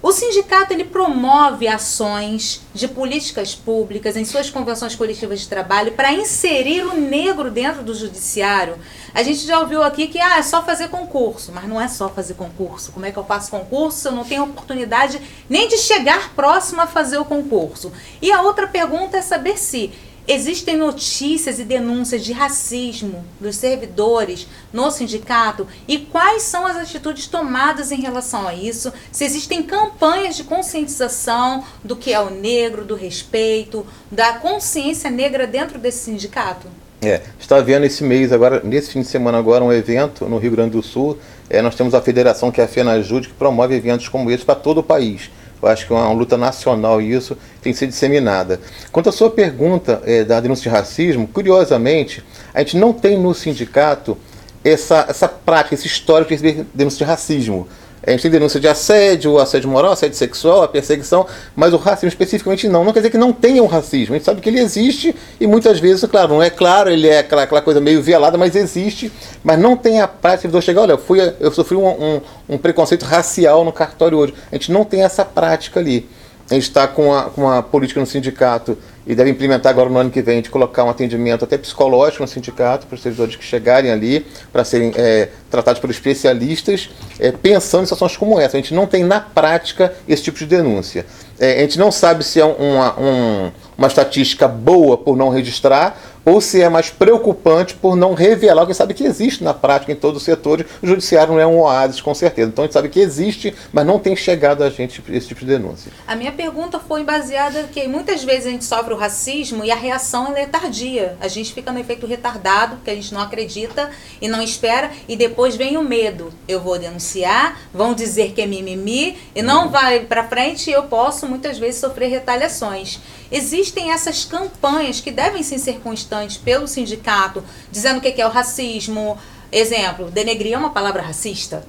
O 0.00 0.12
sindicato 0.12 0.72
ele 0.72 0.84
promove 0.84 1.66
ações 1.66 2.62
de 2.72 2.86
políticas 2.86 3.56
públicas 3.56 4.16
em 4.16 4.24
suas 4.24 4.48
convenções 4.48 4.94
coletivas 4.94 5.40
de 5.40 5.48
trabalho 5.48 5.92
para 5.92 6.12
inserir 6.12 6.82
o 6.84 6.94
negro 6.94 7.50
dentro 7.50 7.82
do 7.82 7.92
judiciário. 7.92 8.78
A 9.12 9.24
gente 9.24 9.44
já 9.44 9.58
ouviu 9.58 9.82
aqui 9.82 10.06
que 10.06 10.20
ah, 10.20 10.38
é 10.38 10.42
só 10.42 10.62
fazer 10.62 10.88
concurso, 10.88 11.50
mas 11.52 11.64
não 11.64 11.80
é 11.80 11.88
só 11.88 12.08
fazer 12.08 12.34
concurso. 12.34 12.92
Como 12.92 13.06
é 13.06 13.10
que 13.10 13.18
eu 13.18 13.24
faço 13.24 13.50
concurso 13.50 13.98
se 13.98 14.06
eu 14.06 14.12
não 14.12 14.24
tenho 14.24 14.44
oportunidade 14.44 15.20
nem 15.50 15.66
de 15.66 15.76
chegar 15.76 16.32
próximo 16.32 16.80
a 16.80 16.86
fazer 16.86 17.18
o 17.18 17.24
concurso? 17.24 17.92
E 18.22 18.30
a 18.30 18.42
outra 18.42 18.68
pergunta 18.68 19.16
é 19.16 19.22
saber 19.22 19.58
se 19.58 19.92
Existem 20.30 20.76
notícias 20.76 21.58
e 21.58 21.64
denúncias 21.64 22.22
de 22.22 22.34
racismo 22.34 23.24
dos 23.40 23.56
servidores 23.56 24.46
no 24.70 24.90
sindicato 24.90 25.66
e 25.88 25.96
quais 25.96 26.42
são 26.42 26.66
as 26.66 26.76
atitudes 26.76 27.26
tomadas 27.26 27.90
em 27.90 28.02
relação 28.02 28.46
a 28.46 28.52
isso? 28.52 28.92
Se 29.10 29.24
existem 29.24 29.62
campanhas 29.62 30.36
de 30.36 30.44
conscientização 30.44 31.64
do 31.82 31.96
que 31.96 32.12
é 32.12 32.20
o 32.20 32.28
negro, 32.28 32.84
do 32.84 32.94
respeito, 32.94 33.86
da 34.12 34.34
consciência 34.34 35.10
negra 35.10 35.46
dentro 35.46 35.78
desse 35.78 36.04
sindicato? 36.04 36.68
É, 37.00 37.22
está 37.40 37.58
vendo 37.60 37.86
esse 37.86 38.04
mês 38.04 38.30
agora, 38.30 38.60
nesse 38.62 38.90
fim 38.90 39.00
de 39.00 39.08
semana 39.08 39.38
agora, 39.38 39.64
um 39.64 39.72
evento 39.72 40.26
no 40.26 40.36
Rio 40.36 40.50
Grande 40.50 40.72
do 40.72 40.82
Sul. 40.82 41.16
É, 41.48 41.62
nós 41.62 41.74
temos 41.74 41.94
a 41.94 42.02
federação 42.02 42.50
que 42.50 42.60
é 42.60 42.64
a 42.64 42.68
FENAJUD, 42.68 43.28
que 43.28 43.34
promove 43.34 43.74
eventos 43.74 44.10
como 44.10 44.30
esse 44.30 44.44
para 44.44 44.56
todo 44.56 44.78
o 44.78 44.82
país. 44.82 45.30
Eu 45.60 45.68
acho 45.68 45.86
que 45.86 45.92
é 45.92 45.96
uma 45.96 46.12
luta 46.12 46.36
nacional 46.36 47.00
e 47.02 47.12
isso 47.12 47.36
tem 47.60 47.72
que 47.72 47.78
ser 47.78 47.86
disseminada. 47.86 48.60
Quanto 48.92 49.08
à 49.08 49.12
sua 49.12 49.30
pergunta 49.30 50.00
é, 50.04 50.24
da 50.24 50.40
denúncia 50.40 50.70
de 50.70 50.76
racismo, 50.76 51.26
curiosamente, 51.26 52.22
a 52.54 52.60
gente 52.60 52.76
não 52.76 52.92
tem 52.92 53.18
no 53.18 53.34
sindicato 53.34 54.16
essa, 54.64 55.06
essa 55.08 55.28
prática, 55.28 55.74
esse 55.74 55.86
histórico 55.86 56.34
de 56.34 56.64
denúncia 56.74 56.98
de 56.98 57.10
racismo. 57.10 57.66
A 58.08 58.12
gente 58.12 58.22
tem 58.22 58.30
denúncia 58.30 58.58
de 58.58 58.66
assédio, 58.66 59.38
assédio 59.38 59.68
moral, 59.68 59.92
assédio 59.92 60.16
sexual, 60.16 60.62
a 60.62 60.68
perseguição, 60.68 61.26
mas 61.54 61.74
o 61.74 61.76
racismo 61.76 62.08
especificamente 62.08 62.66
não. 62.66 62.82
Não 62.82 62.92
quer 62.92 63.00
dizer 63.00 63.10
que 63.10 63.18
não 63.18 63.34
tenha 63.34 63.62
um 63.62 63.66
racismo. 63.66 64.14
A 64.14 64.18
gente 64.18 64.24
sabe 64.24 64.40
que 64.40 64.48
ele 64.48 64.60
existe 64.60 65.14
e 65.38 65.46
muitas 65.46 65.78
vezes, 65.78 66.08
claro, 66.10 66.28
não 66.28 66.42
é 66.42 66.48
claro, 66.48 66.90
ele 66.90 67.06
é 67.06 67.18
aquela, 67.18 67.42
aquela 67.42 67.60
coisa 67.60 67.80
meio 67.80 68.02
velada, 68.02 68.38
mas 68.38 68.56
existe. 68.56 69.12
Mas 69.44 69.58
não 69.58 69.76
tem 69.76 70.00
a 70.00 70.08
prática 70.08 70.48
de 70.48 70.62
chegar, 70.62 70.82
olha, 70.82 70.92
eu, 70.92 70.98
fui, 70.98 71.20
eu 71.38 71.52
sofri 71.52 71.76
um, 71.76 71.86
um, 71.86 72.20
um 72.48 72.58
preconceito 72.58 73.04
racial 73.04 73.62
no 73.62 73.72
cartório 73.72 74.16
hoje. 74.16 74.34
A 74.50 74.54
gente 74.54 74.72
não 74.72 74.84
tem 74.84 75.02
essa 75.02 75.22
prática 75.22 75.78
ali. 75.78 76.08
A 76.50 76.54
gente 76.54 76.62
está 76.62 76.88
com 76.88 77.14
a, 77.14 77.24
com 77.24 77.46
a 77.46 77.62
política 77.62 78.00
no 78.00 78.06
sindicato 78.06 78.78
e 79.08 79.14
deve 79.14 79.30
implementar 79.30 79.70
agora 79.70 79.88
no 79.88 79.98
ano 79.98 80.10
que 80.10 80.20
vem 80.20 80.42
de 80.42 80.50
colocar 80.50 80.84
um 80.84 80.90
atendimento 80.90 81.42
até 81.42 81.56
psicológico 81.56 82.22
no 82.22 82.28
sindicato 82.28 82.86
para 82.86 82.94
os 82.94 83.00
servidores 83.00 83.36
que 83.36 83.44
chegarem 83.44 83.90
ali 83.90 84.26
para 84.52 84.62
serem 84.64 84.92
é, 84.94 85.30
tratados 85.50 85.80
por 85.80 85.88
especialistas, 85.88 86.90
é, 87.18 87.32
pensando 87.32 87.84
em 87.84 87.86
situações 87.86 88.18
como 88.18 88.38
essa. 88.38 88.58
A 88.58 88.60
gente 88.60 88.74
não 88.74 88.86
tem 88.86 89.02
na 89.02 89.18
prática 89.18 89.94
esse 90.06 90.22
tipo 90.22 90.38
de 90.38 90.44
denúncia. 90.44 91.06
É, 91.38 91.58
a 91.58 91.60
gente 91.60 91.78
não 91.78 91.92
sabe 91.92 92.24
se 92.24 92.40
é 92.40 92.44
uma, 92.44 92.98
um, 92.98 93.52
uma 93.76 93.86
estatística 93.86 94.48
boa 94.48 94.96
por 94.96 95.16
não 95.16 95.28
registrar 95.28 95.96
ou 96.28 96.40
se 96.42 96.60
é 96.60 96.68
mais 96.68 96.90
preocupante 96.90 97.74
por 97.74 97.96
não 97.96 98.12
revelar, 98.12 98.62
porque 98.62 98.74
sabe 98.74 98.92
que 98.92 99.04
existe 99.04 99.42
na 99.42 99.54
prática 99.54 99.92
em 99.92 99.96
todos 99.96 100.18
os 100.18 100.24
setores. 100.24 100.66
O 100.82 100.86
judiciário 100.86 101.32
não 101.32 101.40
é 101.40 101.46
um 101.46 101.60
oásis, 101.60 102.02
com 102.02 102.14
certeza. 102.14 102.50
Então 102.50 102.64
a 102.64 102.66
gente 102.66 102.74
sabe 102.74 102.88
que 102.90 103.00
existe, 103.00 103.54
mas 103.72 103.86
não 103.86 103.98
tem 103.98 104.14
chegado 104.14 104.62
a 104.62 104.68
gente 104.68 105.02
esse 105.08 105.28
tipo 105.28 105.40
de 105.40 105.46
denúncia. 105.46 105.90
A 106.06 106.14
minha 106.14 106.32
pergunta 106.32 106.78
foi 106.78 107.02
baseada 107.02 107.62
que 107.72 107.88
muitas 107.88 108.22
vezes 108.22 108.46
a 108.46 108.50
gente 108.50 108.64
sofre 108.64 108.92
o 108.92 108.96
racismo 108.96 109.64
e 109.64 109.70
a 109.70 109.74
reação 109.74 110.36
é 110.36 110.44
tardia. 110.44 111.16
A 111.20 111.28
gente 111.28 111.54
fica 111.54 111.72
no 111.72 111.78
efeito 111.78 112.06
retardado, 112.06 112.76
porque 112.76 112.90
a 112.90 112.94
gente 112.94 113.14
não 113.14 113.22
acredita 113.22 113.90
e 114.20 114.28
não 114.28 114.42
espera, 114.42 114.90
e 115.08 115.16
depois 115.16 115.56
vem 115.56 115.76
o 115.78 115.82
medo. 115.82 116.30
Eu 116.46 116.60
vou 116.60 116.78
denunciar, 116.78 117.58
vão 117.72 117.94
dizer 117.94 118.32
que 118.32 118.42
é 118.42 118.46
mimimi, 118.46 119.16
e 119.34 119.40
não 119.40 119.70
vai 119.70 120.00
para 120.00 120.24
frente 120.24 120.68
e 120.68 120.72
eu 120.72 120.82
posso 120.84 121.26
muitas 121.28 121.58
vezes 121.58 121.80
sofrer 121.80 122.08
retaliações. 122.08 122.98
Existem 123.30 123.92
essas 123.92 124.24
campanhas 124.24 125.00
que 125.00 125.10
devem 125.10 125.42
ser 125.42 125.80
constantes 125.80 126.36
pelo 126.36 126.66
sindicato, 126.66 127.44
dizendo 127.70 127.98
o 127.98 128.00
que 128.00 128.20
é 128.20 128.26
o 128.26 128.30
racismo. 128.30 129.18
Exemplo, 129.52 130.10
denegrir 130.10 130.54
é 130.54 130.58
uma 130.58 130.70
palavra 130.70 131.02
racista. 131.02 131.66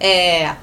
É, 0.00 0.56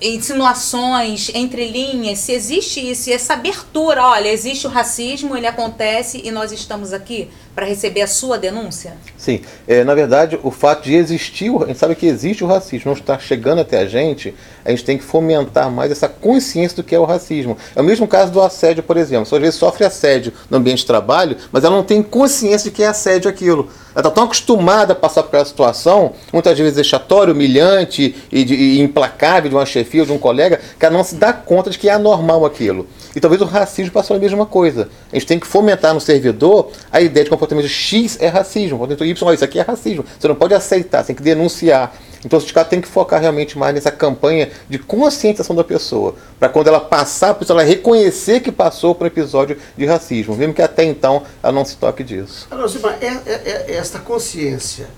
insinuações 0.00 1.30
entre 1.34 1.68
linhas, 1.68 2.18
se 2.20 2.32
existe 2.32 2.90
isso, 2.90 3.10
essa 3.10 3.34
abertura, 3.34 4.02
olha, 4.02 4.28
existe 4.28 4.66
o 4.66 4.70
racismo, 4.70 5.36
ele 5.36 5.46
acontece 5.46 6.20
e 6.24 6.30
nós 6.30 6.52
estamos 6.52 6.92
aqui 6.92 7.28
para 7.54 7.66
receber 7.66 8.02
a 8.02 8.06
sua 8.06 8.38
denúncia? 8.38 8.94
Sim, 9.16 9.40
é, 9.66 9.84
na 9.84 9.94
verdade, 9.94 10.38
o 10.42 10.50
fato 10.50 10.84
de 10.84 10.94
existir, 10.94 11.50
a 11.62 11.66
gente 11.66 11.78
sabe 11.78 11.94
que 11.94 12.06
existe 12.06 12.42
o 12.44 12.46
racismo, 12.46 12.90
não 12.90 12.98
está 12.98 13.18
chegando 13.18 13.60
até 13.60 13.78
a 13.78 13.86
gente, 13.86 14.34
a 14.64 14.70
gente 14.70 14.84
tem 14.84 14.96
que 14.96 15.04
fomentar 15.04 15.70
mais 15.70 15.90
essa 15.90 16.08
consciência 16.08 16.76
do 16.76 16.82
que 16.82 16.94
é 16.94 16.98
o 16.98 17.04
racismo. 17.04 17.56
É 17.74 17.80
o 17.80 17.84
mesmo 17.84 18.06
caso 18.06 18.32
do 18.32 18.40
assédio, 18.40 18.82
por 18.82 18.96
exemplo. 18.96 19.22
Às 19.22 19.40
vezes 19.40 19.54
sofre 19.56 19.84
assédio 19.84 20.32
no 20.48 20.58
ambiente 20.58 20.78
de 20.78 20.86
trabalho, 20.86 21.36
mas 21.50 21.64
ela 21.64 21.76
não 21.76 21.84
tem 21.84 22.02
consciência 22.02 22.70
de 22.70 22.76
que 22.76 22.82
é 22.82 22.86
assédio 22.86 23.30
aquilo. 23.30 23.68
Ela 23.92 24.00
está 24.00 24.10
tão 24.10 24.24
acostumada 24.24 24.92
a 24.92 24.96
passar 24.96 25.22
por 25.22 25.28
aquela 25.28 25.44
situação, 25.44 26.12
muitas 26.32 26.56
vezes 26.56 26.76
vexatória, 26.76 27.32
humilhante 27.32 28.14
e, 28.30 28.44
de, 28.44 28.54
e 28.54 28.80
implacável 28.80 29.50
de 29.50 29.56
uma 29.56 29.66
chefia 29.66 30.02
ou 30.02 30.06
de 30.06 30.12
um 30.12 30.18
colega, 30.18 30.60
que 30.78 30.86
ela 30.86 30.96
não 30.96 31.02
se 31.02 31.16
dá 31.16 31.32
conta 31.32 31.70
de 31.70 31.78
que 31.78 31.88
é 31.88 31.92
anormal 31.92 32.44
aquilo. 32.44 32.86
E 33.14 33.20
talvez 33.20 33.42
o 33.42 33.44
racismo 33.44 33.92
passou 33.92 34.16
a 34.16 34.20
mesma 34.20 34.46
coisa. 34.46 34.88
A 35.12 35.16
gente 35.16 35.26
tem 35.26 35.40
que 35.40 35.46
fomentar 35.46 35.92
no 35.92 36.00
servidor 36.00 36.70
a 36.92 37.00
ideia 37.00 37.24
de 37.24 37.30
comportamento 37.40 37.68
X 37.68 38.18
é 38.20 38.28
racismo, 38.28 38.78
comportamento 38.78 39.04
Y, 39.04 39.34
isso 39.34 39.44
aqui 39.44 39.58
é 39.58 39.62
racismo. 39.62 40.04
Você 40.18 40.28
não 40.28 40.34
pode 40.34 40.54
aceitar, 40.54 41.00
você 41.00 41.08
tem 41.08 41.16
que 41.16 41.22
denunciar. 41.22 41.94
Então 42.24 42.38
o 42.38 42.40
sindicato 42.40 42.68
tem 42.68 42.80
que 42.80 42.88
focar 42.88 43.20
realmente 43.20 43.58
mais 43.58 43.74
nessa 43.74 43.90
campanha 43.90 44.50
de 44.68 44.78
conscientização 44.78 45.56
da 45.56 45.64
pessoa, 45.64 46.14
para 46.38 46.50
quando 46.50 46.68
ela 46.68 46.80
passar 46.80 47.34
por 47.34 47.44
isso, 47.44 47.52
ela 47.52 47.62
reconhecer 47.62 48.40
que 48.40 48.52
passou 48.52 48.94
por 48.94 49.04
um 49.04 49.06
episódio 49.06 49.56
de 49.76 49.86
racismo, 49.86 50.36
mesmo 50.36 50.52
que 50.52 50.60
até 50.60 50.84
então 50.84 51.22
ela 51.42 51.52
não 51.52 51.64
se 51.64 51.76
toque 51.76 52.04
disso. 52.04 52.46
Agora, 52.50 52.68
Zima, 52.68 52.94
é, 53.00 53.06
é, 53.06 53.64
é 53.68 53.74
esta 53.74 53.98
consciência 53.98 54.88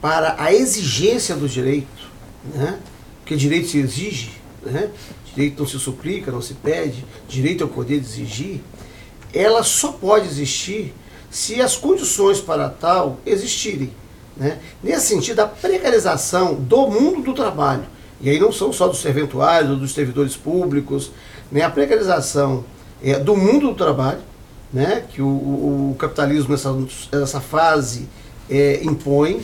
para 0.00 0.36
a 0.38 0.54
exigência 0.54 1.34
do 1.34 1.48
direito, 1.48 2.08
né? 2.54 2.78
porque 3.20 3.34
direito 3.34 3.66
se 3.66 3.78
exige, 3.78 4.30
né? 4.62 4.88
direito 5.34 5.58
não 5.58 5.68
se 5.68 5.78
suplica, 5.80 6.30
não 6.30 6.40
se 6.40 6.54
pede, 6.54 7.04
direito 7.28 7.64
é 7.64 7.66
o 7.66 7.68
poder 7.68 7.98
de 7.98 8.06
exigir, 8.06 8.60
ela 9.34 9.64
só 9.64 9.90
pode 9.92 10.26
existir 10.26 10.94
se 11.30 11.60
as 11.60 11.76
condições 11.76 12.40
para 12.40 12.68
tal 12.68 13.18
existirem. 13.26 13.90
Né? 14.36 14.58
Nesse 14.82 15.06
sentido, 15.06 15.40
a 15.40 15.46
precarização 15.46 16.54
do 16.54 16.86
mundo 16.86 17.22
do 17.22 17.34
trabalho, 17.34 17.84
e 18.20 18.30
aí 18.30 18.38
não 18.38 18.52
são 18.52 18.72
só 18.72 18.88
dos 18.88 19.00
serventuários 19.00 19.70
ou 19.70 19.76
dos 19.76 19.92
servidores 19.92 20.36
públicos, 20.36 21.10
né? 21.50 21.62
a 21.62 21.70
precarização 21.70 22.64
é, 23.02 23.18
do 23.18 23.36
mundo 23.36 23.68
do 23.68 23.74
trabalho, 23.74 24.20
né? 24.72 25.04
que 25.08 25.20
o, 25.20 25.26
o, 25.26 25.90
o 25.92 25.96
capitalismo 25.98 26.50
nessa, 26.50 26.76
nessa 27.12 27.40
fase 27.40 28.08
é, 28.48 28.80
impõe, 28.82 29.42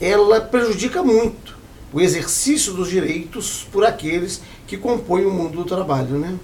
ela 0.00 0.40
prejudica 0.40 1.02
muito 1.02 1.58
o 1.92 2.00
exercício 2.00 2.72
dos 2.72 2.88
direitos 2.88 3.66
por 3.70 3.84
aqueles 3.84 4.40
que 4.66 4.76
compõem 4.76 5.26
o 5.26 5.30
mundo 5.30 5.58
do 5.58 5.64
trabalho. 5.64 6.18
Né? 6.18 6.34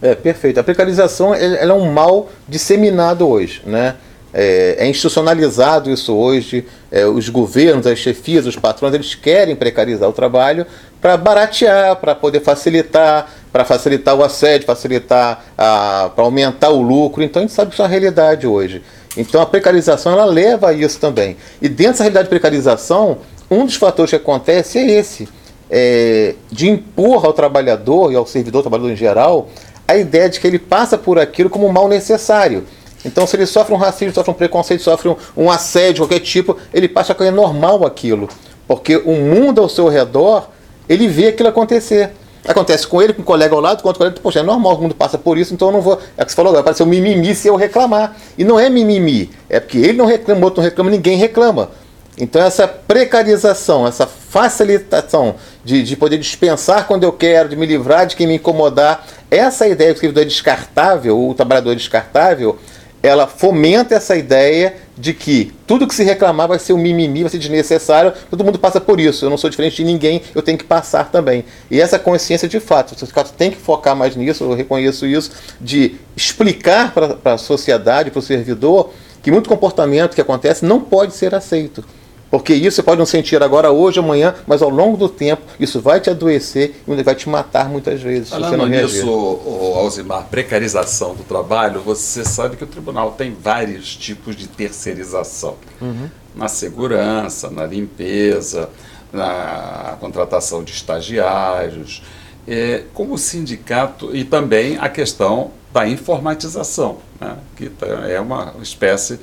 É, 0.00 0.14
perfeito. 0.14 0.58
A 0.58 0.64
precarização 0.64 1.34
ela 1.34 1.72
é 1.72 1.74
um 1.74 1.92
mal 1.92 2.30
disseminado 2.48 3.26
hoje, 3.26 3.62
né? 3.64 3.96
É, 4.38 4.76
é 4.80 4.86
institucionalizado 4.86 5.90
isso 5.90 6.14
hoje. 6.14 6.66
É, 6.92 7.06
os 7.06 7.30
governos, 7.30 7.86
as 7.86 7.98
chefias, 7.98 8.44
os 8.44 8.54
patrões, 8.54 8.92
eles 8.92 9.14
querem 9.14 9.56
precarizar 9.56 10.06
o 10.06 10.12
trabalho 10.12 10.66
para 11.00 11.16
baratear, 11.16 11.96
para 11.96 12.14
poder 12.14 12.40
facilitar, 12.40 13.30
para 13.50 13.64
facilitar 13.64 14.14
o 14.14 14.22
assédio, 14.22 14.66
facilitar, 14.66 15.42
para 15.56 16.12
aumentar 16.18 16.68
o 16.68 16.82
lucro. 16.82 17.22
Então 17.22 17.40
a 17.40 17.46
gente 17.46 17.54
sabe 17.54 17.70
que 17.70 17.76
isso 17.76 17.82
é 17.82 17.84
uma 17.86 17.90
realidade 17.90 18.46
hoje. 18.46 18.82
Então 19.16 19.40
a 19.40 19.46
precarização 19.46 20.12
ela 20.12 20.26
leva 20.26 20.68
a 20.68 20.72
isso 20.74 21.00
também. 21.00 21.38
E 21.62 21.68
dentro 21.68 21.92
dessa 21.92 22.02
realidade 22.02 22.26
de 22.26 22.30
precarização, 22.30 23.18
um 23.50 23.64
dos 23.64 23.76
fatores 23.76 24.10
que 24.10 24.16
acontece 24.16 24.78
é 24.78 24.90
esse. 24.90 25.26
É, 25.70 26.34
de 26.52 26.68
impor 26.68 27.24
ao 27.24 27.32
trabalhador 27.32 28.12
e 28.12 28.16
ao 28.16 28.26
servidor, 28.26 28.58
ao 28.58 28.62
trabalhador 28.64 28.92
em 28.92 28.96
geral, 28.96 29.48
a 29.88 29.96
ideia 29.96 30.28
de 30.28 30.38
que 30.38 30.46
ele 30.46 30.58
passa 30.58 30.98
por 30.98 31.18
aquilo 31.18 31.48
como 31.48 31.72
mal 31.72 31.88
necessário. 31.88 32.64
Então, 33.06 33.26
se 33.26 33.36
ele 33.36 33.46
sofre 33.46 33.72
um 33.72 33.78
racismo, 33.78 34.12
sofre 34.12 34.32
um 34.32 34.34
preconceito, 34.34 34.82
sofre 34.82 35.08
um, 35.08 35.16
um 35.36 35.50
assédio 35.50 36.04
qualquer 36.04 36.18
tipo, 36.18 36.56
ele 36.74 36.88
passa 36.88 37.16
a 37.16 37.24
é 37.24 37.30
normal 37.30 37.86
aquilo. 37.86 38.28
Porque 38.66 38.96
o 38.96 39.12
mundo 39.12 39.60
ao 39.60 39.68
seu 39.68 39.88
redor, 39.88 40.48
ele 40.88 41.06
vê 41.06 41.28
aquilo 41.28 41.48
acontecer. 41.48 42.10
Acontece 42.46 42.86
com 42.86 43.00
ele, 43.00 43.12
com 43.12 43.22
o 43.22 43.24
colega 43.24 43.54
ao 43.54 43.60
lado, 43.60 43.80
com 43.80 43.88
outro 43.88 43.98
colega, 43.98 44.20
poxa, 44.20 44.40
é 44.40 44.42
normal, 44.42 44.76
o 44.76 44.82
mundo 44.82 44.94
passa 44.94 45.16
por 45.16 45.38
isso, 45.38 45.54
então 45.54 45.68
eu 45.68 45.72
não 45.72 45.80
vou. 45.80 46.00
É 46.16 46.22
o 46.22 46.26
que 46.26 46.32
você 46.32 46.36
falou 46.36 46.50
agora, 46.50 46.64
parece 46.64 46.82
um 46.82 46.86
mimimi 46.86 47.34
se 47.34 47.48
eu 47.48 47.54
reclamar. 47.54 48.16
E 48.36 48.44
não 48.44 48.58
é 48.58 48.68
mimimi, 48.68 49.30
é 49.48 49.60
porque 49.60 49.78
ele 49.78 49.94
não 49.94 50.06
reclama, 50.06 50.40
o 50.40 50.44
outro 50.44 50.60
não 50.60 50.68
reclama, 50.68 50.90
ninguém 50.90 51.16
reclama. 51.16 51.70
Então 52.18 52.42
essa 52.42 52.66
precarização, 52.66 53.86
essa 53.86 54.06
facilitação 54.06 55.34
de, 55.64 55.82
de 55.82 55.96
poder 55.96 56.18
dispensar 56.18 56.86
quando 56.86 57.04
eu 57.04 57.12
quero, 57.12 57.48
de 57.48 57.56
me 57.56 57.66
livrar 57.66 58.06
de 58.06 58.16
quem 58.16 58.26
me 58.26 58.36
incomodar, 58.36 59.06
essa 59.30 59.68
ideia 59.68 59.92
que 59.92 59.98
o 59.98 60.00
servidor 60.00 60.22
é 60.22 60.26
descartável, 60.26 61.28
o 61.28 61.34
trabalhador 61.34 61.72
é 61.72 61.74
descartável, 61.74 62.58
ela 63.06 63.26
fomenta 63.26 63.94
essa 63.94 64.16
ideia 64.16 64.74
de 64.96 65.12
que 65.12 65.52
tudo 65.66 65.86
que 65.86 65.94
se 65.94 66.02
reclamar 66.02 66.48
vai 66.48 66.58
ser 66.58 66.72
um 66.72 66.78
mimimi, 66.78 67.22
vai 67.22 67.30
ser 67.30 67.38
desnecessário, 67.38 68.12
todo 68.30 68.44
mundo 68.44 68.58
passa 68.58 68.80
por 68.80 68.98
isso, 68.98 69.24
eu 69.24 69.30
não 69.30 69.36
sou 69.36 69.50
diferente 69.50 69.76
de 69.76 69.84
ninguém, 69.84 70.22
eu 70.34 70.42
tenho 70.42 70.56
que 70.58 70.64
passar 70.64 71.10
também. 71.10 71.44
E 71.70 71.80
essa 71.80 71.98
consciência 71.98 72.48
de 72.48 72.58
fato, 72.58 72.94
o 72.94 72.98
sindicato 72.98 73.32
tem 73.32 73.50
que 73.50 73.56
focar 73.56 73.94
mais 73.94 74.16
nisso, 74.16 74.44
eu 74.44 74.54
reconheço 74.54 75.06
isso, 75.06 75.30
de 75.60 75.96
explicar 76.16 76.92
para 76.92 77.34
a 77.34 77.38
sociedade, 77.38 78.10
para 78.10 78.18
o 78.18 78.22
servidor, 78.22 78.90
que 79.22 79.30
muito 79.30 79.48
comportamento 79.48 80.14
que 80.14 80.20
acontece 80.20 80.64
não 80.64 80.80
pode 80.80 81.14
ser 81.14 81.34
aceito. 81.34 81.84
Porque 82.30 82.52
isso 82.52 82.76
você 82.76 82.82
pode 82.82 82.98
não 82.98 83.06
sentir 83.06 83.42
agora, 83.42 83.70
hoje, 83.70 84.00
amanhã, 84.00 84.34
mas 84.46 84.62
ao 84.62 84.68
longo 84.68 84.96
do 84.96 85.08
tempo 85.08 85.42
isso 85.60 85.80
vai 85.80 86.00
te 86.00 86.10
adoecer 86.10 86.82
e 86.86 87.02
vai 87.02 87.14
te 87.14 87.28
matar 87.28 87.68
muitas 87.68 88.02
vezes. 88.02 88.30
Falando 88.30 88.50
você 88.50 88.56
não 88.56 88.66
nisso, 88.66 89.40
Alzimar, 89.76 90.26
precarização 90.30 91.14
do 91.14 91.22
trabalho, 91.22 91.80
você 91.80 92.24
sabe 92.24 92.56
que 92.56 92.64
o 92.64 92.66
tribunal 92.66 93.12
tem 93.12 93.32
vários 93.32 93.94
tipos 93.94 94.34
de 94.34 94.48
terceirização. 94.48 95.56
Uhum. 95.80 96.10
Na 96.34 96.48
segurança, 96.48 97.48
na 97.48 97.64
limpeza, 97.64 98.68
na 99.12 99.96
contratação 100.00 100.62
de 100.62 100.72
estagiários, 100.72 102.02
é, 102.46 102.82
como 102.92 103.16
sindicato 103.16 104.14
e 104.14 104.24
também 104.24 104.78
a 104.78 104.88
questão 104.88 105.50
da 105.72 105.88
informatização, 105.88 106.98
né, 107.20 107.36
que 107.56 107.68
tá, 107.68 107.86
é 108.08 108.20
uma 108.20 108.54
espécie 108.62 109.18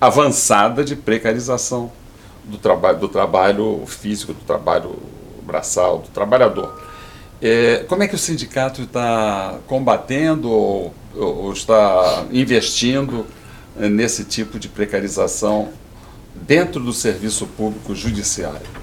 avançada 0.00 0.84
de 0.84 0.96
precarização 0.96 1.90
do, 2.44 2.58
traba 2.58 2.92
do 2.92 3.08
trabalho 3.08 3.82
físico, 3.86 4.32
do 4.32 4.44
trabalho 4.44 4.96
braçal, 5.42 5.98
do 5.98 6.08
trabalhador. 6.08 6.80
É, 7.40 7.84
como 7.88 8.02
é 8.02 8.08
que 8.08 8.14
o 8.14 8.18
sindicato 8.18 8.82
está 8.82 9.58
combatendo 9.66 10.50
ou, 10.50 10.94
ou, 11.16 11.52
está 11.52 12.24
investindo 12.30 13.26
nesse 13.76 14.24
tipo 14.24 14.58
de 14.58 14.68
precarização 14.68 15.70
dentro 16.34 16.80
do 16.80 16.92
serviço 16.92 17.46
público 17.46 17.94
judiciário? 17.94 18.82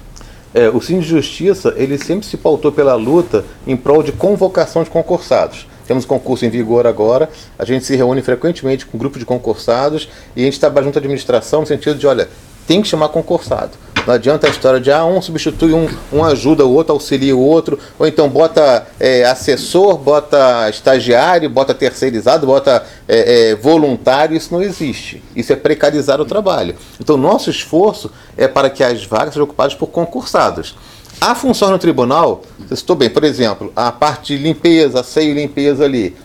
É, 0.52 0.68
o 0.68 0.80
Cine 0.80 1.00
de 1.00 1.08
Justiça 1.08 1.72
ele 1.76 1.96
sempre 1.96 2.26
se 2.26 2.36
pautou 2.36 2.72
pela 2.72 2.94
luta 2.96 3.44
em 3.66 3.76
prol 3.76 4.02
de 4.02 4.12
convocação 4.12 4.82
de 4.82 4.90
concursados. 4.90 5.66
Temos 5.86 6.04
concurso 6.04 6.44
em 6.44 6.50
vigor 6.50 6.86
agora, 6.86 7.28
a 7.58 7.64
gente 7.64 7.84
se 7.84 7.96
reúne 7.96 8.22
frequentemente 8.22 8.86
com 8.86 8.96
um 8.96 9.00
grupo 9.00 9.18
de 9.18 9.24
concursados 9.24 10.08
e 10.36 10.42
a 10.42 10.44
gente 10.44 10.60
trabalha 10.60 10.84
junto 10.84 10.98
à 10.98 11.00
administração 11.00 11.62
no 11.62 11.66
sentido 11.66 11.98
de, 11.98 12.06
olha, 12.06 12.28
tem 12.70 12.80
que 12.80 12.86
chamar 12.86 13.08
concursado. 13.08 13.72
Não 14.06 14.14
adianta 14.14 14.46
a 14.46 14.50
história 14.50 14.80
de 14.80 14.92
ah, 14.92 15.04
um 15.04 15.20
substitui 15.20 15.72
um, 15.72 15.88
um 16.12 16.24
ajuda 16.24 16.64
o 16.64 16.72
outro, 16.72 16.92
auxilia 16.92 17.36
o 17.36 17.40
outro, 17.40 17.76
ou 17.98 18.06
então 18.06 18.28
bota 18.28 18.86
é, 19.00 19.24
assessor, 19.24 19.98
bota 19.98 20.70
estagiário, 20.70 21.50
bota 21.50 21.74
terceirizado, 21.74 22.46
bota 22.46 22.86
é, 23.08 23.50
é, 23.50 23.54
voluntário, 23.56 24.36
isso 24.36 24.54
não 24.54 24.62
existe. 24.62 25.20
Isso 25.34 25.52
é 25.52 25.56
precarizar 25.56 26.20
o 26.20 26.24
trabalho. 26.24 26.76
Então, 27.00 27.16
nosso 27.16 27.50
esforço 27.50 28.08
é 28.36 28.46
para 28.46 28.70
que 28.70 28.84
as 28.84 29.04
vagas 29.04 29.34
sejam 29.34 29.46
ocupadas 29.46 29.74
por 29.74 29.88
concursados. 29.88 30.76
A 31.20 31.34
função 31.34 31.72
no 31.72 31.78
tribunal, 31.78 32.42
estou 32.70 32.94
bem, 32.94 33.10
por 33.10 33.24
exemplo, 33.24 33.72
a 33.74 33.90
parte 33.90 34.36
de 34.36 34.44
limpeza, 34.44 35.02
seio 35.02 35.32
e 35.32 35.34
limpeza 35.34 35.84
ali, 35.84 36.16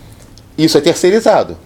isso 0.56 0.78
é 0.78 0.82
terceirizado. 0.82 1.58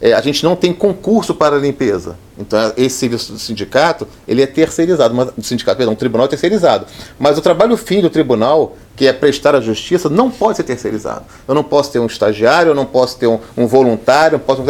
É, 0.00 0.12
a 0.12 0.20
gente 0.20 0.44
não 0.44 0.54
tem 0.54 0.72
concurso 0.72 1.34
para 1.34 1.56
limpeza. 1.56 2.16
Então, 2.38 2.72
esse 2.76 2.96
serviço 2.96 3.32
do 3.32 3.38
sindicato, 3.38 4.06
ele 4.28 4.40
é 4.40 4.46
terceirizado. 4.46 5.12
Mas, 5.14 5.30
do 5.32 5.42
sindicato, 5.42 5.76
perdão, 5.76 5.94
o 5.94 5.96
tribunal 5.96 6.26
é 6.26 6.28
terceirizado. 6.28 6.86
Mas 7.18 7.36
o 7.36 7.40
trabalho 7.40 7.76
fim 7.76 8.00
do 8.00 8.08
tribunal, 8.08 8.76
que 8.94 9.06
é 9.06 9.12
prestar 9.12 9.56
a 9.56 9.60
justiça, 9.60 10.08
não 10.08 10.30
pode 10.30 10.56
ser 10.56 10.62
terceirizado. 10.62 11.24
Eu 11.46 11.54
não 11.54 11.64
posso 11.64 11.90
ter 11.90 11.98
um 11.98 12.06
estagiário, 12.06 12.70
eu 12.70 12.74
não 12.74 12.86
posso 12.86 13.18
ter 13.18 13.26
um, 13.26 13.40
um 13.56 13.66
voluntário, 13.66 14.36
eu 14.36 14.40
posso 14.40 14.62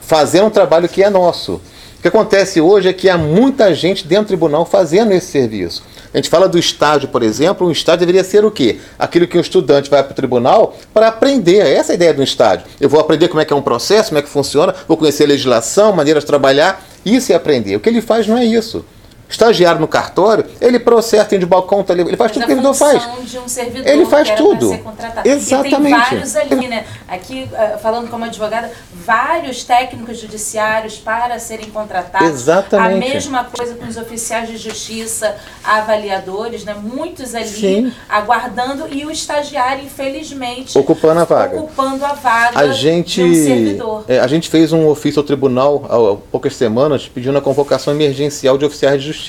fazer 0.00 0.42
um 0.42 0.50
trabalho 0.50 0.88
que 0.88 1.02
é 1.02 1.10
nosso. 1.10 1.54
O 1.98 2.02
que 2.02 2.08
acontece 2.08 2.60
hoje 2.60 2.88
é 2.88 2.92
que 2.92 3.08
há 3.08 3.18
muita 3.18 3.74
gente 3.74 4.06
dentro 4.06 4.24
do 4.24 4.28
tribunal 4.28 4.64
fazendo 4.64 5.12
esse 5.12 5.26
serviço. 5.26 5.82
A 6.12 6.18
gente 6.18 6.28
fala 6.28 6.48
do 6.48 6.58
estágio, 6.58 7.08
por 7.08 7.22
exemplo, 7.22 7.66
um 7.66 7.70
estágio 7.70 8.00
deveria 8.00 8.22
ser 8.22 8.44
o 8.44 8.50
quê? 8.50 8.80
Aquilo 8.98 9.26
que 9.26 9.38
o 9.38 9.40
estudante 9.40 9.88
vai 9.88 10.02
para 10.02 10.12
o 10.12 10.14
tribunal 10.14 10.76
para 10.92 11.08
aprender. 11.08 11.58
Essa 11.58 11.92
é 11.92 11.94
a 11.94 11.96
ideia 11.96 12.14
do 12.14 12.22
estágio. 12.22 12.66
Eu 12.78 12.88
vou 12.88 13.00
aprender 13.00 13.28
como 13.28 13.40
é 13.40 13.44
que 13.44 13.52
é 13.52 13.56
um 13.56 13.62
processo, 13.62 14.10
como 14.10 14.18
é 14.18 14.22
que 14.22 14.28
funciona, 14.28 14.74
vou 14.86 14.96
conhecer 14.96 15.24
a 15.24 15.28
legislação, 15.28 15.92
maneiras 15.92 16.22
de 16.22 16.26
trabalhar. 16.26 16.84
Isso 17.04 17.32
é 17.32 17.34
aprender. 17.34 17.76
O 17.76 17.80
que 17.80 17.88
ele 17.88 18.02
faz 18.02 18.26
não 18.26 18.36
é 18.36 18.44
isso 18.44 18.84
estagiário 19.32 19.80
no 19.80 19.88
cartório, 19.88 20.44
ele 20.60 20.78
processa 20.78 21.36
de 21.38 21.46
balcão, 21.46 21.82
tá 21.82 21.92
ele 21.94 22.04
faz 22.16 22.18
Mas 22.18 22.32
tudo 22.32 22.46
que 22.46 22.52
ele 22.52 22.60
não 22.60 22.74
faz. 22.74 23.02
de 23.24 23.38
um 23.38 23.48
servidor 23.48 23.86
Ele 23.86 24.06
faz 24.06 24.30
tudo. 24.30 24.78
Exatamente. 25.24 25.74
E 25.74 25.80
tem 25.82 25.90
vários 25.90 26.36
ali, 26.36 26.68
né? 26.68 26.84
Aqui, 27.08 27.48
ah, 27.54 27.78
falando 27.82 28.08
como 28.10 28.24
advogada, 28.24 28.70
vários 28.92 29.64
técnicos 29.64 30.18
judiciários 30.18 30.96
para 30.98 31.38
serem 31.38 31.70
contratados. 31.70 32.28
Exatamente. 32.28 33.06
A 33.06 33.14
mesma 33.14 33.44
coisa 33.44 33.74
com 33.74 33.86
os 33.86 33.96
oficiais 33.96 34.48
de 34.48 34.56
justiça, 34.56 35.34
avaliadores, 35.64 36.64
né? 36.64 36.74
Muitos 36.74 37.34
ali 37.34 37.46
Sim. 37.48 37.92
aguardando 38.08 38.86
e 38.92 39.04
o 39.04 39.10
estagiário, 39.10 39.84
infelizmente, 39.84 40.76
Ocupando 40.78 41.20
a 41.20 41.24
vaga. 41.24 41.56
ocupando 41.58 42.04
a 42.04 42.12
vaga 42.14 42.58
A 42.58 42.68
gente, 42.72 43.22
um 43.22 43.34
servidor. 43.34 44.04
é, 44.08 44.18
a 44.18 44.26
gente 44.26 44.48
fez 44.48 44.72
um 44.72 44.86
ofício 44.88 45.20
ao 45.20 45.24
tribunal 45.24 45.84
há 45.88 46.16
poucas 46.30 46.54
semanas 46.56 47.08
pedindo 47.08 47.36
a 47.36 47.40
convocação 47.40 47.92
emergencial 47.94 48.58
de 48.58 48.64
oficiais 48.64 49.00
de 49.00 49.06
justiça, 49.06 49.21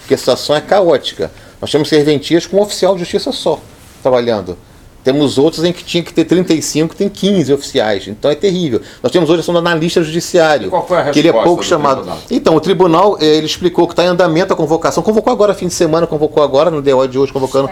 porque 0.00 0.14
a 0.14 0.18
situação 0.18 0.54
é 0.56 0.60
caótica. 0.60 1.30
Nós 1.60 1.70
temos 1.70 1.88
serventias 1.88 2.46
com 2.46 2.58
um 2.58 2.62
oficial 2.62 2.94
de 2.94 3.00
justiça 3.00 3.32
só 3.32 3.60
trabalhando. 4.02 4.56
Temos 5.02 5.38
outros 5.38 5.64
em 5.64 5.72
que 5.72 5.82
tinha 5.82 6.02
que 6.02 6.12
ter 6.12 6.24
35, 6.24 6.94
tem 6.94 7.08
15 7.08 7.52
oficiais. 7.54 8.06
Então 8.06 8.30
é 8.30 8.34
terrível. 8.34 8.82
Nós 9.02 9.10
temos 9.10 9.30
hoje 9.30 9.38
a 9.38 9.40
ação 9.40 9.54
do 9.54 9.58
analista 9.58 10.02
judiciário, 10.02 10.68
qual 10.68 10.86
foi 10.86 10.98
a 10.98 11.10
que 11.10 11.18
ele 11.18 11.28
é 11.28 11.32
resposta 11.32 11.48
pouco 11.48 11.62
do 11.62 11.66
chamado. 11.66 11.96
tribunal? 12.02 12.18
Então, 12.30 12.54
o 12.54 12.60
tribunal, 12.60 13.18
eh, 13.18 13.24
ele 13.24 13.46
explicou 13.46 13.86
que 13.86 13.94
está 13.94 14.04
em 14.04 14.08
andamento 14.08 14.52
a 14.52 14.56
convocação. 14.56 15.02
Convocou 15.02 15.32
agora, 15.32 15.54
fim 15.54 15.68
de 15.68 15.74
semana, 15.74 16.06
convocou 16.06 16.42
agora, 16.42 16.70
no 16.70 16.82
DO 16.82 17.08
de 17.08 17.18
hoje, 17.18 17.32
convocando 17.32 17.70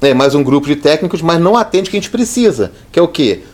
é, 0.00 0.14
mais 0.14 0.34
um 0.34 0.42
grupo 0.42 0.66
de 0.66 0.74
técnicos, 0.74 1.22
mas 1.22 1.40
não 1.40 1.56
atende 1.56 1.88
o 1.88 1.90
que 1.92 1.96
a 1.96 2.00
gente 2.00 2.10
precisa, 2.10 2.72
que 2.90 2.98
é 2.98 3.02
o 3.02 3.06
quê? 3.06 3.44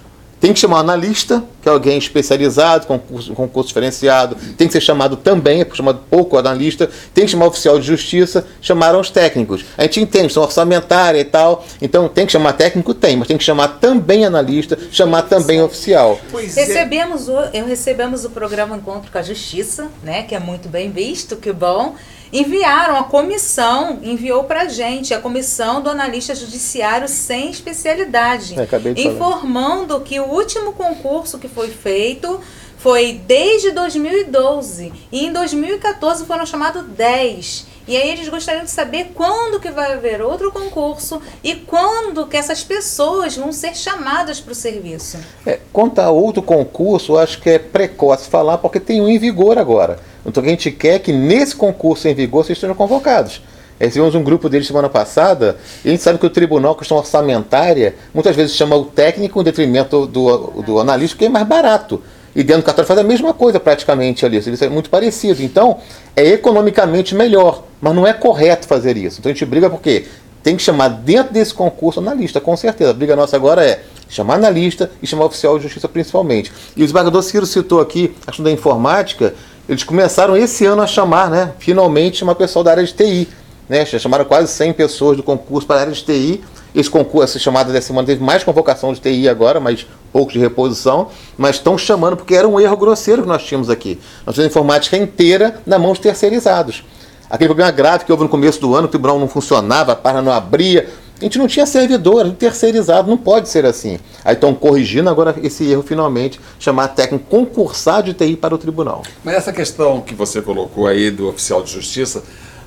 Tem 0.40 0.52
que 0.52 0.60
chamar 0.60 0.76
um 0.76 0.80
analista, 0.80 1.42
que 1.60 1.68
é 1.68 1.72
alguém 1.72 1.98
especializado, 1.98 2.86
com 2.86 2.98
curso, 2.98 3.32
com 3.34 3.48
curso 3.48 3.68
diferenciado. 3.68 4.36
Tem 4.56 4.66
que 4.66 4.72
ser 4.72 4.80
chamado 4.80 5.16
também, 5.16 5.60
é 5.60 5.66
chamado 5.74 6.00
pouco 6.08 6.36
analista. 6.36 6.88
Tem 7.12 7.24
que 7.24 7.30
chamar 7.30 7.46
o 7.46 7.48
oficial 7.48 7.78
de 7.78 7.86
justiça. 7.86 8.46
Chamaram 8.60 9.00
os 9.00 9.10
técnicos. 9.10 9.64
A 9.76 9.82
gente 9.82 10.00
entende, 10.00 10.32
são 10.32 10.42
orçamentária 10.42 11.18
e 11.18 11.24
tal. 11.24 11.64
Então 11.82 12.08
tem 12.08 12.24
que 12.24 12.32
chamar 12.32 12.52
técnico? 12.52 12.94
Tem, 12.94 13.16
mas 13.16 13.26
tem 13.26 13.36
que 13.36 13.44
chamar 13.44 13.68
também 13.80 14.24
analista, 14.24 14.78
chamar 14.90 15.22
também 15.22 15.60
oficial. 15.60 16.18
recebemos 16.32 17.28
o, 17.28 17.38
eu 17.52 17.66
recebemos 17.66 18.24
o 18.24 18.30
programa 18.30 18.76
Encontro 18.76 19.10
com 19.10 19.18
a 19.18 19.22
Justiça, 19.22 19.88
né, 20.02 20.22
que 20.22 20.34
é 20.34 20.40
muito 20.40 20.68
bem 20.68 20.90
visto, 20.90 21.36
que 21.36 21.52
bom. 21.52 21.94
Enviaram 22.32 22.96
a 22.96 23.04
comissão, 23.04 24.00
enviou 24.02 24.44
pra 24.44 24.68
gente 24.68 25.14
a 25.14 25.20
comissão 25.20 25.80
do 25.80 25.88
analista 25.88 26.34
judiciário 26.34 27.08
sem 27.08 27.50
especialidade, 27.50 28.54
É, 28.58 29.00
informando 29.08 30.00
que 30.00 30.20
o 30.20 30.24
último 30.24 30.72
concurso 30.72 31.38
que 31.38 31.48
foi 31.48 31.68
feito 31.68 32.40
foi 32.78 33.20
desde 33.26 33.72
2012 33.72 34.92
e 35.12 35.26
em 35.26 35.32
2014 35.32 36.24
foram 36.24 36.46
chamados 36.46 36.84
10. 36.84 37.66
E 37.88 37.96
aí 37.96 38.10
eles 38.10 38.28
gostariam 38.28 38.64
de 38.64 38.70
saber 38.70 39.12
quando 39.14 39.58
que 39.58 39.70
vai 39.70 39.94
haver 39.94 40.20
outro 40.20 40.52
concurso 40.52 41.22
e 41.42 41.54
quando 41.54 42.26
que 42.26 42.36
essas 42.36 42.62
pessoas 42.62 43.34
vão 43.34 43.50
ser 43.50 43.74
chamadas 43.74 44.40
para 44.40 44.52
o 44.52 44.54
serviço. 44.54 45.16
É, 45.46 45.58
quanto 45.72 45.98
a 45.98 46.10
outro 46.10 46.42
concurso, 46.42 47.16
acho 47.16 47.40
que 47.40 47.48
é 47.48 47.58
precoce 47.58 48.28
falar, 48.28 48.58
porque 48.58 48.78
tem 48.78 49.00
um 49.00 49.08
em 49.08 49.18
vigor 49.18 49.56
agora. 49.56 49.98
Então 50.24 50.42
a 50.42 50.46
gente 50.46 50.70
quer 50.70 50.96
é 50.96 50.98
que 50.98 51.12
nesse 51.12 51.56
concurso 51.56 52.06
em 52.06 52.14
vigor 52.14 52.44
vocês 52.44 52.58
estejam 52.58 52.76
convocados. 52.76 53.42
É, 53.80 53.86
Recebemos 53.86 54.14
um 54.14 54.22
grupo 54.22 54.50
deles 54.50 54.66
semana 54.66 54.90
passada, 54.90 55.56
e 55.82 55.88
a 55.88 55.90
gente 55.90 56.02
sabe 56.02 56.18
que 56.18 56.26
o 56.26 56.30
tribunal, 56.30 56.74
questão 56.74 56.98
orçamentária, 56.98 57.96
muitas 58.12 58.36
vezes 58.36 58.54
chama 58.54 58.76
o 58.76 58.84
técnico 58.84 59.40
em 59.40 59.44
detrimento 59.44 60.06
do, 60.06 60.62
do 60.62 60.78
analista, 60.78 61.16
porque 61.16 61.24
é 61.24 61.30
mais 61.30 61.46
barato. 61.46 62.02
E 62.34 62.42
dentro 62.42 62.62
do 62.62 62.64
cartório 62.66 62.86
faz 62.86 63.00
a 63.00 63.02
mesma 63.02 63.32
coisa 63.32 63.58
praticamente 63.58 64.24
ali, 64.24 64.38
o 64.38 64.42
serviço 64.42 64.64
é 64.64 64.68
muito 64.68 64.90
parecido. 64.90 65.42
Então, 65.42 65.78
é 66.14 66.26
economicamente 66.26 67.14
melhor, 67.14 67.64
mas 67.80 67.94
não 67.94 68.06
é 68.06 68.12
correto 68.12 68.66
fazer 68.66 68.96
isso. 68.96 69.20
Então 69.20 69.30
a 69.30 69.32
gente 69.32 69.44
briga 69.44 69.68
porque 69.68 70.06
tem 70.42 70.56
que 70.56 70.62
chamar 70.62 70.88
dentro 70.88 71.32
desse 71.32 71.52
concurso 71.52 72.00
analista, 72.00 72.40
com 72.40 72.56
certeza. 72.56 72.90
A 72.90 72.94
briga 72.94 73.16
nossa 73.16 73.36
agora 73.36 73.64
é 73.64 73.82
chamar 74.08 74.34
analista 74.36 74.90
e 75.02 75.06
chamar 75.06 75.26
oficial 75.26 75.58
de 75.58 75.64
justiça 75.64 75.88
principalmente. 75.88 76.52
E 76.76 76.80
o 76.80 76.84
desembargador 76.84 77.22
Ciro 77.22 77.46
citou 77.46 77.80
aqui 77.80 78.14
a 78.22 78.26
questão 78.26 78.44
da 78.44 78.50
informática, 78.50 79.34
eles 79.68 79.84
começaram 79.84 80.36
esse 80.36 80.64
ano 80.64 80.80
a 80.80 80.86
chamar, 80.86 81.28
né, 81.28 81.52
finalmente, 81.58 82.24
uma 82.24 82.34
pessoal 82.34 82.64
da 82.64 82.70
área 82.70 82.84
de 82.84 82.94
TI. 82.94 83.28
Né, 83.68 83.84
chamaram 83.84 84.24
quase 84.24 84.50
100 84.52 84.72
pessoas 84.72 85.16
do 85.16 85.22
concurso 85.22 85.66
para 85.66 85.76
a 85.76 85.80
área 85.80 85.92
de 85.92 86.02
TI. 86.02 86.42
Esse 86.74 86.88
concurso, 86.88 87.24
essa 87.24 87.38
chamada 87.38 87.72
dessa 87.72 87.88
semana, 87.88 88.06
teve 88.06 88.22
mais 88.22 88.42
convocação 88.42 88.92
de 88.92 89.00
TI 89.00 89.28
agora, 89.28 89.60
mas 89.60 89.86
pouco 90.12 90.32
de 90.32 90.38
reposição. 90.38 91.08
Mas 91.36 91.56
estão 91.56 91.76
chamando 91.76 92.16
porque 92.16 92.34
era 92.34 92.48
um 92.48 92.58
erro 92.58 92.76
grosseiro 92.76 93.22
que 93.22 93.28
nós 93.28 93.42
tínhamos 93.42 93.68
aqui. 93.68 93.98
Nós 94.24 94.34
tínhamos 94.34 94.50
informática 94.50 94.96
inteira 94.96 95.60
na 95.66 95.78
mão 95.78 95.92
de 95.92 96.00
terceirizados. 96.00 96.82
Aquele 97.28 97.48
problema 97.48 97.70
grave 97.70 98.06
que 98.06 98.12
houve 98.12 98.24
no 98.24 98.28
começo 98.30 98.58
do 98.58 98.74
ano, 98.74 98.86
o 98.86 98.90
tribunal 98.90 99.18
não 99.18 99.28
funcionava, 99.28 99.92
a 99.92 99.96
página 99.96 100.22
não 100.22 100.32
abria. 100.32 100.88
A 101.20 101.24
gente 101.24 101.36
não 101.36 101.48
tinha 101.48 101.66
servidor, 101.66 102.20
era 102.20 102.30
terceirizado, 102.30 103.10
não 103.10 103.18
pode 103.18 103.48
ser 103.48 103.66
assim. 103.66 103.98
Aí 104.24 104.34
estão 104.34 104.54
corrigindo 104.54 105.10
agora 105.10 105.34
esse 105.42 105.68
erro 105.68 105.82
finalmente, 105.82 106.40
chamar 106.60 106.88
técnico 106.88 107.26
concursado 107.28 108.12
de 108.12 108.14
TI 108.14 108.36
para 108.36 108.54
o 108.54 108.58
tribunal. 108.58 109.02
Mas 109.24 109.34
essa 109.34 109.52
questão 109.52 110.00
que 110.00 110.14
você 110.14 110.40
colocou 110.40 110.86
aí 110.86 111.10
do 111.10 111.28
oficial 111.28 111.60
de 111.62 111.72
justiça, 111.72 112.22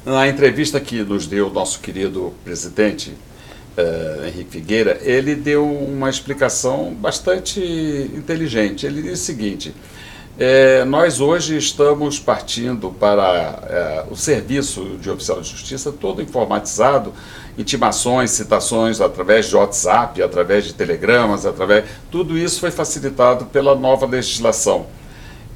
na 0.05 0.27
entrevista 0.27 0.79
que 0.79 1.03
nos 1.03 1.27
deu 1.27 1.47
o 1.47 1.53
nosso 1.53 1.79
querido 1.79 2.33
presidente 2.43 3.13
eh, 3.77 4.27
Henrique 4.27 4.51
Figueira, 4.51 4.99
ele 5.01 5.35
deu 5.35 5.65
uma 5.65 6.09
explicação 6.09 6.93
bastante 6.93 7.59
inteligente. 8.15 8.85
Ele 8.85 9.01
disse 9.01 9.13
o 9.13 9.25
seguinte: 9.25 9.73
eh, 10.39 10.83
nós 10.85 11.21
hoje 11.21 11.55
estamos 11.55 12.19
partindo 12.19 12.89
para 12.91 13.59
eh, 13.69 14.05
o 14.09 14.15
serviço 14.15 14.97
de 14.99 15.09
oficial 15.09 15.39
de 15.39 15.49
justiça 15.49 15.91
todo 15.91 16.21
informatizado, 16.21 17.13
intimações, 17.57 18.31
citações 18.31 18.99
através 18.99 19.47
de 19.49 19.55
WhatsApp, 19.55 20.21
através 20.21 20.65
de 20.65 20.73
telegramas, 20.73 21.45
através 21.45 21.85
tudo 22.09 22.37
isso 22.37 22.59
foi 22.59 22.71
facilitado 22.71 23.45
pela 23.45 23.75
nova 23.75 24.05
legislação. 24.05 24.87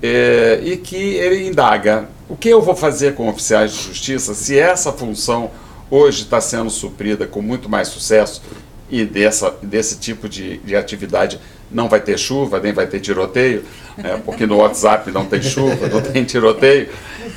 É, 0.02 0.60
e 0.64 0.78
que 0.78 0.96
ele 0.96 1.48
indaga 1.48 2.08
o 2.28 2.36
que 2.36 2.50
eu 2.50 2.62
vou 2.62 2.76
fazer 2.76 3.16
com 3.16 3.30
oficiais 3.30 3.72
de 3.72 3.84
justiça 3.84 4.34
se 4.34 4.58
essa 4.58 4.92
função 4.92 5.52
hoje 5.90 6.24
está 6.24 6.42
sendo 6.42 6.70
suprida 6.70 7.26
com 7.26 7.42
muito 7.42 7.70
mais 7.70 7.88
sucesso 7.88 8.42
e 8.90 9.06
dessa, 9.06 9.56
desse 9.62 9.98
tipo 10.00 10.28
de, 10.28 10.58
de 10.58 10.76
atividade 10.76 11.40
não 11.72 11.90
vai 11.90 12.00
ter 12.00 12.18
chuva, 12.18 12.60
nem 12.60 12.72
vai 12.72 12.88
ter 12.88 13.00
tiroteio, 13.00 13.64
né, 13.98 14.22
porque 14.24 14.46
no 14.46 14.58
WhatsApp 14.58 15.12
não 15.12 15.26
tem 15.26 15.42
chuva, 15.42 15.88
não 15.90 16.02
tem 16.02 16.24
tiroteio. 16.24 16.90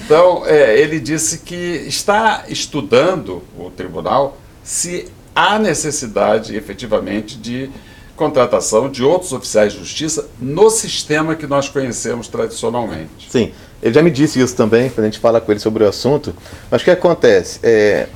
Então, 0.04 0.44
é, 0.46 0.78
ele 0.78 1.00
disse 1.00 1.38
que 1.38 1.54
está 1.86 2.44
estudando 2.48 3.42
o 3.58 3.70
tribunal 3.70 4.38
se 4.62 5.06
há 5.34 5.58
necessidade 5.58 6.54
efetivamente 6.54 7.38
de 7.38 7.70
contratação 8.18 8.90
de 8.90 9.02
outros 9.02 9.32
oficiais 9.32 9.72
de 9.72 9.78
justiça 9.78 10.28
no 10.40 10.68
sistema 10.68 11.34
que 11.34 11.46
nós 11.46 11.68
conhecemos 11.68 12.28
tradicionalmente. 12.28 13.30
Sim, 13.30 13.52
ele 13.82 13.94
já 13.94 14.02
me 14.02 14.10
disse 14.10 14.40
isso 14.40 14.54
também, 14.54 14.90
quando 14.90 15.06
a 15.06 15.08
gente 15.08 15.20
fala 15.20 15.40
com 15.40 15.50
ele 15.50 15.60
sobre 15.60 15.84
o 15.84 15.88
assunto. 15.88 16.34
Mas 16.70 16.82
o 16.82 16.84
que 16.84 16.90
acontece? 16.90 17.60
É, 17.62 18.08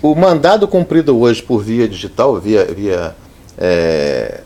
o 0.00 0.14
mandado 0.14 0.68
cumprido 0.68 1.18
hoje 1.18 1.42
por 1.42 1.62
via 1.62 1.88
digital, 1.88 2.38
via, 2.38 2.64
via 2.66 3.16
é, 3.56 4.42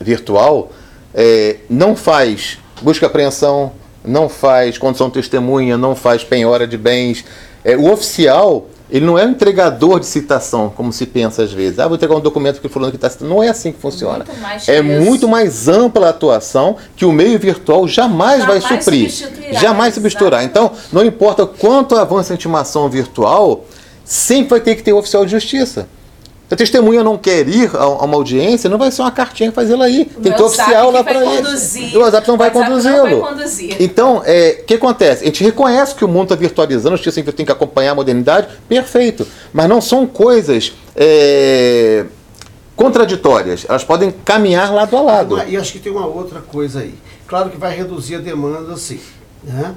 virtual, 0.00 0.70
é, 1.12 1.56
não 1.68 1.96
faz 1.96 2.58
busca 2.82 3.06
apreensão, 3.06 3.72
não 4.04 4.28
faz 4.28 4.76
condição 4.76 5.08
de 5.08 5.14
testemunha, 5.14 5.78
não 5.78 5.96
faz 5.96 6.22
penhora 6.22 6.66
de 6.66 6.76
bens. 6.76 7.24
É, 7.64 7.76
o 7.76 7.90
oficial, 7.90 8.68
Ele 8.94 9.04
não 9.04 9.18
é 9.18 9.26
um 9.26 9.30
entregador 9.30 9.98
de 9.98 10.06
citação, 10.06 10.70
como 10.70 10.92
se 10.92 11.04
pensa 11.04 11.42
às 11.42 11.52
vezes. 11.52 11.80
Ah, 11.80 11.88
vou 11.88 11.96
entregar 11.96 12.14
um 12.14 12.20
documento 12.20 12.60
que 12.60 12.68
fulano 12.68 12.92
que 12.92 12.96
está 12.96 13.10
citando. 13.10 13.28
Não 13.28 13.42
é 13.42 13.48
assim 13.48 13.72
que 13.72 13.80
funciona. 13.80 14.24
Muito 14.24 14.70
é 14.70 14.80
que 14.80 14.88
isso. 14.88 15.04
muito 15.04 15.26
mais 15.26 15.66
ampla 15.66 16.06
a 16.06 16.10
atuação 16.10 16.76
que 16.94 17.04
o 17.04 17.10
meio 17.10 17.36
virtual 17.36 17.88
jamais, 17.88 18.44
vai 18.44 18.60
suprir. 18.60 19.10
substituirá, 19.10 19.60
Jamais 19.60 19.94
substituirá. 19.94 20.44
Então, 20.44 20.70
não 20.92 21.04
importa 21.04 21.44
quanto 21.44 21.96
avança 21.96 22.34
a 22.34 22.36
intimação 22.36 22.88
virtual, 22.88 23.64
sempre 24.04 24.50
vai 24.50 24.60
ter 24.60 24.76
que 24.76 24.84
ter 24.84 24.92
o 24.92 24.98
oficial 24.98 25.24
de 25.24 25.32
justiça. 25.32 25.88
Se 26.46 26.52
a 26.54 26.56
testemunha 26.56 27.02
não 27.02 27.16
quer 27.16 27.48
ir 27.48 27.70
a 27.74 27.88
uma 27.88 28.16
audiência, 28.16 28.68
não 28.68 28.76
vai 28.76 28.90
ser 28.90 29.00
uma 29.00 29.10
cartinha 29.10 29.48
que 29.48 29.54
faz 29.54 29.70
ela 29.70 29.88
ir. 29.88 30.04
Tem 30.04 30.30
que 30.30 30.36
ter 30.36 30.42
oficial 30.42 30.90
lá 30.90 31.02
para 31.02 31.24
ele. 31.24 31.42
conduzir. 31.42 31.96
O 31.96 32.00
WhatsApp 32.00 32.28
não 32.28 32.36
vai 32.36 32.50
O 32.50 32.58
WhatsApp 32.58 33.10
não 33.10 33.20
conduzi-lo. 33.20 33.76
Então, 33.80 34.22
é, 34.26 34.58
o 34.60 34.64
que 34.64 34.74
acontece? 34.74 35.22
A 35.22 35.26
gente 35.26 35.42
reconhece 35.42 35.94
que 35.94 36.04
o 36.04 36.08
mundo 36.08 36.24
está 36.24 36.34
virtualizando, 36.34 36.94
a 36.94 36.96
justiça 36.96 37.32
tem 37.32 37.46
que 37.46 37.52
acompanhar 37.52 37.92
a 37.92 37.94
modernidade, 37.94 38.48
perfeito. 38.68 39.26
Mas 39.54 39.68
não 39.68 39.80
são 39.80 40.06
coisas 40.06 40.74
é, 40.94 42.04
contraditórias. 42.76 43.64
Elas 43.66 43.82
podem 43.82 44.12
caminhar 44.24 44.72
lado 44.72 44.96
a 44.98 45.00
lado. 45.00 45.42
E 45.48 45.56
acho 45.56 45.72
que 45.72 45.78
tem 45.78 45.90
uma 45.90 46.06
outra 46.06 46.40
coisa 46.40 46.80
aí. 46.80 46.94
Claro 47.26 47.48
que 47.48 47.56
vai 47.56 47.74
reduzir 47.74 48.16
a 48.16 48.18
demanda, 48.18 48.76
sim. 48.76 49.00
Né? 49.44 49.74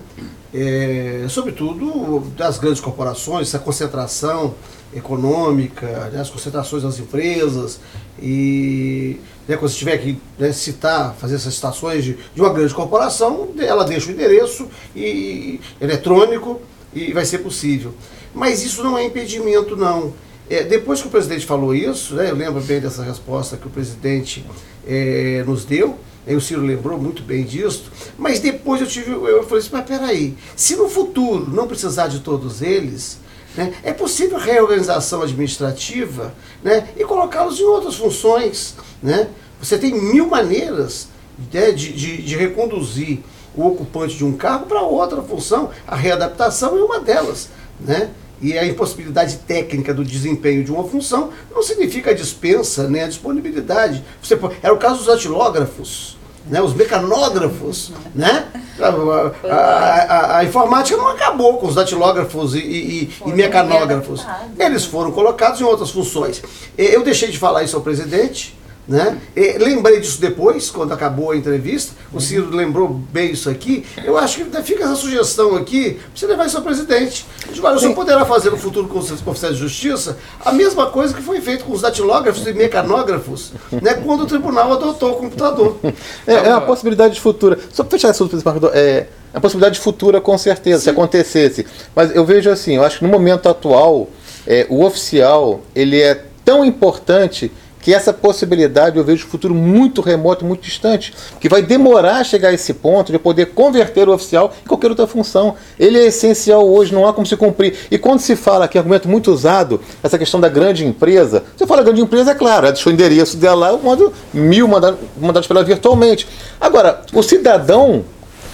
É, 0.53 1.25
sobretudo 1.29 2.21
das 2.37 2.57
grandes 2.57 2.79
corporações, 2.79 3.49
essa 3.49 3.59
concentração 3.59 4.55
econômica, 4.93 6.09
né, 6.11 6.21
as 6.21 6.29
concentrações 6.29 6.83
das 6.83 6.97
empresas 6.97 7.79
e 8.21 9.19
né, 9.47 9.57
quando 9.57 9.69
você 9.69 9.77
tiver 9.77 9.97
que 9.97 10.17
né, 10.39 10.51
citar, 10.53 11.13
fazer 11.15 11.35
essas 11.35 11.53
citações 11.53 12.03
de, 12.03 12.17
de 12.33 12.41
uma 12.41 12.51
grande 12.51 12.73
corporação, 12.73 13.49
ela 13.59 13.83
deixa 13.83 14.09
o 14.09 14.13
endereço 14.13 14.67
e, 14.95 15.59
eletrônico 15.81 16.61
e 16.93 17.11
vai 17.11 17.25
ser 17.25 17.39
possível. 17.39 17.93
Mas 18.33 18.63
isso 18.63 18.81
não 18.81 18.97
é 18.97 19.05
impedimento, 19.05 19.75
não. 19.75 20.13
É, 20.49 20.63
depois 20.63 21.01
que 21.01 21.07
o 21.07 21.11
presidente 21.11 21.45
falou 21.45 21.75
isso, 21.75 22.15
né, 22.15 22.29
eu 22.29 22.35
lembro 22.35 22.61
bem 22.61 22.79
dessa 22.79 23.03
resposta 23.03 23.57
que 23.57 23.67
o 23.67 23.69
presidente 23.69 24.45
é, 24.87 25.43
nos 25.45 25.65
deu, 25.65 25.97
aí 26.27 26.35
o 26.35 26.41
Ciro 26.41 26.61
lembrou 26.61 26.99
muito 26.99 27.23
bem 27.23 27.43
disso, 27.43 27.91
mas 28.17 28.39
depois 28.39 28.81
eu 28.81 28.87
tive, 28.87 29.11
eu 29.11 29.43
falei 29.43 29.59
assim, 29.59 29.69
mas 29.71 29.85
peraí, 29.85 30.37
se 30.55 30.75
no 30.75 30.89
futuro 30.89 31.49
não 31.49 31.67
precisar 31.67 32.07
de 32.07 32.19
todos 32.19 32.61
eles, 32.61 33.19
né, 33.55 33.73
é 33.83 33.93
possível 33.93 34.37
reorganização 34.37 35.21
administrativa 35.21 36.33
né, 36.63 36.89
e 36.95 37.03
colocá-los 37.03 37.59
em 37.59 37.63
outras 37.63 37.95
funções. 37.95 38.75
Né? 39.01 39.27
Você 39.59 39.77
tem 39.77 39.93
mil 39.93 40.27
maneiras 40.27 41.07
né, 41.51 41.71
de, 41.71 41.91
de, 41.93 42.21
de 42.21 42.35
reconduzir 42.35 43.19
o 43.55 43.65
ocupante 43.65 44.15
de 44.15 44.23
um 44.23 44.33
cargo 44.33 44.67
para 44.67 44.81
outra 44.81 45.21
função, 45.23 45.71
a 45.87 45.95
readaptação 45.95 46.77
é 46.77 46.83
uma 46.83 46.99
delas. 46.99 47.49
Né? 47.79 48.11
E 48.39 48.55
a 48.55 48.65
impossibilidade 48.65 49.37
técnica 49.37 49.93
do 49.93 50.05
desempenho 50.05 50.63
de 50.63 50.71
uma 50.71 50.83
função 50.83 51.31
não 51.51 51.63
significa 51.63 52.11
a 52.11 52.13
dispensa, 52.13 52.87
nem 52.87 53.01
a 53.01 53.07
disponibilidade. 53.07 54.03
Você, 54.21 54.37
era 54.61 54.73
o 54.73 54.77
caso 54.77 54.97
dos 54.97 55.07
datilógrafos, 55.07 56.16
né, 56.49 56.61
os 56.61 56.73
mecanógrafos. 56.73 57.91
Né? 58.15 58.45
A, 58.79 59.33
a- 59.53 60.37
a- 60.37 60.43
informática 60.45 60.97
não 60.97 61.07
acabou 61.09 61.57
com 61.57 61.67
os 61.67 61.75
datilógrafos 61.75 62.53
e, 62.55 62.59
e- 62.59 63.13
e- 63.25 63.33
mecanógrafos. 63.33 64.25
Eles 64.59 64.85
foram 64.85 65.11
colocados 65.11 65.59
em 65.61 65.63
outras 65.63 65.89
funções. 65.91 66.41
Eu 66.77 67.03
deixei 67.03 67.29
de 67.29 67.37
falar 67.37 67.63
isso 67.63 67.75
ao 67.75 67.81
presidente. 67.81 68.56
Né? 68.87 69.17
Eh, 69.35 69.57
lembrei 69.59 69.99
disso 69.99 70.21
depois, 70.21 70.69
quando 70.69 70.93
acabou 70.93 71.31
a 71.31 71.37
entrevista. 71.37 71.93
O 72.13 72.21
Ciro 72.21 72.55
lembrou 72.55 72.87
bem 72.87 73.31
isso 73.31 73.49
aqui. 73.49 73.85
Eu 74.03 74.17
acho 74.17 74.45
que 74.45 74.61
fica 74.63 74.85
essa 74.85 74.95
sugestão 74.95 75.55
aqui 75.57 75.95
para 75.95 76.01
você 76.15 76.25
levar 76.25 76.45
isso 76.45 76.57
ao 76.57 76.63
presidente. 76.63 77.25
Olha, 77.61 77.75
o 77.75 77.79
senhor 77.79 77.93
poderá 77.93 78.25
fazer 78.25 78.49
no 78.49 78.57
futuro 78.57 78.87
com 78.87 78.99
os 78.99 79.11
oficiais 79.11 79.55
de 79.55 79.61
justiça 79.61 80.17
a 80.43 80.53
mesma 80.53 80.85
coisa 80.85 81.13
que 81.13 81.21
foi 81.21 81.41
feito 81.41 81.65
com 81.65 81.73
os 81.73 81.81
datilógrafos 81.81 82.47
e 82.47 82.53
mecanógrafos, 82.53 83.51
né, 83.81 83.95
quando 83.95 84.21
o 84.21 84.25
tribunal 84.25 84.71
adotou 84.71 85.11
o 85.11 85.15
computador. 85.15 85.77
É, 86.25 86.33
é 86.33 86.49
uma 86.49 86.61
possibilidade 86.61 87.19
futura. 87.19 87.59
Só 87.71 87.83
para 87.83 87.91
fechar 87.91 88.09
esse 88.09 88.23
assunto, 88.23 88.37
é 88.73 89.07
é 89.33 89.37
uma 89.37 89.41
possibilidade 89.41 89.79
futura, 89.79 90.21
com 90.21 90.37
certeza, 90.37 90.83
se 90.83 90.89
acontecesse. 90.89 91.65
Mas 91.95 92.15
eu 92.15 92.25
vejo 92.25 92.49
assim, 92.49 92.75
eu 92.75 92.83
acho 92.83 92.99
que 92.99 93.03
no 93.03 93.11
momento 93.11 93.47
atual, 93.49 94.09
é, 94.47 94.65
o 94.69 94.83
oficial 94.83 95.61
ele 95.75 96.01
é 96.01 96.23
tão 96.45 96.63
importante 96.63 97.51
que 97.87 97.93
essa 97.93 98.11
possibilidade 98.11 98.97
eu 98.97 99.03
vejo 99.05 99.25
um 99.25 99.29
futuro 99.29 99.55
muito 99.55 100.01
remoto, 100.01 100.43
muito 100.43 100.59
distante, 100.59 101.13
que 101.39 101.47
vai 101.47 101.61
demorar 101.61 102.17
a 102.17 102.23
chegar 102.25 102.49
a 102.49 102.53
esse 102.53 102.73
ponto 102.73 103.13
de 103.13 103.17
poder 103.17 103.53
converter 103.53 104.09
o 104.09 104.13
oficial 104.13 104.53
em 104.61 104.67
qualquer 104.67 104.89
outra 104.89 105.07
função. 105.07 105.55
Ele 105.79 105.97
é 105.97 106.07
essencial 106.07 106.67
hoje, 106.67 106.93
não 106.93 107.07
há 107.07 107.13
como 107.13 107.25
se 107.25 107.37
cumprir. 107.37 107.77
E 107.89 107.97
quando 107.97 108.19
se 108.19 108.35
fala 108.35 108.65
aqui, 108.65 108.77
argumento 108.77 109.07
muito 109.07 109.31
usado, 109.31 109.79
essa 110.03 110.17
questão 110.17 110.37
da 110.37 110.49
grande 110.49 110.85
empresa, 110.85 111.45
você 111.55 111.65
fala 111.65 111.81
grande 111.81 112.01
empresa, 112.01 112.31
é 112.31 112.35
claro, 112.35 112.67
deixou 112.67 112.91
o 112.91 112.93
endereço 112.93 113.37
dela 113.37 113.55
lá, 113.55 113.69
eu 113.69 113.79
mando 113.79 114.11
mil 114.33 114.67
mandados, 114.67 114.99
mandados 115.17 115.47
para 115.47 115.59
ela 115.59 115.65
virtualmente. 115.65 116.27
Agora, 116.59 117.03
o 117.13 117.23
cidadão, 117.23 118.03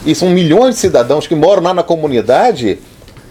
e 0.05 0.13
são 0.13 0.29
milhões 0.29 0.75
de 0.75 0.81
cidadãos 0.81 1.25
que 1.25 1.33
moram 1.33 1.63
lá 1.63 1.73
na 1.73 1.81
comunidade, 1.81 2.77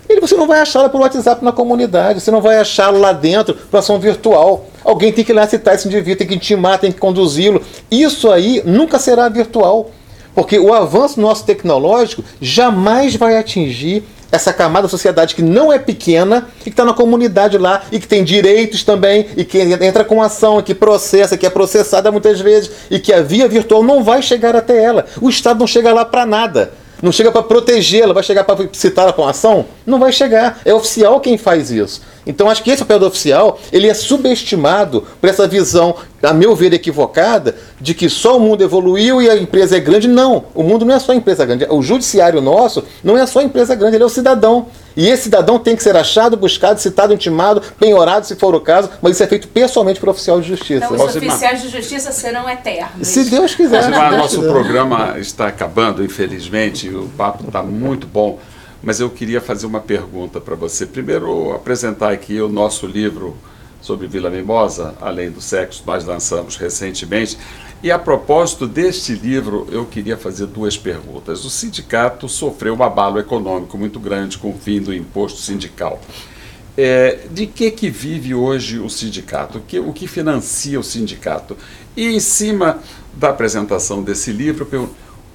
ele 0.09 0.21
você 0.21 0.35
não 0.35 0.49
vai 0.49 0.59
achá-lo 0.59 0.91
por 0.91 1.01
WhatsApp 1.01 1.45
na 1.45 1.53
comunidade, 1.53 2.21
você 2.21 2.33
não 2.33 2.41
vai 2.41 2.59
achá-lo 2.59 2.99
lá 2.99 3.13
dentro 3.13 3.55
por 3.55 3.77
ação 3.77 4.01
virtual. 4.01 4.67
Alguém 4.85 5.13
tem 5.13 5.25
que 5.25 5.33
ir 5.33 5.35
lá 5.35 5.47
citar 5.47 5.75
esse 5.75 5.87
indivíduo, 5.87 6.17
tem 6.17 6.27
que 6.27 6.35
intimar, 6.35 6.79
tem 6.79 6.93
que 6.93 6.99
conduzi-lo. 6.99 7.63
Isso 7.91 8.31
aí 8.31 8.63
nunca 8.65 8.99
será 8.99 9.29
virtual. 9.29 9.91
Porque 10.35 10.59
o 10.59 10.73
avanço 10.73 11.21
nosso 11.21 11.45
tecnológico 11.45 12.25
jamais 12.41 13.17
vai 13.17 13.37
atingir 13.37 14.03
essa 14.33 14.51
camada 14.51 14.85
da 14.85 14.89
sociedade 14.89 15.35
que 15.35 15.43
não 15.43 15.71
é 15.71 15.79
pequena 15.79 16.49
e 16.61 16.65
que 16.65 16.71
está 16.71 16.87
na 16.87 16.95
comunidade 16.95 17.59
lá 17.59 17.83
e 17.93 18.01
que 18.01 18.09
tem 18.09 18.25
direitos 18.25 18.83
também 18.83 19.27
e 19.37 19.45
que 19.45 19.59
entra 19.59 20.05
com 20.05 20.23
ação, 20.23 20.59
e 20.59 20.63
que 20.63 20.75
processa, 20.75 21.37
que 21.37 21.45
é 21.45 21.51
processada 21.51 22.11
muitas 22.11 22.41
vezes 22.41 22.71
e 22.91 22.99
que 22.99 23.13
a 23.13 23.21
via 23.21 23.47
virtual 23.47 23.83
não 23.83 24.03
vai 24.03 24.23
chegar 24.23 24.57
até 24.57 24.83
ela. 24.83 25.05
O 25.21 25.29
Estado 25.29 25.61
não 25.61 25.67
chega 25.67 25.93
lá 25.93 26.05
para 26.07 26.25
nada. 26.25 26.73
Não 27.03 27.11
chega 27.11 27.33
para 27.33 27.43
protegê-la, 27.43 28.15
vai 28.15 28.23
chegar 28.23 28.45
para 28.45 28.69
citá-la 28.73 29.13
para 29.13 29.23
uma 29.25 29.33
ação? 29.33 29.67
Não 29.87 29.99
vai 29.99 30.13
chegar. 30.13 30.61
É 30.65 30.73
oficial 30.75 31.21
quem 31.21 31.37
faz 31.37 31.71
isso. 31.71 32.01
Então 32.27 32.49
acho 32.49 32.63
que 32.63 32.71
esse 32.71 32.83
papel 32.83 33.01
do 33.01 33.07
oficial 33.07 33.59
ele 33.73 33.89
é 33.89 33.95
subestimado 33.95 35.05
por 35.21 35.29
essa 35.29 35.47
visão, 35.47 35.97
a 36.23 36.33
meu 36.33 36.55
ver, 36.55 36.73
equivocada, 36.73 37.57
de 37.81 37.95
que 37.95 38.09
só 38.09 38.37
o 38.37 38.41
mundo 38.41 38.63
evoluiu 38.63 39.21
e 39.21 39.29
a 39.29 39.37
empresa 39.37 39.77
é 39.77 39.81
grande. 39.81 40.07
Não, 40.07 40.45
o 40.55 40.63
mundo 40.63 40.85
não 40.85 40.95
é 40.95 40.99
só 40.99 41.13
empresa 41.13 41.45
grande. 41.45 41.67
O 41.69 41.83
judiciário 41.83 42.41
nosso 42.41 42.85
não 43.03 43.19
é 43.19 43.27
só 43.27 43.43
empresa 43.43 43.75
grande, 43.75 43.97
ele 43.97 44.05
é 44.05 44.07
o 44.07 44.11
cidadão. 44.11 44.67
E 44.97 45.09
esse 45.09 45.25
cidadão 45.25 45.59
tem 45.59 45.75
que 45.75 45.83
ser 45.83 45.97
achado, 45.97 46.37
buscado, 46.37 46.79
citado, 46.79 47.15
intimado, 47.15 47.63
penhorado, 47.81 48.27
se 48.27 48.37
for 48.37 48.55
o 48.55 48.61
caso, 48.61 48.91
mas 49.01 49.15
isso 49.15 49.23
é 49.23 49.27
feito 49.27 49.49
pessoalmente 49.49 49.99
pelo 49.99 50.13
oficial 50.13 50.41
de 50.41 50.47
justiça. 50.49 50.85
Então, 50.85 51.07
os 51.07 51.17
oficiais 51.17 51.63
de 51.63 51.69
justiça 51.69 52.13
serão 52.13 52.49
eternos. 52.49 53.09
Se 53.09 53.25
Deus 53.25 53.55
quiser. 53.55 53.83
Josimar, 53.83 54.05
se 54.05 54.11
Deus 54.11 54.23
nosso 54.23 54.37
quiser. 54.37 54.53
programa 54.53 55.19
está 55.19 55.47
acabando, 55.49 56.05
infelizmente, 56.05 56.89
o 56.91 57.11
papo 57.17 57.45
está 57.47 57.63
muito 57.63 58.07
bom, 58.07 58.39
mas 58.83 58.99
eu 58.99 59.09
queria 59.09 59.41
fazer 59.41 59.67
uma 59.67 59.81
pergunta 59.81 60.41
para 60.41 60.57
você. 60.57 60.85
Primeiro, 60.85 61.53
apresentar 61.53 62.13
aqui 62.13 62.41
o 62.41 62.49
nosso 62.49 62.87
livro 62.87 63.37
sobre 63.81 64.07
Vila 64.07 64.31
Mimosa, 64.31 64.95
Além 65.01 65.31
do 65.31 65.41
Sexo, 65.41 65.83
nós 65.87 66.05
lançamos 66.05 66.57
recentemente. 66.57 67.39
E 67.83 67.91
a 67.91 67.99
propósito 67.99 68.67
deste 68.67 69.13
livro, 69.13 69.67
eu 69.71 69.85
queria 69.85 70.17
fazer 70.17 70.47
duas 70.47 70.77
perguntas. 70.77 71.45
O 71.45 71.51
sindicato 71.51 72.29
sofreu 72.29 72.75
um 72.75 72.83
abalo 72.83 73.19
econômico 73.19 73.77
muito 73.77 73.99
grande 73.99 74.39
com 74.39 74.51
o 74.51 74.59
fim 74.59 74.81
do 74.81 74.95
imposto 74.95 75.41
sindical. 75.41 76.01
É, 76.77 77.27
de 77.31 77.47
que 77.47 77.71
que 77.71 77.91
vive 77.91 78.35
hoje 78.35 78.79
o 78.79 78.89
sindicato? 78.89 79.59
O 79.59 79.61
que, 79.61 79.79
o 79.79 79.93
que 79.93 80.07
financia 80.07 80.79
o 80.79 80.85
sindicato? 80.85 81.57
E 81.97 82.07
em 82.07 82.21
cima 82.21 82.79
da 83.15 83.31
apresentação 83.31 84.03
desse 84.03 84.33
livro, 84.33 84.67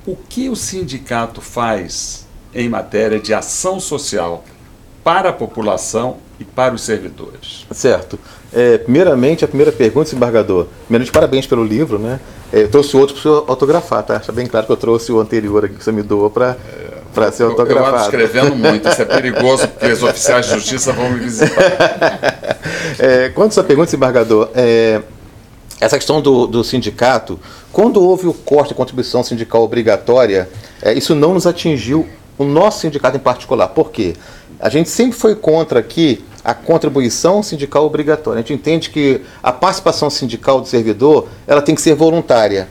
o 0.06 0.16
que 0.16 0.50
o 0.50 0.56
sindicato 0.56 1.41
faz 1.41 2.26
em 2.58 2.68
matéria 2.68 3.20
de 3.20 3.34
ação 3.34 3.80
social 3.80 4.43
para 5.03 5.30
a 5.30 5.34
população 5.34 6.18
e 6.39 6.43
para 6.43 6.74
os 6.74 6.82
servidores? 6.82 7.66
Certo. 7.72 8.20
É, 8.53 8.78
primeiramente, 8.80 9.45
a 9.45 9.47
primeira 9.47 9.72
pergunta, 9.72 10.05
desembargador. 10.05 10.66
Primeiramente, 10.86 11.12
parabéns 11.12 11.45
pelo 11.45 11.64
livro, 11.64 11.99
né? 11.99 12.20
É, 12.51 12.64
eu 12.64 12.70
trouxe 12.72 12.97
outro 12.97 13.14
para 13.14 13.20
o 13.20 13.24
senhor 13.24 13.45
autografar, 13.47 14.03
tá? 14.03 14.18
Está 14.18 14.32
bem 14.34 14.47
claro 14.47 14.66
que 14.66 14.72
eu 14.72 14.78
trouxe 14.78 15.12
o 15.12 15.20
anterior 15.20 15.66
aqui 15.66 15.76
que 15.76 15.84
você 15.84 15.91
me 15.91 16.01
doou 16.01 16.30
para 16.30 16.58
para 17.14 17.32
ser 17.32 17.43
Eu- 17.43 17.47
Eu 17.47 17.51
autografado. 17.53 18.03
escrevendo 18.03 18.55
muito, 18.55 18.88
isso 18.88 19.01
é 19.01 19.05
perigoso, 19.05 19.68
porque 19.68 19.88
os 19.91 20.03
oficiais 20.03 20.45
de 20.45 20.53
justiça 20.53 20.91
vão 20.93 21.10
me 21.12 21.20
visitar. 21.20 22.58
É, 22.99 23.30
quanto 23.30 23.49
a 23.49 23.53
sua 23.53 23.64
pergunta, 23.64 23.86
desembargador, 23.88 24.49
é, 24.55 25.01
essa 25.80 25.97
questão 25.97 26.22
do, 26.22 26.47
do 26.47 26.64
sindicato, 26.64 27.39
quando 27.72 28.01
houve 28.01 28.28
o 28.28 28.34
corte 28.34 28.70
de 28.70 28.76
contribuição 28.76 29.24
sindical 29.24 29.62
obrigatória, 29.64 30.49
é, 30.82 30.93
isso 30.93 31.14
não 31.16 31.34
nos 31.34 31.45
atingiu 31.45 32.08
o 32.38 32.44
nosso 32.44 32.82
sindicato 32.82 33.18
em 33.18 33.20
particular. 33.20 33.68
Por 33.70 33.92
quê? 33.92 34.14
A 34.60 34.70
gente 34.70 34.90
sempre 34.90 35.18
foi 35.18 35.36
contra 35.36 35.80
aqui 35.80 36.24
a 36.44 36.54
contribuição 36.54 37.44
sindical 37.44 37.86
obrigatória. 37.86 38.40
A 38.40 38.42
gente 38.42 38.54
entende 38.54 38.90
que 38.90 39.22
a 39.44 39.52
participação 39.52 40.10
sindical 40.10 40.62
do 40.62 40.68
servidor 40.68 41.28
ela 41.46 41.62
tem 41.62 41.76
que 41.76 41.82
ser 41.82 41.94
voluntária. 41.94 42.70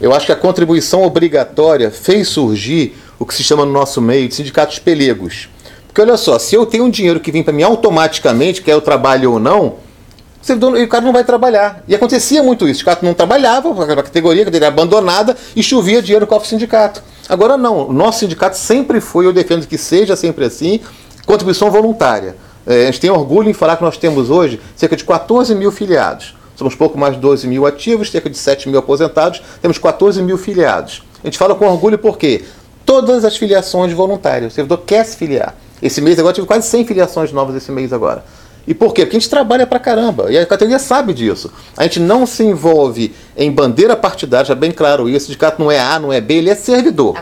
Eu 0.00 0.12
acho 0.12 0.26
que 0.26 0.32
a 0.32 0.36
contribuição 0.36 1.04
obrigatória 1.04 1.90
fez 1.90 2.28
surgir 2.28 2.96
o 3.18 3.24
que 3.24 3.34
se 3.34 3.44
chama 3.44 3.64
no 3.64 3.72
nosso 3.72 4.00
meio 4.00 4.28
de 4.28 4.34
sindicatos 4.34 4.80
pelegos. 4.80 5.48
Porque 5.86 6.00
olha 6.00 6.16
só, 6.16 6.38
se 6.38 6.56
eu 6.56 6.66
tenho 6.66 6.84
um 6.84 6.90
dinheiro 6.90 7.20
que 7.20 7.30
vem 7.30 7.42
para 7.42 7.52
mim 7.52 7.62
automaticamente, 7.62 8.62
quer 8.62 8.72
eu 8.72 8.80
trabalhe 8.80 9.26
ou 9.26 9.38
não, 9.38 9.76
o, 10.42 10.44
servidor, 10.44 10.74
o 10.74 10.88
cara 10.88 11.04
não 11.04 11.12
vai 11.12 11.22
trabalhar. 11.22 11.84
E 11.86 11.94
acontecia 11.94 12.42
muito 12.42 12.64
isso. 12.64 12.72
O 12.72 12.74
sindicato 12.78 13.04
não 13.04 13.14
trabalhava, 13.14 13.70
a 13.70 14.02
categoria, 14.02 14.42
a 14.42 14.44
categoria 14.46 14.68
abandonada, 14.68 15.36
e 15.54 15.62
chovia 15.62 16.02
dinheiro 16.02 16.26
cofre 16.26 16.48
do 16.48 16.50
sindicato. 16.50 17.02
Agora 17.28 17.56
não, 17.56 17.88
o 17.88 17.92
nosso 17.92 18.18
sindicato 18.18 18.58
sempre 18.58 19.00
foi, 19.00 19.24
eu 19.24 19.32
defendo 19.32 19.66
que 19.66 19.78
seja 19.78 20.16
sempre 20.16 20.44
assim, 20.44 20.80
contribuição 21.24 21.70
voluntária. 21.70 22.36
É, 22.66 22.82
a 22.82 22.86
gente 22.86 23.00
tem 23.00 23.10
orgulho 23.10 23.48
em 23.48 23.52
falar 23.52 23.76
que 23.76 23.84
nós 23.84 23.96
temos 23.96 24.30
hoje 24.30 24.60
cerca 24.74 24.96
de 24.96 25.04
14 25.04 25.54
mil 25.54 25.70
filiados. 25.70 26.34
Somos 26.56 26.74
pouco 26.74 26.98
mais 26.98 27.14
de 27.14 27.20
12 27.20 27.46
mil 27.46 27.64
ativos, 27.64 28.10
cerca 28.10 28.28
de 28.28 28.36
7 28.36 28.68
mil 28.68 28.78
aposentados, 28.78 29.40
temos 29.60 29.78
14 29.78 30.20
mil 30.22 30.36
filiados. 30.36 31.02
A 31.22 31.26
gente 31.26 31.38
fala 31.38 31.54
com 31.54 31.66
orgulho 31.66 31.98
porque 31.98 32.44
todas 32.84 33.24
as 33.24 33.36
filiações 33.36 33.92
voluntárias, 33.92 34.52
o 34.52 34.54
servidor 34.54 34.78
quer 34.84 35.04
se 35.04 35.16
filiar. 35.16 35.54
Esse 35.80 36.00
mês 36.00 36.18
agora 36.18 36.34
tive 36.34 36.46
quase 36.46 36.68
100 36.68 36.84
filiações 36.84 37.32
novas 37.32 37.56
esse 37.56 37.72
mês 37.72 37.92
agora. 37.92 38.24
E 38.66 38.74
por 38.74 38.94
quê? 38.94 39.04
Porque 39.04 39.16
a 39.16 39.20
gente 39.20 39.30
trabalha 39.30 39.66
pra 39.66 39.78
caramba. 39.78 40.30
E 40.30 40.38
a 40.38 40.46
categoria 40.46 40.78
sabe 40.78 41.12
disso. 41.12 41.52
A 41.76 41.82
gente 41.82 41.98
não 41.98 42.26
se 42.26 42.44
envolve 42.44 43.14
em 43.36 43.50
bandeira 43.50 43.96
partidária, 43.96 44.46
já 44.46 44.54
bem 44.54 44.70
claro 44.70 45.08
isso. 45.08 45.24
O 45.24 45.26
sindicato 45.26 45.60
não 45.60 45.70
é 45.70 45.80
A, 45.80 45.98
não 45.98 46.12
é 46.12 46.20
B, 46.20 46.34
ele 46.34 46.50
é 46.50 46.54
servidor. 46.54 47.16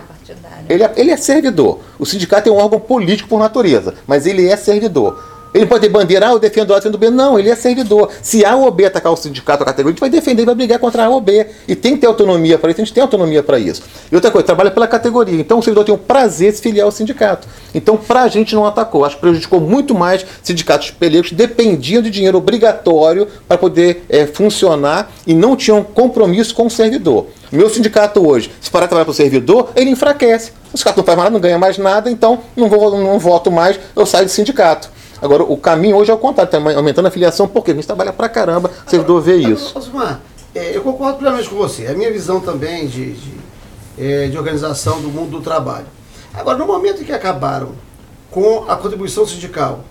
Ele 0.68 0.84
é, 0.84 0.92
ele 0.96 1.10
é 1.10 1.16
servidor. 1.16 1.80
O 1.98 2.06
sindicato 2.06 2.48
é 2.48 2.52
um 2.52 2.56
órgão 2.56 2.78
político 2.78 3.28
por 3.28 3.40
natureza, 3.40 3.94
mas 4.06 4.26
ele 4.26 4.48
é 4.48 4.56
servidor. 4.56 5.29
Ele 5.52 5.66
pode 5.66 5.80
ter 5.80 5.88
bandeira, 5.88 6.28
ah, 6.28 6.32
eu 6.32 6.38
defendo 6.38 6.72
A, 6.72 6.76
defendo 6.76 6.96
B. 6.96 7.10
Não, 7.10 7.38
ele 7.38 7.50
é 7.50 7.56
servidor. 7.56 8.10
Se 8.22 8.44
A 8.44 8.54
ou 8.56 8.70
B 8.70 8.84
atacar 8.84 9.12
o 9.12 9.16
sindicato, 9.16 9.62
a 9.62 9.66
categoria, 9.66 9.90
a 9.90 9.92
gente 9.92 10.00
vai 10.00 10.10
defender, 10.10 10.44
vai 10.44 10.54
brigar 10.54 10.78
contra 10.78 11.04
A 11.04 11.08
ou 11.08 11.20
B. 11.20 11.46
E 11.66 11.74
tem 11.74 11.94
que 11.94 12.00
ter 12.00 12.06
autonomia 12.06 12.58
para 12.58 12.70
isso, 12.70 12.80
a 12.80 12.84
gente 12.84 12.94
tem 12.94 13.02
autonomia 13.02 13.42
para 13.42 13.58
isso. 13.58 13.82
E 14.10 14.14
outra 14.14 14.30
coisa, 14.30 14.46
trabalha 14.46 14.70
pela 14.70 14.86
categoria. 14.86 15.40
Então 15.40 15.58
o 15.58 15.62
servidor 15.62 15.84
tem 15.84 15.94
o 15.94 15.98
prazer 15.98 16.50
de 16.50 16.58
se 16.58 16.62
filiar 16.62 16.86
ao 16.86 16.92
sindicato. 16.92 17.48
Então, 17.74 17.96
para 17.96 18.22
a 18.22 18.28
gente 18.28 18.54
não 18.54 18.64
atacou. 18.66 19.04
Acho 19.04 19.16
que 19.16 19.20
prejudicou 19.20 19.60
muito 19.60 19.94
mais 19.94 20.24
sindicatos 20.42 20.90
pelegos, 20.90 21.32
dependiam 21.32 22.02
de 22.02 22.10
dinheiro 22.10 22.38
obrigatório 22.38 23.26
para 23.48 23.58
poder 23.58 24.04
é, 24.08 24.26
funcionar 24.26 25.10
e 25.26 25.34
não 25.34 25.56
tinham 25.56 25.82
compromisso 25.82 26.54
com 26.54 26.66
o 26.66 26.70
servidor. 26.70 27.26
Meu 27.50 27.68
sindicato 27.68 28.24
hoje, 28.24 28.50
se 28.60 28.70
parar 28.70 28.86
de 28.86 28.90
trabalhar 28.90 29.04
para 29.04 29.12
o 29.12 29.14
servidor, 29.14 29.70
ele 29.74 29.90
enfraquece. 29.90 30.52
O 30.72 30.76
sindicato 30.78 30.98
não 30.98 31.04
faz 31.04 31.16
mais 31.16 31.24
nada, 31.24 31.32
não 31.32 31.40
ganha 31.40 31.58
mais 31.58 31.78
nada, 31.78 32.10
então 32.10 32.38
não, 32.56 32.68
vou, 32.68 32.96
não 32.96 33.18
voto 33.18 33.50
mais, 33.50 33.78
eu 33.96 34.06
saio 34.06 34.26
do 34.26 34.30
sindicato. 34.30 34.88
Agora, 35.20 35.42
o 35.42 35.56
caminho 35.56 35.96
hoje 35.96 36.10
é 36.10 36.14
o 36.14 36.18
contrário, 36.18 36.48
está 36.48 36.76
aumentando 36.76 37.06
a 37.06 37.10
filiação, 37.10 37.46
porque 37.46 37.72
a 37.72 37.74
gente 37.74 37.86
trabalha 37.86 38.12
pra 38.12 38.28
caramba, 38.28 38.70
o 38.86 38.90
servidor 38.90 39.20
vê 39.20 39.36
isso. 39.36 39.76
Osmar, 39.76 40.20
é, 40.54 40.76
eu 40.76 40.82
concordo 40.82 41.18
plenamente 41.18 41.48
com 41.48 41.56
você. 41.56 41.84
É 41.84 41.90
a 41.90 41.94
minha 41.94 42.10
visão 42.12 42.40
também 42.40 42.86
de, 42.86 43.12
de, 43.12 43.32
é, 43.98 44.28
de 44.28 44.38
organização 44.38 45.00
do 45.00 45.08
mundo 45.08 45.30
do 45.30 45.40
trabalho. 45.40 45.86
Agora, 46.32 46.56
no 46.56 46.66
momento 46.66 47.02
em 47.02 47.04
que 47.04 47.12
acabaram 47.12 47.72
com 48.30 48.64
a 48.68 48.76
contribuição 48.76 49.26
sindical 49.26 49.84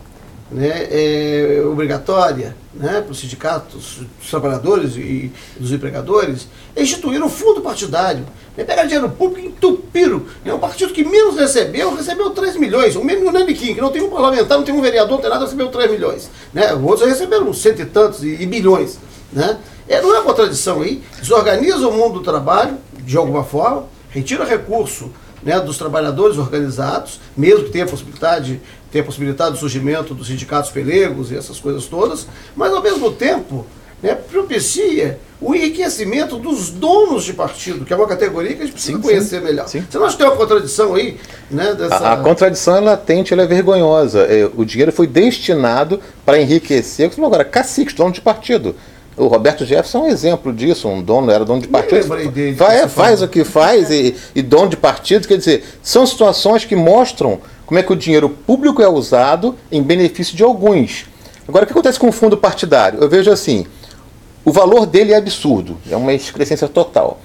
né, 0.52 0.88
é, 0.90 1.62
obrigatória 1.66 2.56
né, 2.74 3.02
para 3.02 3.12
os 3.12 3.20
sindicatos, 3.20 4.00
dos 4.20 4.30
trabalhadores 4.30 4.96
e 4.96 5.32
dos 5.60 5.72
empregadores, 5.72 6.48
instituíram 6.76 7.28
um 7.28 7.30
fundo 7.30 7.62
partidário. 7.62 8.26
Né, 8.60 8.66
pegaram 8.66 8.90
dinheiro 8.90 9.10
público 9.10 9.40
e 9.40 9.50
entupiram. 9.50 10.24
Né, 10.44 10.54
o 10.54 10.60
partido 10.60 10.92
que 10.92 11.02
menos 11.06 11.38
recebeu, 11.38 11.96
recebeu 11.96 12.30
3 12.32 12.58
milhões. 12.58 12.94
O 12.98 13.04
mesmo 13.04 13.32
Naniquim, 13.32 13.74
que 13.74 13.80
não 13.80 13.90
tem 13.90 14.02
um 14.02 14.10
parlamentar, 14.10 14.58
não 14.58 14.66
tem 14.66 14.76
um 14.76 14.82
vereador, 14.82 15.12
não 15.14 15.22
tem 15.22 15.30
nada, 15.30 15.46
recebeu 15.46 15.70
3 15.70 15.90
milhões. 15.90 16.30
Né, 16.54 16.74
outros 16.74 17.08
receberam 17.08 17.54
cento 17.54 17.82
e 17.82 17.86
tantos 17.86 18.22
e, 18.22 18.36
e 18.36 18.46
bilhões. 18.46 19.00
Né? 19.32 19.58
É, 19.88 20.02
não 20.02 20.14
é 20.14 20.22
contradição 20.22 20.82
aí. 20.82 21.02
Desorganiza 21.22 21.88
o 21.88 21.94
mundo 21.94 22.16
do 22.16 22.22
trabalho, 22.22 22.78
de 23.00 23.16
alguma 23.16 23.46
forma, 23.46 23.86
retira 24.10 24.44
recurso 24.44 25.10
né, 25.42 25.58
dos 25.62 25.78
trabalhadores 25.78 26.38
organizados, 26.38 27.22
mesmo 27.38 27.64
que 27.64 27.72
tenha 27.72 27.86
possibilidade, 27.86 28.60
tenha 28.92 29.06
possibilidade 29.06 29.52
do 29.52 29.58
surgimento 29.58 30.14
dos 30.14 30.28
sindicatos 30.28 30.70
pelegos 30.70 31.32
e 31.32 31.38
essas 31.38 31.62
coisas 31.62 31.86
todas, 31.86 32.28
mas 32.58 32.74
ao 32.74 32.84
mesmo 32.84 33.10
tempo 33.14 33.66
né, 34.04 34.16
propicia 34.16 35.18
o 35.42 35.56
enriquecimento 35.56 36.38
dos 36.38 36.70
donos 36.70 37.24
de 37.24 37.34
partido, 37.34 37.86
que 37.86 37.94
é 37.94 37.96
uma 37.96 38.08
categoria 38.08 38.54
que 38.56 38.62
a 38.62 38.66
gente 38.66 38.74
precisa 38.74 38.98
sim, 38.98 39.02
conhecer 39.02 39.40
sim, 39.40 39.46
melhor. 39.46 39.68
Sim. 39.68 39.86
Você 39.90 39.98
não 39.98 40.06
acha 40.06 40.18
que 40.18 40.22
tem 40.22 40.30
uma 40.30 40.38
contradição 40.38 40.96
aí? 40.96 41.18
Né, 41.50 41.74
dessa... 41.74 41.96
a, 41.96 42.14
a, 42.14 42.18
contradição 42.18 42.76
é 42.76 42.80
latente, 42.82 43.34
ela 43.34 43.44
é 43.44 43.48
vergonhosa. 43.48 44.22
É, 44.24 44.50
o 44.56 44.66
dinheiro 44.66 44.92
foi 44.92 45.08
destinado 45.08 46.00
para 46.26 46.40
enriquecer, 46.40 47.10
agora, 47.18 47.46
caciques, 47.46 47.94
donos 47.94 48.14
de 48.14 48.22
partido. 48.22 48.76
O 49.16 49.28
Roberto 49.28 49.66
Jefferson 49.66 50.00
é 50.00 50.02
um 50.04 50.08
exemplo 50.08 50.54
disso, 50.54 50.88
um 50.88 51.02
dono, 51.02 51.30
era 51.32 51.44
dono 51.44 51.62
de 51.62 51.68
partido. 51.68 52.32
Dele, 52.32 52.56
faz, 52.56 52.92
faz 52.92 53.22
o 53.22 53.28
que 53.28 53.44
faz 53.44 53.90
e, 53.92 54.16
e 54.34 54.42
dono 54.42 54.70
de 54.70 54.78
partido, 54.78 55.28
quer 55.28 55.38
dizer, 55.38 55.64
são 55.82 56.06
situações 56.06 56.64
que 56.64 56.76
mostram 56.76 57.40
como 57.66 57.78
é 57.80 57.84
que 57.84 57.92
o 57.92 57.96
dinheiro 57.96 58.30
público 58.30 58.82
é 58.82 58.88
usado 58.88 59.56
em 59.72 59.82
benefício 59.82 60.36
de 60.36 60.44
alguns. 60.44 61.06
Agora, 61.48 61.64
o 61.64 61.68
que 61.68 61.74
acontece 61.74 62.00
com 62.00 62.08
o 62.10 62.12
fundo 62.12 62.38
partidário? 62.38 63.00
Eu 63.02 63.10
vejo 63.10 63.30
assim, 63.30 63.66
o 64.44 64.52
valor 64.52 64.86
dele 64.86 65.14
é 65.14 65.18
absurdo, 65.18 65.78
é 65.90 65.96
uma 65.96 66.14
excrescência 66.14 66.68
total. 66.68 67.20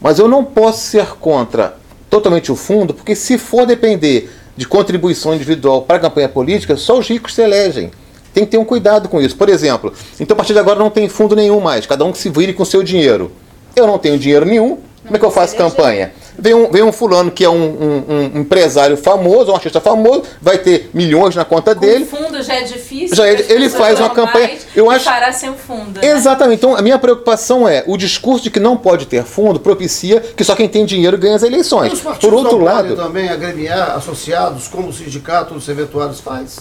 Mas 0.00 0.18
eu 0.18 0.28
não 0.28 0.44
posso 0.44 0.80
ser 0.80 1.06
contra 1.16 1.76
totalmente 2.08 2.50
o 2.50 2.56
fundo, 2.56 2.94
porque 2.94 3.14
se 3.14 3.38
for 3.38 3.66
depender 3.66 4.30
de 4.56 4.66
contribuição 4.66 5.34
individual 5.34 5.82
para 5.82 5.96
a 5.96 6.00
campanha 6.00 6.28
política, 6.28 6.76
só 6.76 6.98
os 6.98 7.08
ricos 7.08 7.34
se 7.34 7.42
elegem. 7.42 7.90
Tem 8.34 8.44
que 8.44 8.50
ter 8.50 8.58
um 8.58 8.64
cuidado 8.64 9.08
com 9.08 9.20
isso. 9.20 9.36
Por 9.36 9.48
exemplo, 9.48 9.92
então 10.18 10.34
a 10.34 10.36
partir 10.36 10.52
de 10.52 10.58
agora 10.58 10.78
não 10.78 10.90
tem 10.90 11.08
fundo 11.08 11.34
nenhum 11.34 11.60
mais, 11.60 11.86
cada 11.86 12.04
um 12.04 12.12
que 12.12 12.18
se 12.18 12.28
vire 12.28 12.52
com 12.52 12.64
seu 12.64 12.82
dinheiro. 12.82 13.32
Eu 13.74 13.86
não 13.86 13.98
tenho 13.98 14.18
dinheiro 14.18 14.44
nenhum, 14.44 14.78
como 15.08 15.16
é 15.16 15.18
que 15.18 15.24
eu 15.24 15.30
faço 15.30 15.56
campanha? 15.56 16.12
Vem 16.38 16.54
um, 16.54 16.70
vem 16.70 16.82
um 16.82 16.92
fulano 16.92 17.30
que 17.30 17.44
é 17.44 17.48
um, 17.48 17.54
um, 17.54 18.04
um, 18.08 18.40
empresário 18.40 18.96
famoso, 18.96 19.50
um 19.50 19.54
artista 19.54 19.80
famoso, 19.80 20.22
vai 20.40 20.58
ter 20.58 20.90
milhões 20.92 21.34
na 21.34 21.44
conta 21.44 21.74
com 21.74 21.80
dele. 21.80 22.04
O 22.04 22.06
fundo 22.06 22.42
já 22.42 22.54
é 22.54 22.62
difícil. 22.62 23.16
Já 23.16 23.26
ele, 23.26 23.44
ele 23.48 23.68
faz 23.70 23.98
uma 23.98 24.10
campanha. 24.10 24.50
Eu 24.76 24.90
acho. 24.90 25.04
Parar 25.06 25.32
sem 25.32 25.52
fundo. 25.54 25.98
Né? 26.00 26.06
Exatamente. 26.12 26.58
Então 26.58 26.76
a 26.76 26.82
minha 26.82 26.98
preocupação 26.98 27.66
é 27.66 27.82
o 27.86 27.96
discurso 27.96 28.44
de 28.44 28.50
que 28.50 28.60
não 28.60 28.76
pode 28.76 29.06
ter 29.06 29.24
fundo 29.24 29.58
propicia 29.58 30.20
que 30.20 30.44
só 30.44 30.54
quem 30.54 30.68
tem 30.68 30.84
dinheiro 30.84 31.16
ganha 31.16 31.34
as 31.34 31.42
eleições. 31.42 32.00
Por 32.00 32.34
outro 32.34 32.58
lado, 32.58 32.94
também 32.94 33.30
agremiar 33.30 33.96
associados 33.96 34.68
como 34.68 34.88
o 34.88 34.92
sindicato 34.92 35.54
dos 35.54 35.64
serventuários 35.64 36.20
faz. 36.20 36.60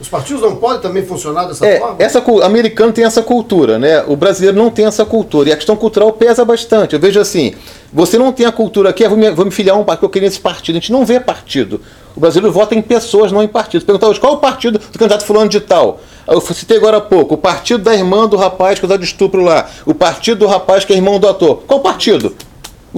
Os 0.00 0.08
partidos 0.08 0.42
não 0.42 0.56
podem 0.56 0.80
também 0.80 1.04
funcionar 1.04 1.44
dessa 1.46 1.66
é, 1.66 1.78
forma? 1.78 1.96
Essa, 1.98 2.22
o 2.24 2.42
americano 2.42 2.92
tem 2.92 3.04
essa 3.04 3.20
cultura, 3.20 3.78
né? 3.78 4.04
O 4.06 4.14
brasileiro 4.14 4.56
não 4.56 4.70
tem 4.70 4.86
essa 4.86 5.04
cultura. 5.04 5.48
E 5.48 5.52
a 5.52 5.56
questão 5.56 5.76
cultural 5.76 6.12
pesa 6.12 6.44
bastante. 6.44 6.94
Eu 6.94 7.00
vejo 7.00 7.18
assim, 7.18 7.54
você 7.92 8.16
não 8.16 8.32
tem 8.32 8.46
a 8.46 8.52
cultura 8.52 8.90
aqui, 8.90 9.02
eu 9.04 9.10
vou 9.10 9.18
me, 9.18 9.30
vou 9.30 9.44
me 9.44 9.50
filiar 9.50 9.76
a 9.76 9.80
um 9.80 9.84
partido, 9.84 10.04
eu 10.04 10.10
queria 10.10 10.28
esse 10.28 10.38
partido. 10.38 10.76
A 10.76 10.80
gente 10.80 10.92
não 10.92 11.04
vê 11.04 11.18
partido. 11.18 11.80
O 12.14 12.20
brasileiro 12.20 12.52
vota 12.52 12.74
em 12.74 12.82
pessoas, 12.82 13.32
não 13.32 13.42
em 13.42 13.48
partidos. 13.48 13.84
Perguntar 13.84 14.08
hoje, 14.08 14.20
qual 14.20 14.34
é 14.34 14.36
o 14.36 14.38
partido 14.38 14.78
do 14.78 14.98
candidato 14.98 15.24
fulano 15.24 15.48
de 15.48 15.60
tal? 15.60 16.00
Eu 16.28 16.40
citei 16.40 16.76
agora 16.76 16.98
há 16.98 17.00
pouco, 17.00 17.34
o 17.34 17.38
partido 17.38 17.82
da 17.82 17.94
irmã 17.94 18.28
do 18.28 18.36
rapaz 18.36 18.78
que 18.78 18.84
usou 18.84 18.98
de 18.98 19.04
estupro 19.04 19.42
lá, 19.42 19.68
o 19.86 19.94
partido 19.94 20.40
do 20.40 20.46
rapaz 20.46 20.84
que 20.84 20.92
é 20.92 20.96
irmão 20.96 21.18
do 21.18 21.26
ator. 21.26 21.62
Qual 21.66 21.80
partido? 21.80 22.34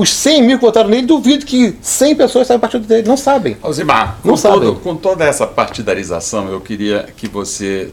Os 0.01 0.15
100 0.15 0.43
mil 0.45 0.59
que 0.59 0.65
votaram 0.65 0.89
nele, 0.89 1.07
duvido 1.07 1.45
que 1.45 1.77
100 1.83 2.17
pessoas 2.17 2.47
saibam 2.47 2.63
partido 2.63 2.87
dele. 2.87 3.07
Não 3.07 3.19
sabem. 3.19 3.59
Alzimar, 3.61 4.19
não 4.25 4.31
com, 4.31 4.37
sabem. 4.39 4.61
Todo, 4.61 4.81
com 4.81 4.97
toda 4.97 5.27
essa 5.27 5.47
partidarização, 5.47 6.49
eu 6.49 6.59
queria 6.59 7.07
que 7.15 7.29
você 7.29 7.91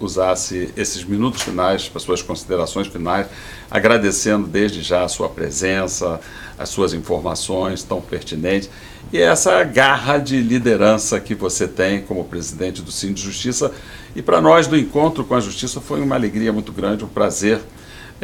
usasse 0.00 0.72
esses 0.74 1.04
minutos 1.04 1.42
finais 1.42 1.86
para 1.86 2.00
suas 2.00 2.22
considerações 2.22 2.86
finais, 2.86 3.26
agradecendo 3.70 4.46
desde 4.46 4.80
já 4.80 5.04
a 5.04 5.08
sua 5.08 5.28
presença, 5.28 6.18
as 6.58 6.70
suas 6.70 6.94
informações 6.94 7.82
tão 7.82 8.00
pertinentes 8.00 8.70
e 9.12 9.18
essa 9.18 9.62
garra 9.62 10.16
de 10.16 10.40
liderança 10.40 11.20
que 11.20 11.34
você 11.34 11.68
tem 11.68 12.00
como 12.00 12.24
presidente 12.24 12.80
do 12.80 12.90
Cine 12.90 13.12
de 13.12 13.20
Justiça. 13.20 13.70
E 14.16 14.22
para 14.22 14.40
nós 14.40 14.66
do 14.66 14.78
Encontro 14.78 15.24
com 15.24 15.34
a 15.34 15.40
Justiça 15.40 15.78
foi 15.78 16.00
uma 16.00 16.14
alegria 16.14 16.54
muito 16.54 16.72
grande, 16.72 17.04
um 17.04 17.08
prazer 17.08 17.60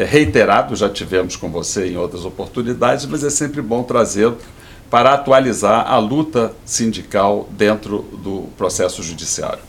reiterado, 0.04 0.76
já 0.76 0.88
tivemos 0.88 1.36
com 1.36 1.50
você 1.50 1.88
em 1.88 1.96
outras 1.96 2.24
oportunidades, 2.24 3.06
mas 3.06 3.24
é 3.24 3.30
sempre 3.30 3.62
bom 3.62 3.82
trazê-lo 3.82 4.36
para 4.90 5.14
atualizar 5.14 5.90
a 5.90 5.98
luta 5.98 6.52
sindical 6.64 7.48
dentro 7.50 8.04
do 8.22 8.44
processo 8.56 9.02
judiciário. 9.02 9.60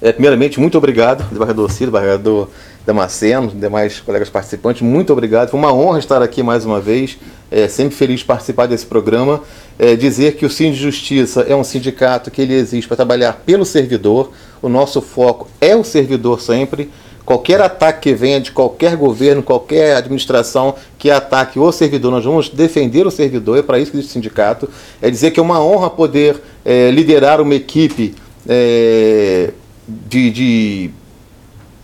É, 0.00 0.12
primeiramente, 0.12 0.58
muito 0.58 0.78
obrigado, 0.78 1.24
desembargador 1.24 1.70
Ciro, 1.70 1.90
desembargador 1.90 2.48
Damasceno, 2.86 3.48
demais 3.48 4.00
colegas 4.00 4.30
participantes, 4.30 4.80
muito 4.80 5.12
obrigado. 5.12 5.50
Foi 5.50 5.60
uma 5.60 5.72
honra 5.72 5.98
estar 5.98 6.22
aqui 6.22 6.42
mais 6.42 6.64
uma 6.64 6.80
vez, 6.80 7.18
é, 7.50 7.68
sempre 7.68 7.94
feliz 7.94 8.20
de 8.20 8.24
participar 8.24 8.66
desse 8.66 8.86
programa. 8.86 9.42
É, 9.78 9.94
dizer 9.96 10.36
que 10.36 10.46
o 10.46 10.50
Cine 10.50 10.72
de 10.72 10.80
Justiça 10.80 11.42
é 11.42 11.54
um 11.54 11.64
sindicato 11.64 12.30
que 12.30 12.40
ele 12.40 12.54
existe 12.54 12.88
para 12.88 12.96
trabalhar 12.96 13.42
pelo 13.44 13.66
servidor, 13.66 14.32
o 14.62 14.68
nosso 14.68 15.02
foco 15.02 15.48
é 15.60 15.76
o 15.76 15.84
servidor 15.84 16.40
sempre. 16.40 16.90
Qualquer 17.30 17.60
ataque 17.60 18.10
que 18.10 18.12
venha 18.12 18.40
de 18.40 18.50
qualquer 18.50 18.96
governo, 18.96 19.40
qualquer 19.40 19.94
administração 19.94 20.74
que 20.98 21.12
ataque 21.12 21.60
o 21.60 21.70
servidor, 21.70 22.10
nós 22.10 22.24
vamos 22.24 22.48
defender 22.48 23.06
o 23.06 23.10
servidor, 23.12 23.56
é 23.56 23.62
para 23.62 23.78
isso 23.78 23.92
que 23.92 23.98
existe 23.98 24.10
o 24.10 24.12
sindicato. 24.14 24.68
É 25.00 25.08
dizer 25.08 25.30
que 25.30 25.38
é 25.38 25.42
uma 25.42 25.62
honra 25.62 25.88
poder 25.90 26.42
é, 26.64 26.90
liderar 26.90 27.40
uma 27.40 27.54
equipe 27.54 28.16
é, 28.48 29.52
de, 29.86 30.30
de 30.32 30.90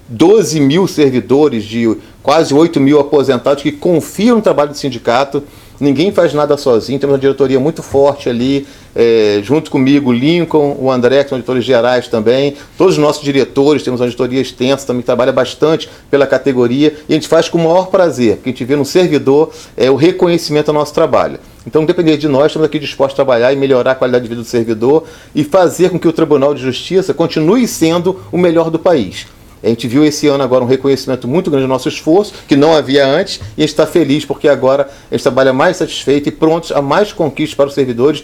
12 0.08 0.58
mil 0.58 0.88
servidores, 0.88 1.62
de 1.62 1.96
quase 2.24 2.52
8 2.52 2.80
mil 2.80 2.98
aposentados 2.98 3.62
que 3.62 3.70
confiam 3.70 4.38
no 4.38 4.42
trabalho 4.42 4.70
do 4.70 4.76
sindicato. 4.76 5.44
Ninguém 5.78 6.10
faz 6.10 6.32
nada 6.32 6.56
sozinho, 6.56 6.98
temos 6.98 7.14
uma 7.14 7.20
diretoria 7.20 7.60
muito 7.60 7.82
forte 7.82 8.28
ali, 8.28 8.66
é, 8.94 9.40
junto 9.42 9.70
comigo, 9.70 10.10
Lincoln, 10.10 10.76
o 10.80 10.90
André, 10.90 11.22
que 11.22 11.28
são 11.28 11.38
editores 11.38 11.64
gerais 11.64 12.08
também, 12.08 12.54
todos 12.78 12.94
os 12.94 12.98
nossos 12.98 13.22
diretores, 13.22 13.82
temos 13.82 14.00
uma 14.00 14.06
editoria 14.06 14.40
extensa 14.40 14.86
também, 14.86 15.02
trabalha 15.02 15.32
bastante 15.32 15.88
pela 16.10 16.26
categoria, 16.26 16.94
e 17.08 17.12
a 17.12 17.14
gente 17.14 17.28
faz 17.28 17.48
com 17.48 17.58
o 17.58 17.64
maior 17.64 17.88
prazer, 17.88 18.36
porque 18.36 18.48
a 18.48 18.52
gente 18.52 18.64
vê 18.64 18.74
no 18.74 18.84
servidor 18.86 19.52
é, 19.76 19.90
o 19.90 19.96
reconhecimento 19.96 20.66
do 20.66 20.72
nosso 20.72 20.94
trabalho. 20.94 21.38
Então, 21.66 21.82
independente 21.82 22.18
de 22.18 22.28
nós, 22.28 22.46
estamos 22.46 22.66
aqui 22.66 22.78
dispostos 22.78 23.14
a 23.14 23.16
trabalhar 23.16 23.52
e 23.52 23.56
melhorar 23.56 23.90
a 23.90 23.94
qualidade 23.94 24.22
de 24.22 24.28
vida 24.28 24.40
do 24.40 24.46
servidor 24.46 25.04
e 25.34 25.44
fazer 25.44 25.90
com 25.90 25.98
que 25.98 26.06
o 26.06 26.12
Tribunal 26.12 26.54
de 26.54 26.62
Justiça 26.62 27.12
continue 27.12 27.66
sendo 27.66 28.20
o 28.30 28.38
melhor 28.38 28.70
do 28.70 28.78
país. 28.78 29.26
A 29.62 29.68
gente 29.68 29.88
viu 29.88 30.04
esse 30.04 30.26
ano 30.28 30.42
agora 30.42 30.62
um 30.62 30.66
reconhecimento 30.66 31.26
muito 31.26 31.50
grande 31.50 31.66
do 31.66 31.68
nosso 31.68 31.88
esforço, 31.88 32.32
que 32.46 32.56
não 32.56 32.74
havia 32.74 33.06
antes, 33.06 33.40
e 33.56 33.62
a 33.62 33.66
gente 33.66 33.70
está 33.70 33.86
feliz 33.86 34.24
porque 34.24 34.48
agora 34.48 34.88
a 35.10 35.14
gente 35.14 35.22
trabalha 35.22 35.52
mais 35.52 35.76
satisfeito 35.76 36.28
e 36.28 36.32
prontos 36.32 36.72
a 36.72 36.82
mais 36.82 37.12
conquistas 37.12 37.54
para 37.54 37.66
os 37.66 37.74
servidores, 37.74 38.22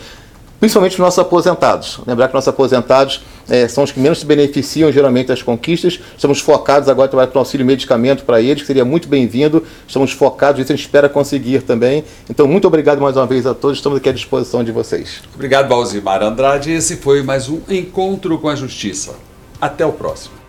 principalmente 0.61 0.93
os 0.93 0.99
nossos 0.99 1.19
aposentados. 1.19 1.99
Lembrar 2.07 2.29
que 2.29 2.35
nossos 2.35 2.47
aposentados 2.47 3.23
é, 3.49 3.67
são 3.67 3.83
os 3.83 3.91
que 3.91 3.99
menos 3.99 4.21
se 4.21 4.27
beneficiam 4.27 4.93
geralmente 4.93 5.27
das 5.27 5.43
conquistas. 5.43 5.99
Estamos 6.17 6.39
focados 6.39 6.89
agora 6.89 7.09
em 7.09 7.11
trabalhar 7.11 7.33
com 7.33 7.39
auxílio 7.41 7.67
medicamento 7.67 8.25
para 8.25 8.41
eles, 8.41 8.61
que 8.61 8.67
seria 8.69 8.85
muito 8.85 9.09
bem-vindo. 9.09 9.65
Estamos 9.89 10.13
focados, 10.13 10.61
isso 10.61 10.73
a 10.73 10.77
gente 10.77 10.85
espera 10.85 11.09
conseguir 11.09 11.63
também. 11.63 12.05
Então, 12.31 12.47
muito 12.47 12.69
obrigado 12.69 13.01
mais 13.01 13.17
uma 13.17 13.27
vez 13.27 13.47
a 13.47 13.55
todos, 13.55 13.79
estamos 13.79 13.99
aqui 13.99 14.09
à 14.09 14.13
disposição 14.13 14.63
de 14.63 14.71
vocês. 14.71 15.23
Obrigado, 15.35 15.69
Balzimar 15.69 16.23
Andrade. 16.23 16.71
Esse 16.71 16.97
foi 16.97 17.23
mais 17.23 17.49
um 17.49 17.61
Encontro 17.69 18.39
com 18.39 18.49
a 18.49 18.55
Justiça. 18.55 19.15
Até 19.61 19.85
o 19.85 19.93
próximo. 19.93 20.42